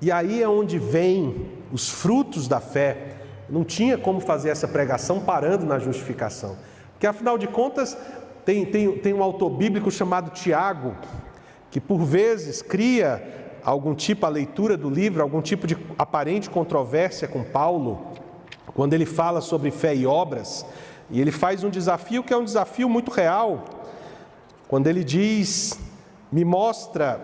E 0.00 0.10
aí 0.10 0.42
é 0.42 0.48
onde 0.48 0.78
vem 0.78 1.48
os 1.72 1.88
frutos 1.88 2.48
da 2.48 2.58
fé. 2.58 3.16
Não 3.48 3.64
tinha 3.64 3.96
como 3.96 4.18
fazer 4.18 4.48
essa 4.48 4.66
pregação 4.66 5.20
parando 5.20 5.64
na 5.64 5.78
justificação. 5.78 6.56
Porque 6.92 7.06
afinal 7.06 7.36
de 7.38 7.46
contas, 7.46 7.96
tem, 8.44 8.64
tem, 8.64 8.98
tem 8.98 9.14
um 9.14 9.22
autor 9.22 9.50
bíblico 9.50 9.90
chamado 9.90 10.30
Tiago, 10.30 10.94
que 11.70 11.80
por 11.80 12.04
vezes 12.04 12.62
cria 12.62 13.36
algum 13.64 13.94
tipo 13.94 14.24
a 14.24 14.28
leitura 14.28 14.76
do 14.76 14.88
livro, 14.88 15.22
algum 15.22 15.42
tipo 15.42 15.66
de 15.66 15.76
aparente 15.98 16.48
controvérsia 16.48 17.26
com 17.26 17.42
Paulo, 17.42 18.12
quando 18.74 18.92
ele 18.92 19.06
fala 19.06 19.40
sobre 19.40 19.70
fé 19.70 19.94
e 19.94 20.06
obras, 20.06 20.64
e 21.10 21.20
ele 21.20 21.32
faz 21.32 21.64
um 21.64 21.70
desafio 21.70 22.22
que 22.22 22.32
é 22.32 22.36
um 22.36 22.44
desafio 22.44 22.88
muito 22.88 23.10
real, 23.10 23.64
quando 24.68 24.86
ele 24.86 25.02
diz: 25.02 25.78
Me 26.30 26.44
mostra 26.44 27.20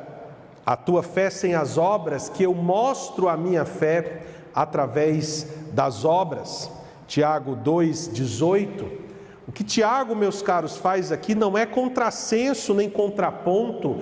a 0.65 0.77
tua 0.77 1.03
fé 1.03 1.31
sem 1.31 1.55
as 1.55 1.79
obras, 1.79 2.29
que 2.29 2.43
eu 2.43 2.55
mostro 2.55 3.29
a 3.29 3.37
minha 3.37 3.65
fé 3.65 4.23
através 4.55 5.47
das 5.73 6.05
obras. 6.05 6.71
Tiago 7.07 7.57
2,18. 7.57 9.03
O 9.47 9.53
que 9.53 9.65
Tiago, 9.65 10.15
meus 10.15 10.41
caros, 10.41 10.77
faz 10.77 11.11
aqui 11.11 11.35
não 11.35 11.59
é 11.59 11.67
contrassenso 11.67 12.73
nem 12.73 12.89
contraponto 12.89 13.99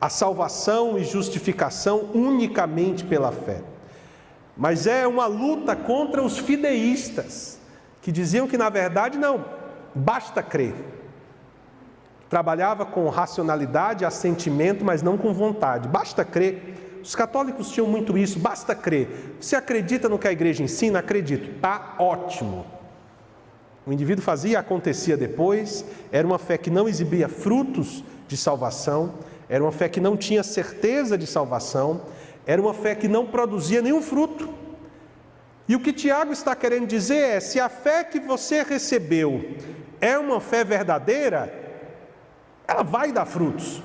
a 0.00 0.08
salvação 0.08 0.98
e 0.98 1.04
justificação 1.04 2.10
unicamente 2.14 3.04
pela 3.04 3.32
fé. 3.32 3.62
Mas 4.56 4.86
é 4.86 5.06
uma 5.06 5.26
luta 5.26 5.74
contra 5.76 6.22
os 6.22 6.38
fideístas, 6.38 7.58
que 8.00 8.12
diziam 8.12 8.46
que 8.46 8.56
na 8.56 8.68
verdade 8.68 9.18
não, 9.18 9.44
basta 9.94 10.42
crer. 10.42 10.74
Trabalhava 12.28 12.84
com 12.84 13.08
racionalidade, 13.08 14.04
assentimento, 14.04 14.84
mas 14.84 15.02
não 15.02 15.16
com 15.16 15.32
vontade. 15.32 15.88
Basta 15.88 16.24
crer. 16.24 17.00
Os 17.02 17.14
católicos 17.14 17.70
tinham 17.70 17.86
muito 17.86 18.18
isso, 18.18 18.38
basta 18.38 18.74
crer. 18.74 19.36
Você 19.40 19.54
acredita 19.54 20.08
no 20.08 20.18
que 20.18 20.26
a 20.26 20.32
igreja 20.32 20.62
ensina? 20.62 20.98
Acredito. 20.98 21.60
Tá 21.60 21.94
ótimo. 21.98 22.66
O 23.86 23.92
indivíduo 23.92 24.24
fazia, 24.24 24.58
acontecia 24.58 25.16
depois, 25.16 25.84
era 26.10 26.26
uma 26.26 26.38
fé 26.38 26.58
que 26.58 26.70
não 26.70 26.88
exibia 26.88 27.28
frutos 27.28 28.02
de 28.26 28.36
salvação, 28.36 29.14
era 29.48 29.62
uma 29.62 29.72
fé 29.72 29.88
que 29.88 30.00
não 30.00 30.16
tinha 30.16 30.42
certeza 30.42 31.16
de 31.16 31.26
salvação, 31.26 32.02
era 32.46 32.60
uma 32.60 32.74
fé 32.74 32.94
que 32.94 33.08
não 33.08 33.26
produzia 33.26 33.80
nenhum 33.80 34.02
fruto. 34.02 34.52
E 35.68 35.74
o 35.74 35.80
que 35.80 35.92
Tiago 35.92 36.32
está 36.32 36.54
querendo 36.54 36.86
dizer 36.86 37.16
é: 37.16 37.40
se 37.40 37.60
a 37.60 37.68
fé 37.68 38.04
que 38.04 38.20
você 38.20 38.62
recebeu 38.62 39.56
é 40.00 40.18
uma 40.18 40.40
fé 40.40 40.64
verdadeira, 40.64 41.52
ela 42.66 42.82
vai 42.82 43.12
dar 43.12 43.24
frutos. 43.24 43.82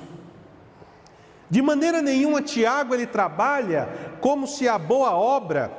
De 1.48 1.60
maneira 1.60 2.00
nenhuma, 2.00 2.40
Tiago 2.40 2.94
ele 2.94 3.06
trabalha 3.06 3.88
como 4.20 4.46
se 4.46 4.68
a 4.68 4.78
boa 4.78 5.12
obra, 5.12 5.70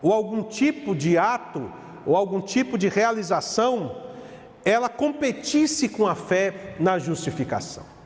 ou 0.00 0.12
algum 0.12 0.42
tipo 0.42 0.94
de 0.94 1.18
ato, 1.18 1.70
ou 2.06 2.16
algum 2.16 2.40
tipo 2.40 2.78
de 2.78 2.88
realização, 2.88 4.04
ela 4.64 4.88
competisse 4.88 5.88
com 5.88 6.06
a 6.06 6.14
fé 6.14 6.76
na 6.78 6.98
justificação 6.98 7.97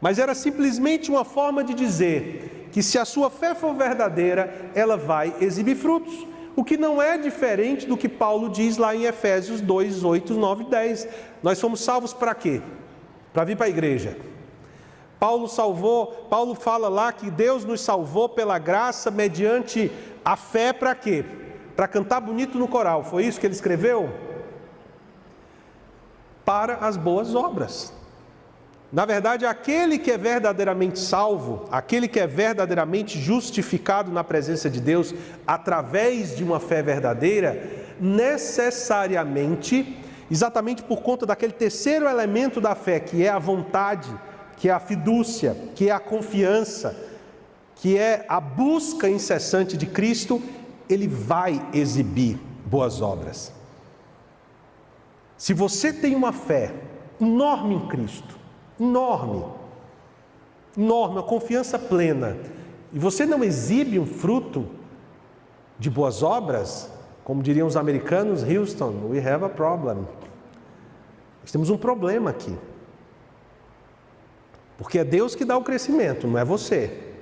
mas 0.00 0.18
era 0.18 0.34
simplesmente 0.34 1.10
uma 1.10 1.24
forma 1.24 1.64
de 1.64 1.74
dizer 1.74 2.68
que 2.72 2.82
se 2.82 2.98
a 2.98 3.04
sua 3.04 3.30
fé 3.30 3.54
for 3.54 3.74
verdadeira, 3.74 4.70
ela 4.74 4.96
vai 4.96 5.34
exibir 5.40 5.76
frutos. 5.76 6.26
o 6.54 6.64
que 6.64 6.76
não 6.76 7.00
é 7.00 7.16
diferente 7.16 7.86
do 7.86 7.96
que 7.96 8.08
Paulo 8.08 8.48
diz 8.48 8.78
lá 8.78 8.92
em 8.92 9.04
Efésios 9.04 9.60
2, 9.60 10.02
8, 10.02 10.34
9 10.34 10.64
e 10.64 10.66
10. 10.66 11.08
Nós 11.40 11.60
fomos 11.60 11.80
salvos 11.80 12.12
para 12.12 12.34
quê? 12.34 12.60
Para 13.32 13.44
vir 13.44 13.56
para 13.56 13.66
a 13.66 13.68
igreja. 13.68 14.16
Paulo 15.20 15.46
salvou, 15.46 16.26
Paulo 16.28 16.56
fala 16.56 16.88
lá 16.88 17.12
que 17.12 17.30
Deus 17.30 17.64
nos 17.64 17.80
salvou 17.80 18.28
pela 18.28 18.58
graça 18.58 19.08
mediante 19.08 19.90
a 20.24 20.36
fé 20.36 20.72
para 20.72 20.96
quê? 20.96 21.24
Para 21.76 21.86
cantar 21.86 22.20
bonito 22.20 22.58
no 22.58 22.66
coral. 22.66 23.04
Foi 23.04 23.24
isso 23.24 23.38
que 23.38 23.46
ele 23.46 23.54
escreveu? 23.54 24.10
Para 26.44 26.74
as 26.78 26.96
boas 26.96 27.36
obras. 27.36 27.92
Na 28.90 29.04
verdade, 29.04 29.44
aquele 29.44 29.98
que 29.98 30.10
é 30.10 30.16
verdadeiramente 30.16 30.98
salvo, 30.98 31.68
aquele 31.70 32.08
que 32.08 32.18
é 32.18 32.26
verdadeiramente 32.26 33.20
justificado 33.20 34.10
na 34.10 34.24
presença 34.24 34.70
de 34.70 34.80
Deus 34.80 35.14
através 35.46 36.34
de 36.34 36.42
uma 36.42 36.58
fé 36.58 36.82
verdadeira, 36.82 37.86
necessariamente, 38.00 39.98
exatamente 40.30 40.82
por 40.82 41.02
conta 41.02 41.26
daquele 41.26 41.52
terceiro 41.52 42.08
elemento 42.08 42.62
da 42.62 42.74
fé, 42.74 42.98
que 42.98 43.22
é 43.22 43.28
a 43.28 43.38
vontade, 43.38 44.08
que 44.56 44.70
é 44.70 44.72
a 44.72 44.80
fidúcia, 44.80 45.54
que 45.74 45.90
é 45.90 45.92
a 45.92 46.00
confiança, 46.00 46.96
que 47.74 47.98
é 47.98 48.24
a 48.26 48.40
busca 48.40 49.06
incessante 49.08 49.76
de 49.76 49.84
Cristo, 49.84 50.42
ele 50.88 51.06
vai 51.06 51.62
exibir 51.74 52.38
boas 52.64 53.02
obras. 53.02 53.52
Se 55.36 55.52
você 55.52 55.92
tem 55.92 56.16
uma 56.16 56.32
fé 56.32 56.72
enorme 57.20 57.74
em 57.74 57.86
Cristo, 57.86 58.38
enorme, 58.78 59.44
enorme, 60.76 61.16
uma 61.16 61.22
confiança 61.22 61.78
plena, 61.78 62.36
e 62.92 62.98
você 62.98 63.26
não 63.26 63.42
exibe 63.44 63.98
um 63.98 64.06
fruto 64.06 64.66
de 65.78 65.90
boas 65.90 66.22
obras, 66.22 66.90
como 67.24 67.42
diriam 67.42 67.66
os 67.66 67.76
americanos, 67.76 68.42
Houston, 68.42 69.08
we 69.10 69.18
have 69.18 69.44
a 69.44 69.48
problem. 69.48 70.06
Nós 71.42 71.52
temos 71.52 71.70
um 71.70 71.76
problema 71.76 72.30
aqui. 72.30 72.56
Porque 74.78 74.98
é 74.98 75.04
Deus 75.04 75.34
que 75.34 75.44
dá 75.44 75.56
o 75.56 75.62
crescimento, 75.62 76.26
não 76.26 76.38
é 76.38 76.44
você. 76.44 77.14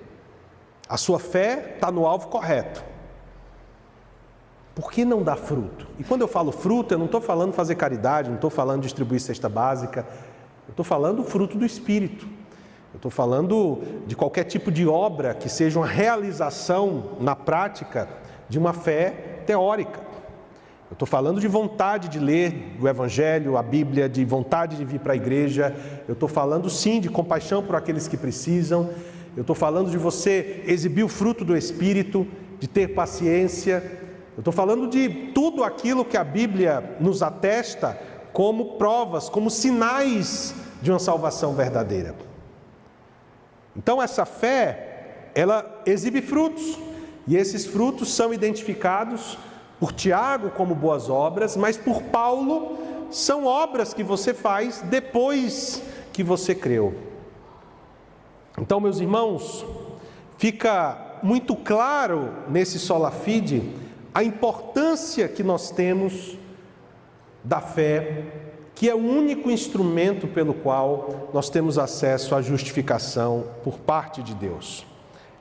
A 0.88 0.96
sua 0.96 1.18
fé 1.18 1.72
está 1.74 1.90
no 1.90 2.06
alvo 2.06 2.28
correto. 2.28 2.84
Por 4.74 4.92
que 4.92 5.06
não 5.06 5.22
dá 5.22 5.34
fruto? 5.36 5.86
E 5.98 6.04
quando 6.04 6.20
eu 6.20 6.28
falo 6.28 6.52
fruto, 6.52 6.92
eu 6.92 6.98
não 6.98 7.06
estou 7.06 7.20
falando 7.20 7.54
fazer 7.54 7.76
caridade, 7.76 8.28
não 8.28 8.36
estou 8.36 8.50
falando 8.50 8.82
distribuir 8.82 9.20
cesta 9.20 9.48
básica, 9.48 10.06
eu 10.66 10.72
estou 10.72 10.84
falando 10.84 11.22
fruto 11.22 11.56
do 11.56 11.64
Espírito. 11.64 12.26
Eu 12.92 12.98
estou 12.98 13.10
falando 13.10 13.82
de 14.06 14.16
qualquer 14.16 14.44
tipo 14.44 14.70
de 14.70 14.86
obra 14.86 15.34
que 15.34 15.48
seja 15.48 15.78
uma 15.78 15.86
realização 15.86 17.16
na 17.20 17.36
prática 17.36 18.08
de 18.48 18.58
uma 18.58 18.72
fé 18.72 19.42
teórica. 19.46 20.00
Eu 20.88 20.94
estou 20.94 21.06
falando 21.06 21.40
de 21.40 21.48
vontade 21.48 22.08
de 22.08 22.18
ler 22.18 22.76
o 22.80 22.88
Evangelho, 22.88 23.56
a 23.56 23.62
Bíblia, 23.62 24.08
de 24.08 24.24
vontade 24.24 24.76
de 24.76 24.84
vir 24.84 25.00
para 25.00 25.12
a 25.12 25.16
igreja. 25.16 25.74
Eu 26.08 26.14
estou 26.14 26.28
falando 26.28 26.70
sim 26.70 27.00
de 27.00 27.08
compaixão 27.08 27.62
por 27.62 27.74
aqueles 27.76 28.08
que 28.08 28.16
precisam. 28.16 28.90
Eu 29.36 29.42
estou 29.42 29.54
falando 29.54 29.90
de 29.90 29.98
você 29.98 30.62
exibir 30.66 31.04
o 31.04 31.08
fruto 31.08 31.44
do 31.44 31.56
Espírito, 31.56 32.26
de 32.58 32.68
ter 32.68 32.94
paciência. 32.94 33.82
Eu 34.36 34.40
estou 34.40 34.52
falando 34.52 34.88
de 34.88 35.08
tudo 35.34 35.64
aquilo 35.64 36.04
que 36.04 36.16
a 36.16 36.24
Bíblia 36.24 36.96
nos 36.98 37.22
atesta 37.22 37.98
como 38.36 38.74
provas, 38.74 39.30
como 39.30 39.48
sinais 39.48 40.54
de 40.82 40.92
uma 40.92 40.98
salvação 40.98 41.54
verdadeira. 41.54 42.14
Então 43.74 44.02
essa 44.02 44.26
fé, 44.26 45.30
ela 45.34 45.80
exibe 45.86 46.20
frutos, 46.20 46.78
e 47.26 47.34
esses 47.34 47.64
frutos 47.64 48.12
são 48.12 48.34
identificados 48.34 49.38
por 49.80 49.90
Tiago 49.90 50.50
como 50.50 50.74
boas 50.74 51.08
obras, 51.08 51.56
mas 51.56 51.78
por 51.78 52.02
Paulo 52.02 52.76
são 53.10 53.46
obras 53.46 53.94
que 53.94 54.02
você 54.02 54.34
faz 54.34 54.82
depois 54.82 55.82
que 56.12 56.22
você 56.22 56.54
creu. 56.54 56.94
Então, 58.58 58.80
meus 58.80 59.00
irmãos, 59.00 59.64
fica 60.36 61.16
muito 61.22 61.56
claro 61.56 62.34
nesse 62.50 62.78
sola 62.78 63.10
fide 63.10 63.62
a 64.12 64.22
importância 64.22 65.26
que 65.26 65.42
nós 65.42 65.70
temos 65.70 66.36
da 67.46 67.60
fé, 67.60 68.24
que 68.74 68.90
é 68.90 68.94
o 68.94 68.98
único 68.98 69.50
instrumento 69.50 70.26
pelo 70.26 70.52
qual 70.52 71.30
nós 71.32 71.48
temos 71.48 71.78
acesso 71.78 72.34
à 72.34 72.42
justificação 72.42 73.46
por 73.62 73.78
parte 73.78 74.22
de 74.22 74.34
Deus. 74.34 74.84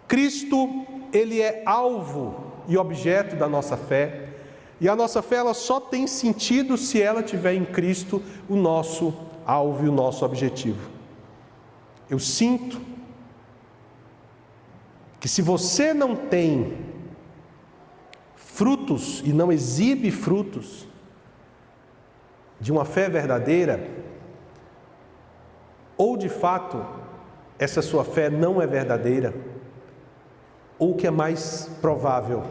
Cristo, 0.08 0.86
ele 1.12 1.42
é 1.42 1.64
alvo 1.66 2.54
e 2.68 2.78
objeto 2.78 3.36
da 3.36 3.50
nossa 3.50 3.76
fé, 3.76 4.30
e 4.80 4.88
a 4.88 4.96
nossa 4.96 5.22
fé 5.22 5.38
ela 5.38 5.54
só 5.54 5.80
tem 5.80 6.06
sentido 6.06 6.78
se 6.78 7.02
ela 7.02 7.24
tiver 7.24 7.56
em 7.56 7.66
Cristo 7.66 8.22
o 8.48 8.56
nosso 8.56 9.14
alvo 9.46 9.86
e 9.86 9.90
o 9.90 9.92
nosso 9.92 10.24
objetivo. 10.24 10.92
Eu 12.10 12.20
sinto 12.20 12.80
que 15.20 15.28
se 15.28 15.42
você 15.42 15.92
não 15.92 16.16
tem 16.16 16.78
frutos 18.36 19.24
e 19.26 19.34
não 19.34 19.52
exibe 19.52 20.12
frutos, 20.12 20.88
de 22.66 22.72
uma 22.72 22.84
fé 22.84 23.08
verdadeira, 23.08 23.80
ou 25.96 26.18
de 26.18 26.28
fato 26.28 26.84
essa 27.60 27.80
sua 27.80 28.04
fé 28.04 28.28
não 28.28 28.60
é 28.60 28.66
verdadeira, 28.66 29.36
ou 30.80 30.94
o 30.94 30.96
que 30.96 31.06
é 31.06 31.12
mais 31.12 31.70
provável, 31.80 32.42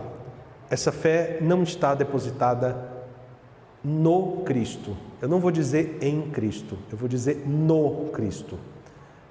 essa 0.71 0.93
fé 0.93 1.39
não 1.41 1.65
está 1.65 1.97
depositada 1.97 2.77
no 3.83 4.45
Cristo. 4.45 4.97
Eu 5.21 5.29
não 5.29 5.41
vou 5.41 5.51
dizer 5.51 5.99
em 6.01 6.31
Cristo, 6.31 6.79
eu 6.93 6.97
vou 6.97 7.09
dizer 7.09 7.43
no 7.45 8.11
Cristo. 8.13 8.57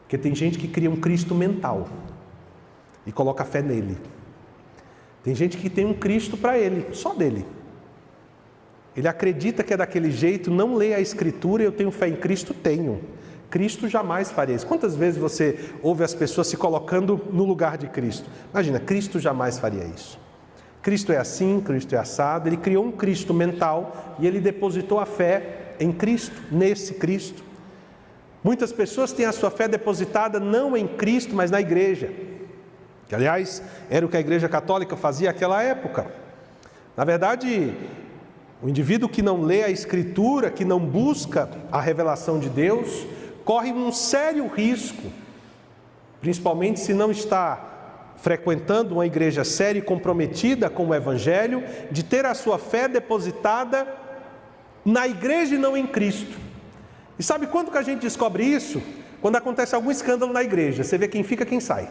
Porque 0.02 0.18
tem 0.18 0.36
gente 0.36 0.60
que 0.60 0.68
cria 0.68 0.92
um 0.92 0.98
Cristo 0.98 1.34
mental 1.34 1.88
e 3.08 3.12
coloca 3.14 3.46
fé 3.46 3.62
nele. 3.62 3.98
Tem 5.24 5.34
gente 5.34 5.56
que 5.56 5.70
tem 5.70 5.86
um 5.86 5.94
Cristo 5.94 6.36
para 6.36 6.60
ele, 6.60 6.94
só 6.94 7.14
dele. 7.14 7.46
Ele 8.96 9.08
acredita 9.08 9.64
que 9.64 9.74
é 9.74 9.78
daquele 9.78 10.12
jeito, 10.12 10.52
não 10.52 10.76
lê 10.76 10.94
a 10.94 11.00
Escritura, 11.00 11.64
eu 11.64 11.72
tenho 11.72 11.92
fé 11.92 12.08
em 12.08 12.16
Cristo? 12.16 12.54
Tenho. 12.54 13.02
Cristo 13.50 13.88
jamais 13.88 14.32
faria 14.32 14.56
isso. 14.56 14.66
Quantas 14.66 14.96
vezes 14.96 15.20
você 15.20 15.60
ouve 15.82 16.04
as 16.04 16.14
pessoas 16.14 16.48
se 16.48 16.58
colocando 16.58 17.22
no 17.32 17.44
lugar 17.44 17.78
de 17.78 17.88
Cristo? 17.88 18.28
Imagina, 18.52 18.80
Cristo 18.80 19.20
jamais 19.20 19.60
faria 19.60 19.84
isso. 19.84 20.20
Cristo 20.82 21.14
é 21.14 21.18
assim, 21.18 21.62
Cristo 21.62 21.96
é 21.96 21.98
assado, 21.98 22.50
ele 22.50 22.58
criou 22.58 22.84
um 22.84 22.92
Cristo 22.92 23.34
mental 23.34 24.18
e 24.20 24.28
ele 24.28 24.40
depositou 24.40 25.00
a 25.00 25.06
fé 25.06 25.76
em 25.80 25.92
Cristo, 25.92 26.36
nesse 26.52 26.96
Cristo. 26.96 27.44
Muitas 28.44 28.74
pessoas 28.74 29.14
têm 29.14 29.26
a 29.26 29.32
sua 29.32 29.50
fé 29.50 29.68
depositada 29.68 30.40
não 30.40 30.76
em 30.76 30.86
Cristo, 30.86 31.34
mas 31.34 31.50
na 31.50 31.62
igreja. 31.62 32.12
Que, 33.08 33.16
aliás, 33.16 33.62
era 33.90 34.06
o 34.06 34.10
que 34.10 34.18
a 34.18 34.20
igreja 34.20 34.50
católica 34.50 34.98
fazia 34.98 35.30
naquela 35.30 35.64
época. 35.64 36.08
Na 36.98 37.06
verdade, 37.06 37.74
o 38.64 38.70
indivíduo 38.70 39.10
que 39.10 39.22
não 39.22 39.42
lê 39.42 39.62
a 39.62 39.70
Escritura, 39.70 40.50
que 40.50 40.64
não 40.64 40.80
busca 40.80 41.50
a 41.70 41.82
revelação 41.82 42.40
de 42.40 42.50
Deus, 42.50 43.06
corre 43.44 43.74
um 43.74 43.92
sério 43.92 44.48
risco, 44.48 45.04
principalmente 46.22 46.80
se 46.80 46.94
não 46.94 47.12
está 47.12 48.14
frequentando 48.16 48.96
uma 48.96 49.06
igreja 49.06 49.44
séria 49.44 49.80
e 49.80 49.82
comprometida 49.82 50.70
com 50.70 50.88
o 50.88 50.96
Evangelho, 50.96 51.62
de 51.92 52.04
ter 52.04 52.26
a 52.26 52.34
sua 52.34 52.58
fé 52.58 52.88
depositada 52.88 53.86
na 54.86 55.06
igreja 55.10 55.56
e 55.56 55.58
não 55.58 55.76
em 55.76 55.86
Cristo. 55.86 56.40
E 57.20 57.24
sabe 57.24 57.48
quando 57.48 57.70
que 57.70 57.78
a 57.78 57.84
gente 57.84 58.00
descobre 58.00 58.46
isso? 58.46 58.82
Quando 59.22 59.36
acontece 59.36 59.76
algum 59.76 59.92
escândalo 59.92 60.32
na 60.32 60.42
igreja, 60.42 60.86
você 60.86 60.98
vê 60.98 61.10
quem 61.10 61.22
fica, 61.22 61.46
quem 61.46 61.60
sai. 61.60 61.90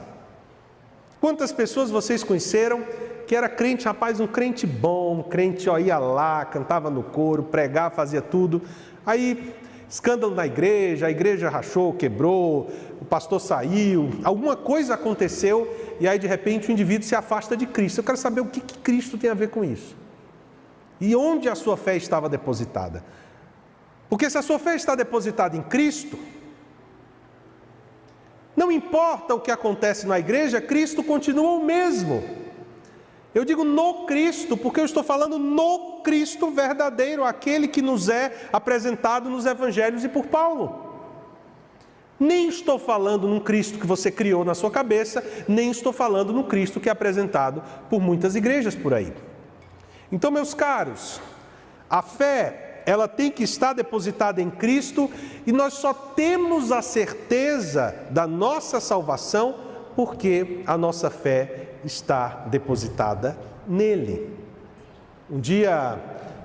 Quantas 1.21 1.53
pessoas 1.53 1.91
vocês 1.91 2.25
conheceram 2.25 2.83
que 3.27 3.35
era 3.35 3.49
crente, 3.49 3.85
rapaz, 3.85 4.21
um 4.21 4.27
crente 4.27 4.67
bom, 4.67 5.19
um 5.19 5.23
crente 5.23 5.69
ó, 5.69 5.79
ia 5.79 5.99
lá, 5.99 6.45
cantava 6.45 6.91
no 6.91 7.03
coro, 7.03 7.43
pregava, 7.45 7.95
fazia 7.95 8.21
tudo. 8.21 8.63
Aí, 9.05 9.55
escândalo 9.89 10.35
na 10.35 10.47
igreja, 10.47 11.07
a 11.07 11.11
igreja 11.11 11.49
rachou, 11.49 11.93
quebrou, 11.93 12.71
o 13.01 13.05
pastor 13.05 13.41
saiu, 13.41 14.11
alguma 14.25 14.57
coisa 14.57 14.95
aconteceu 14.95 15.69
e 16.01 16.09
aí 16.09 16.19
de 16.19 16.27
repente 16.27 16.69
o 16.69 16.73
indivíduo 16.73 17.07
se 17.07 17.15
afasta 17.15 17.57
de 17.57 17.67
Cristo. 17.67 17.99
Eu 17.99 18.05
quero 18.05 18.19
saber 18.19 18.41
o 18.41 18.47
que, 18.47 18.61
que 18.61 18.79
Cristo 18.79 19.19
tem 19.19 19.31
a 19.31 19.35
ver 19.35 19.51
com 19.51 19.65
isso. 19.65 19.97
E 21.01 21.15
onde 21.17 21.49
a 21.49 21.55
sua 21.55 21.77
fé 21.77 21.97
estava 21.97 22.29
depositada? 22.29 23.05
Porque 24.09 24.29
se 24.31 24.39
a 24.39 24.43
sua 24.43 24.59
fé 24.59 24.77
está 24.77 24.95
depositada 24.95 25.57
em 25.57 25.63
Cristo, 25.63 26.19
não 28.57 28.71
importa 28.71 29.35
o 29.35 29.41
que 29.41 29.51
acontece 29.51 30.07
na 30.07 30.19
igreja, 30.19 30.61
Cristo 30.61 31.03
continua 31.03 31.53
o 31.53 31.65
mesmo. 31.65 32.42
Eu 33.35 33.45
digo 33.45 33.65
no 33.65 34.05
Cristo, 34.05 34.57
porque 34.57 34.81
eu 34.81 34.85
estou 34.85 35.03
falando 35.03 35.39
no 35.39 36.03
Cristo 36.03 36.51
verdadeiro, 36.51 37.25
aquele 37.25 37.67
que 37.67 37.81
nos 37.81 38.09
é 38.09 38.49
apresentado 38.53 39.31
nos 39.31 39.47
evangelhos 39.47 40.05
e 40.05 40.09
por 40.09 40.27
Paulo. 40.27 40.93
Nem 42.21 42.49
estou 42.49 42.79
falando 42.79 43.27
num 43.27 43.41
Cristo 43.41 43.79
que 43.79 43.87
você 43.87 44.11
criou 44.11 44.45
na 44.45 44.55
sua 44.55 44.71
cabeça, 44.71 45.25
nem 45.49 45.71
estou 45.71 45.93
falando 45.93 46.33
no 46.33 46.45
Cristo 46.45 46.79
que 46.79 46.89
é 46.89 46.93
apresentado 46.93 47.63
por 47.89 48.01
muitas 48.01 48.37
igrejas 48.37 48.75
por 48.75 48.93
aí. 48.93 49.13
Então, 50.11 50.31
meus 50.31 50.53
caros, 50.53 51.19
a 51.89 52.03
fé, 52.03 52.83
ela 52.85 53.09
tem 53.09 53.31
que 53.31 53.43
estar 53.43 53.73
depositada 53.73 54.43
em 54.43 54.51
Cristo 54.51 55.11
e 55.47 55.53
nós 55.53 55.75
só 55.75 55.95
temos 55.95 56.71
a 56.71 56.83
certeza 56.83 57.95
da 58.11 58.27
nossa 58.27 58.79
salvação 58.79 59.57
porque 59.97 60.63
a 60.67 60.77
nossa 60.77 61.11
fé 61.11 61.72
está 61.85 62.47
depositada 62.51 63.37
nele. 63.67 64.31
Um 65.31 65.41
dia 65.41 65.99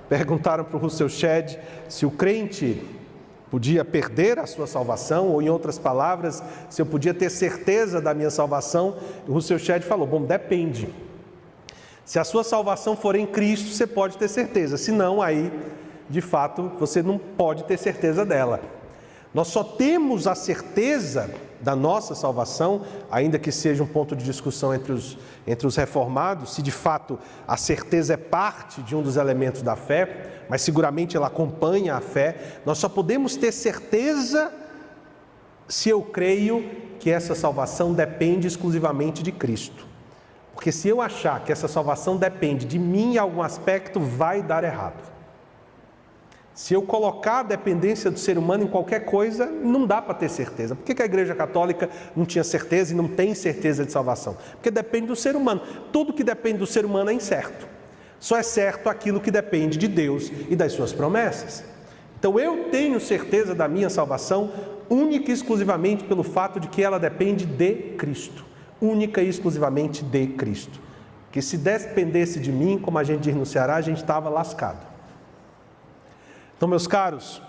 perguntaram 0.08 0.64
para 0.64 0.76
o 0.76 0.80
Russell 0.80 1.08
Shedd 1.08 1.58
se 1.88 2.06
o 2.06 2.10
crente 2.10 2.82
podia 3.50 3.84
perder 3.84 4.38
a 4.38 4.46
sua 4.46 4.66
salvação, 4.66 5.28
ou 5.28 5.40
em 5.40 5.48
outras 5.48 5.78
palavras, 5.78 6.42
se 6.68 6.80
eu 6.80 6.86
podia 6.86 7.14
ter 7.14 7.30
certeza 7.30 8.00
da 8.00 8.14
minha 8.14 8.30
salvação. 8.30 8.96
O 9.26 9.32
Russell 9.32 9.58
Shedd 9.58 9.82
falou: 9.82 10.06
Bom, 10.06 10.22
depende. 10.22 10.88
Se 12.04 12.18
a 12.18 12.24
sua 12.24 12.42
salvação 12.42 12.96
for 12.96 13.16
em 13.16 13.26
Cristo, 13.26 13.68
você 13.68 13.86
pode 13.86 14.16
ter 14.16 14.28
certeza, 14.28 14.78
se 14.78 14.90
não, 14.90 15.20
aí, 15.20 15.52
de 16.08 16.22
fato, 16.22 16.72
você 16.78 17.02
não 17.02 17.18
pode 17.18 17.64
ter 17.64 17.78
certeza 17.78 18.24
dela. 18.24 18.60
Nós 19.34 19.48
só 19.48 19.62
temos 19.62 20.26
a 20.26 20.34
certeza 20.34 21.30
da 21.60 21.74
nossa 21.74 22.14
salvação, 22.14 22.82
ainda 23.10 23.38
que 23.38 23.50
seja 23.50 23.82
um 23.82 23.86
ponto 23.86 24.14
de 24.14 24.24
discussão 24.24 24.72
entre 24.74 24.92
os, 24.92 25.18
entre 25.46 25.66
os 25.66 25.76
reformados, 25.76 26.54
se 26.54 26.62
de 26.62 26.70
fato 26.70 27.18
a 27.46 27.56
certeza 27.56 28.14
é 28.14 28.16
parte 28.16 28.82
de 28.82 28.94
um 28.94 29.02
dos 29.02 29.16
elementos 29.16 29.62
da 29.62 29.76
fé, 29.76 30.44
mas 30.48 30.62
seguramente 30.62 31.16
ela 31.16 31.26
acompanha 31.26 31.96
a 31.96 32.00
fé. 32.00 32.60
Nós 32.64 32.78
só 32.78 32.88
podemos 32.88 33.36
ter 33.36 33.52
certeza 33.52 34.52
se 35.66 35.88
eu 35.88 36.02
creio 36.02 36.64
que 36.98 37.10
essa 37.10 37.34
salvação 37.34 37.92
depende 37.92 38.46
exclusivamente 38.46 39.22
de 39.22 39.32
Cristo. 39.32 39.86
Porque 40.54 40.72
se 40.72 40.88
eu 40.88 41.00
achar 41.00 41.44
que 41.44 41.52
essa 41.52 41.68
salvação 41.68 42.16
depende 42.16 42.66
de 42.66 42.78
mim 42.78 43.14
em 43.14 43.18
algum 43.18 43.42
aspecto, 43.42 44.00
vai 44.00 44.42
dar 44.42 44.64
errado. 44.64 45.17
Se 46.58 46.74
eu 46.74 46.82
colocar 46.82 47.38
a 47.38 47.42
dependência 47.44 48.10
do 48.10 48.18
ser 48.18 48.36
humano 48.36 48.64
em 48.64 48.66
qualquer 48.66 49.04
coisa, 49.04 49.46
não 49.46 49.86
dá 49.86 50.02
para 50.02 50.12
ter 50.12 50.28
certeza. 50.28 50.74
Por 50.74 50.84
que 50.84 51.00
a 51.00 51.04
Igreja 51.04 51.32
Católica 51.32 51.88
não 52.16 52.26
tinha 52.26 52.42
certeza 52.42 52.92
e 52.92 52.96
não 52.96 53.06
tem 53.06 53.32
certeza 53.32 53.84
de 53.84 53.92
salvação? 53.92 54.36
Porque 54.54 54.68
depende 54.68 55.06
do 55.06 55.14
ser 55.14 55.36
humano. 55.36 55.62
Tudo 55.92 56.12
que 56.12 56.24
depende 56.24 56.58
do 56.58 56.66
ser 56.66 56.84
humano 56.84 57.10
é 57.10 57.12
incerto. 57.12 57.68
Só 58.18 58.36
é 58.36 58.42
certo 58.42 58.88
aquilo 58.88 59.20
que 59.20 59.30
depende 59.30 59.78
de 59.78 59.86
Deus 59.86 60.32
e 60.50 60.56
das 60.56 60.72
suas 60.72 60.92
promessas. 60.92 61.62
Então 62.18 62.40
eu 62.40 62.64
tenho 62.72 62.98
certeza 62.98 63.54
da 63.54 63.68
minha 63.68 63.88
salvação 63.88 64.50
única 64.90 65.30
e 65.30 65.34
exclusivamente 65.34 66.02
pelo 66.02 66.24
fato 66.24 66.58
de 66.58 66.66
que 66.66 66.82
ela 66.82 66.98
depende 66.98 67.46
de 67.46 67.94
Cristo. 67.96 68.44
Única 68.82 69.22
e 69.22 69.28
exclusivamente 69.28 70.02
de 70.02 70.26
Cristo. 70.26 70.80
Que 71.30 71.40
se 71.40 71.56
dependesse 71.56 72.40
de 72.40 72.50
mim, 72.50 72.80
como 72.80 72.98
a 72.98 73.04
gente 73.04 73.20
diz 73.20 73.36
no 73.36 73.46
Ceará, 73.46 73.76
a 73.76 73.80
gente 73.80 73.98
estava 73.98 74.28
lascado. 74.28 74.87
Então, 76.58 76.68
meus 76.68 76.88
caros, 76.88 77.40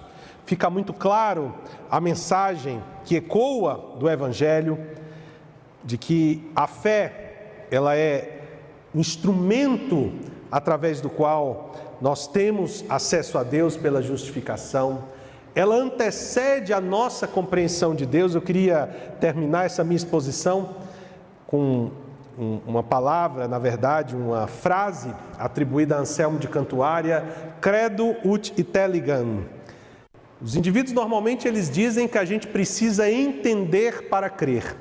fica 0.46 0.70
muito 0.70 0.94
claro 0.94 1.52
a 1.90 2.00
mensagem 2.00 2.80
que 3.04 3.16
ecoa 3.16 3.96
do 4.00 4.08
Evangelho 4.08 4.78
de 5.84 5.98
que 5.98 6.48
a 6.56 6.68
fé 6.68 7.66
ela 7.72 7.96
é 7.96 8.44
um 8.94 9.00
instrumento 9.00 10.14
através 10.52 11.02
do 11.02 11.10
qual 11.10 11.72
nós 12.00 12.28
temos 12.28 12.86
acesso 12.88 13.40
a 13.40 13.44
Deus 13.44 13.76
pela 13.76 14.00
justificação. 14.00 15.06
Ela 15.56 15.76
antecede 15.76 16.72
a 16.72 16.80
nossa 16.80 17.28
compreensão 17.28 17.96
de 17.96 18.06
Deus. 18.06 18.36
Eu 18.36 18.42
queria 18.44 19.16
terminar 19.20 19.66
essa 19.66 19.84
minha 19.84 19.98
exposição 19.98 20.76
com 21.48 21.90
uma 22.66 22.82
palavra, 22.82 23.48
na 23.48 23.60
verdade, 23.60 24.16
uma 24.16 24.48
frase 24.48 25.14
atribuída 25.38 25.98
a 25.98 26.00
Anselmo 26.00 26.40
de 26.40 26.48
Cantuária, 26.48 27.26
credo 27.60 28.16
ut 28.24 28.54
iteligam. 28.58 29.44
Os 30.42 30.56
indivíduos 30.56 30.94
normalmente 30.94 31.48
eles 31.50 31.70
dizem 31.70 32.08
que 32.08 32.18
a 32.18 32.24
gente 32.24 32.48
precisa 32.48 33.12
entender 33.12 34.08
para 34.08 34.30
crer. 34.30 34.78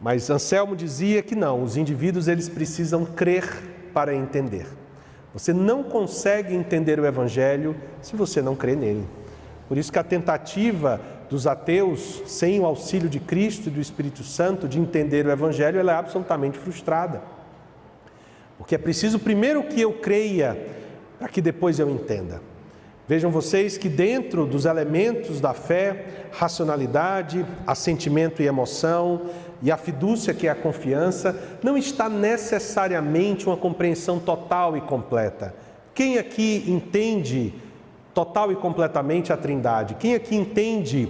Mas 0.00 0.28
Anselmo 0.28 0.74
dizia 0.74 1.22
que 1.22 1.36
não, 1.36 1.62
os 1.62 1.76
indivíduos 1.76 2.26
eles 2.26 2.48
precisam 2.48 3.04
crer 3.04 3.48
para 3.94 4.12
entender. 4.12 4.66
Você 5.32 5.52
não 5.52 5.84
consegue 5.84 6.52
entender 6.52 6.98
o 6.98 7.06
evangelho 7.06 7.76
se 8.02 8.16
você 8.16 8.42
não 8.42 8.56
crê 8.56 8.74
nele. 8.74 9.08
Por 9.68 9.78
isso 9.78 9.92
que 9.92 9.98
a 10.00 10.04
tentativa 10.04 11.00
dos 11.32 11.46
ateus, 11.46 12.22
sem 12.26 12.60
o 12.60 12.66
auxílio 12.66 13.08
de 13.08 13.18
Cristo 13.18 13.68
e 13.68 13.72
do 13.72 13.80
Espírito 13.80 14.22
Santo, 14.22 14.68
de 14.68 14.78
entender 14.78 15.26
o 15.26 15.30
Evangelho, 15.30 15.80
ela 15.80 15.92
é 15.92 15.96
absolutamente 15.96 16.58
frustrada. 16.58 17.22
Porque 18.58 18.74
é 18.74 18.78
preciso 18.78 19.18
primeiro 19.18 19.62
que 19.62 19.80
eu 19.80 19.94
creia, 19.94 20.68
para 21.18 21.28
que 21.28 21.40
depois 21.40 21.78
eu 21.78 21.88
entenda. 21.88 22.42
Vejam 23.08 23.30
vocês 23.30 23.78
que 23.78 23.88
dentro 23.88 24.44
dos 24.46 24.66
elementos 24.66 25.40
da 25.40 25.54
fé, 25.54 26.26
racionalidade, 26.32 27.46
assentimento 27.66 28.42
e 28.42 28.46
emoção, 28.46 29.22
e 29.62 29.72
a 29.72 29.78
fidúcia, 29.78 30.34
que 30.34 30.46
é 30.46 30.50
a 30.50 30.54
confiança, 30.54 31.34
não 31.62 31.78
está 31.78 32.10
necessariamente 32.10 33.46
uma 33.46 33.56
compreensão 33.56 34.20
total 34.20 34.76
e 34.76 34.82
completa. 34.82 35.54
Quem 35.94 36.18
aqui 36.18 36.62
entende 36.68 37.54
total 38.12 38.52
e 38.52 38.56
completamente 38.56 39.32
a 39.32 39.36
Trindade? 39.36 39.94
Quem 39.94 40.14
aqui 40.14 40.36
entende 40.36 41.08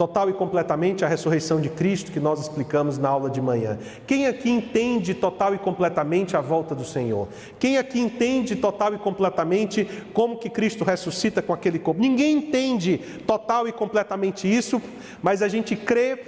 total 0.00 0.30
e 0.30 0.32
completamente 0.32 1.04
a 1.04 1.08
ressurreição 1.08 1.60
de 1.60 1.68
Cristo 1.68 2.10
que 2.10 2.18
nós 2.18 2.40
explicamos 2.40 2.96
na 2.96 3.10
aula 3.10 3.28
de 3.28 3.38
manhã? 3.38 3.78
Quem 4.06 4.26
aqui 4.26 4.48
entende 4.48 5.12
total 5.12 5.54
e 5.54 5.58
completamente 5.58 6.34
a 6.34 6.40
volta 6.40 6.74
do 6.74 6.86
Senhor? 6.86 7.28
Quem 7.58 7.76
aqui 7.76 8.00
entende 8.00 8.56
total 8.56 8.94
e 8.94 8.98
completamente 8.98 9.86
como 10.14 10.38
que 10.38 10.48
Cristo 10.48 10.84
ressuscita 10.84 11.42
com 11.42 11.52
aquele 11.52 11.78
corpo? 11.78 12.00
Ninguém 12.00 12.38
entende 12.38 12.96
total 13.26 13.68
e 13.68 13.72
completamente 13.72 14.50
isso, 14.50 14.80
mas 15.22 15.42
a 15.42 15.48
gente 15.48 15.76
crê 15.76 16.18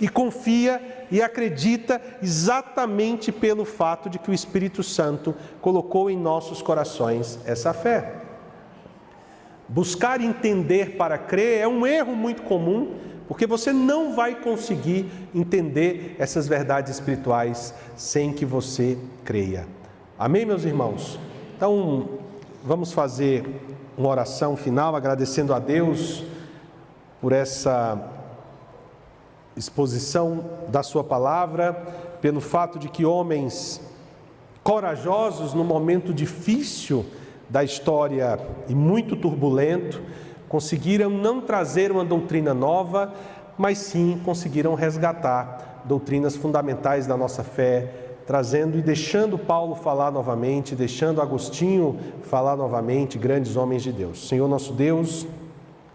e 0.00 0.08
confia 0.08 1.06
e 1.10 1.20
acredita 1.20 2.00
exatamente 2.22 3.30
pelo 3.30 3.66
fato 3.66 4.08
de 4.08 4.18
que 4.18 4.30
o 4.30 4.34
Espírito 4.34 4.82
Santo 4.82 5.34
colocou 5.60 6.08
em 6.08 6.16
nossos 6.16 6.62
corações 6.62 7.38
essa 7.44 7.74
fé. 7.74 8.14
Buscar 9.68 10.20
entender 10.20 10.96
para 10.96 11.16
crer 11.16 11.60
é 11.60 11.68
um 11.68 11.86
erro 11.86 12.16
muito 12.16 12.42
comum, 12.42 13.09
porque 13.30 13.46
você 13.46 13.72
não 13.72 14.12
vai 14.12 14.34
conseguir 14.34 15.08
entender 15.32 16.16
essas 16.18 16.48
verdades 16.48 16.90
espirituais 16.90 17.72
sem 17.96 18.32
que 18.32 18.44
você 18.44 18.98
creia. 19.24 19.68
Amém, 20.18 20.44
meus 20.44 20.64
irmãos? 20.64 21.16
Então, 21.56 22.18
vamos 22.64 22.92
fazer 22.92 23.44
uma 23.96 24.08
oração 24.08 24.56
final 24.56 24.96
agradecendo 24.96 25.54
a 25.54 25.60
Deus 25.60 26.24
por 27.20 27.30
essa 27.30 28.04
exposição 29.56 30.50
da 30.66 30.82
Sua 30.82 31.04
palavra, 31.04 31.72
pelo 32.20 32.40
fato 32.40 32.80
de 32.80 32.88
que 32.88 33.04
homens 33.04 33.80
corajosos 34.64 35.54
no 35.54 35.62
momento 35.62 36.12
difícil 36.12 37.06
da 37.48 37.62
história 37.62 38.40
e 38.66 38.74
muito 38.74 39.14
turbulento, 39.14 40.02
conseguiram 40.50 41.08
não 41.08 41.40
trazer 41.40 41.92
uma 41.92 42.04
doutrina 42.04 42.52
nova, 42.52 43.14
mas 43.56 43.78
sim 43.78 44.20
conseguiram 44.24 44.74
resgatar 44.74 45.84
doutrinas 45.84 46.34
fundamentais 46.34 47.06
da 47.06 47.16
nossa 47.16 47.44
fé, 47.44 47.94
trazendo 48.26 48.76
e 48.76 48.82
deixando 48.82 49.38
Paulo 49.38 49.76
falar 49.76 50.10
novamente, 50.10 50.74
deixando 50.74 51.22
Agostinho 51.22 51.96
falar 52.22 52.56
novamente, 52.56 53.16
grandes 53.16 53.56
homens 53.56 53.84
de 53.84 53.92
Deus. 53.92 54.26
Senhor 54.26 54.48
nosso 54.48 54.72
Deus, 54.72 55.24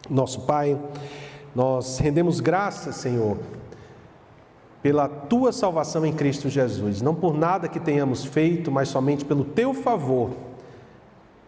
nosso 0.10 0.44
Pai, 0.44 0.80
nós 1.54 2.00
rendemos 2.00 2.40
graças, 2.40 2.96
Senhor, 2.96 3.38
pela 4.82 5.10
tua 5.10 5.52
salvação 5.52 6.06
em 6.06 6.14
Cristo 6.14 6.48
Jesus, 6.48 7.02
não 7.02 7.14
por 7.14 7.34
nada 7.34 7.68
que 7.68 7.80
tenhamos 7.80 8.24
feito, 8.24 8.72
mas 8.72 8.88
somente 8.88 9.26
pelo 9.26 9.44
teu 9.44 9.74
favor 9.74 10.45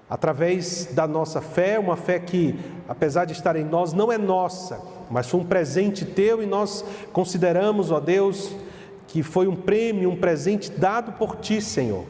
através 0.10 0.90
da 0.94 1.08
nossa 1.08 1.42
fé, 1.42 1.78
uma 1.78 1.96
fé 1.96 2.20
que, 2.20 2.56
apesar 2.88 3.26
de 3.26 3.34
estar 3.34 3.56
em 3.56 3.64
nós, 3.64 3.94
não 3.94 4.12
é 4.12 4.18
nossa, 4.18 4.80
mas 5.10 5.30
foi 5.30 5.40
um 5.40 5.46
presente 5.46 6.06
teu 6.06 6.42
e 6.42 6.46
nós 6.46 6.84
consideramos, 7.12 7.92
ó 7.92 8.00
Deus, 8.00 8.56
que 9.08 9.24
foi 9.24 9.48
um 9.48 9.56
prêmio, 9.56 10.10
um 10.10 10.16
presente 10.16 10.72
dado 10.72 11.14
por 11.14 11.38
ti, 11.38 11.62
Senhor. 11.62 12.06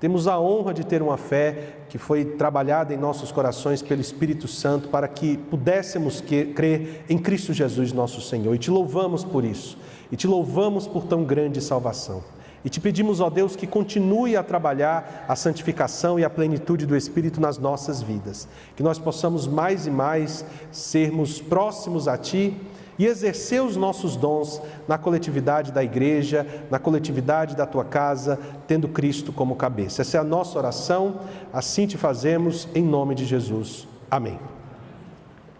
Temos 0.00 0.26
a 0.26 0.38
honra 0.38 0.74
de 0.74 0.84
ter 0.84 1.00
uma 1.00 1.16
fé 1.16 1.76
que 1.88 1.96
foi 1.96 2.24
trabalhada 2.24 2.92
em 2.92 2.96
nossos 2.96 3.30
corações 3.30 3.82
pelo 3.82 4.00
Espírito 4.00 4.48
Santo 4.48 4.88
para 4.88 5.06
que 5.06 5.36
pudéssemos 5.36 6.20
crer 6.20 7.04
em 7.08 7.16
Cristo 7.16 7.52
Jesus, 7.52 7.92
nosso 7.92 8.20
Senhor. 8.20 8.52
E 8.52 8.58
te 8.58 8.68
louvamos 8.68 9.22
por 9.22 9.44
isso. 9.44 9.78
E 10.10 10.16
te 10.16 10.26
louvamos 10.26 10.88
por 10.88 11.04
tão 11.04 11.22
grande 11.22 11.60
salvação. 11.60 12.22
E 12.64 12.70
te 12.70 12.80
pedimos, 12.80 13.20
ó 13.20 13.28
Deus, 13.28 13.56
que 13.56 13.66
continue 13.66 14.36
a 14.36 14.42
trabalhar 14.42 15.24
a 15.28 15.34
santificação 15.34 16.18
e 16.18 16.24
a 16.24 16.30
plenitude 16.30 16.86
do 16.86 16.96
Espírito 16.96 17.40
nas 17.40 17.58
nossas 17.58 18.00
vidas. 18.00 18.48
Que 18.76 18.82
nós 18.82 18.98
possamos 18.98 19.46
mais 19.46 19.86
e 19.86 19.90
mais 19.90 20.44
sermos 20.70 21.40
próximos 21.40 22.06
a 22.06 22.16
Ti 22.16 22.56
e 22.98 23.06
exercer 23.06 23.62
os 23.62 23.76
nossos 23.76 24.16
dons 24.16 24.60
na 24.86 24.96
coletividade 24.96 25.72
da 25.72 25.82
igreja, 25.82 26.46
na 26.70 26.78
coletividade 26.78 27.56
da 27.56 27.66
tua 27.66 27.84
casa, 27.84 28.38
tendo 28.66 28.86
Cristo 28.88 29.32
como 29.32 29.56
cabeça. 29.56 30.02
Essa 30.02 30.18
é 30.18 30.20
a 30.20 30.24
nossa 30.24 30.58
oração, 30.58 31.20
assim 31.52 31.86
te 31.86 31.96
fazemos, 31.96 32.68
em 32.74 32.84
nome 32.84 33.14
de 33.14 33.24
Jesus. 33.24 33.88
Amém. 34.10 34.51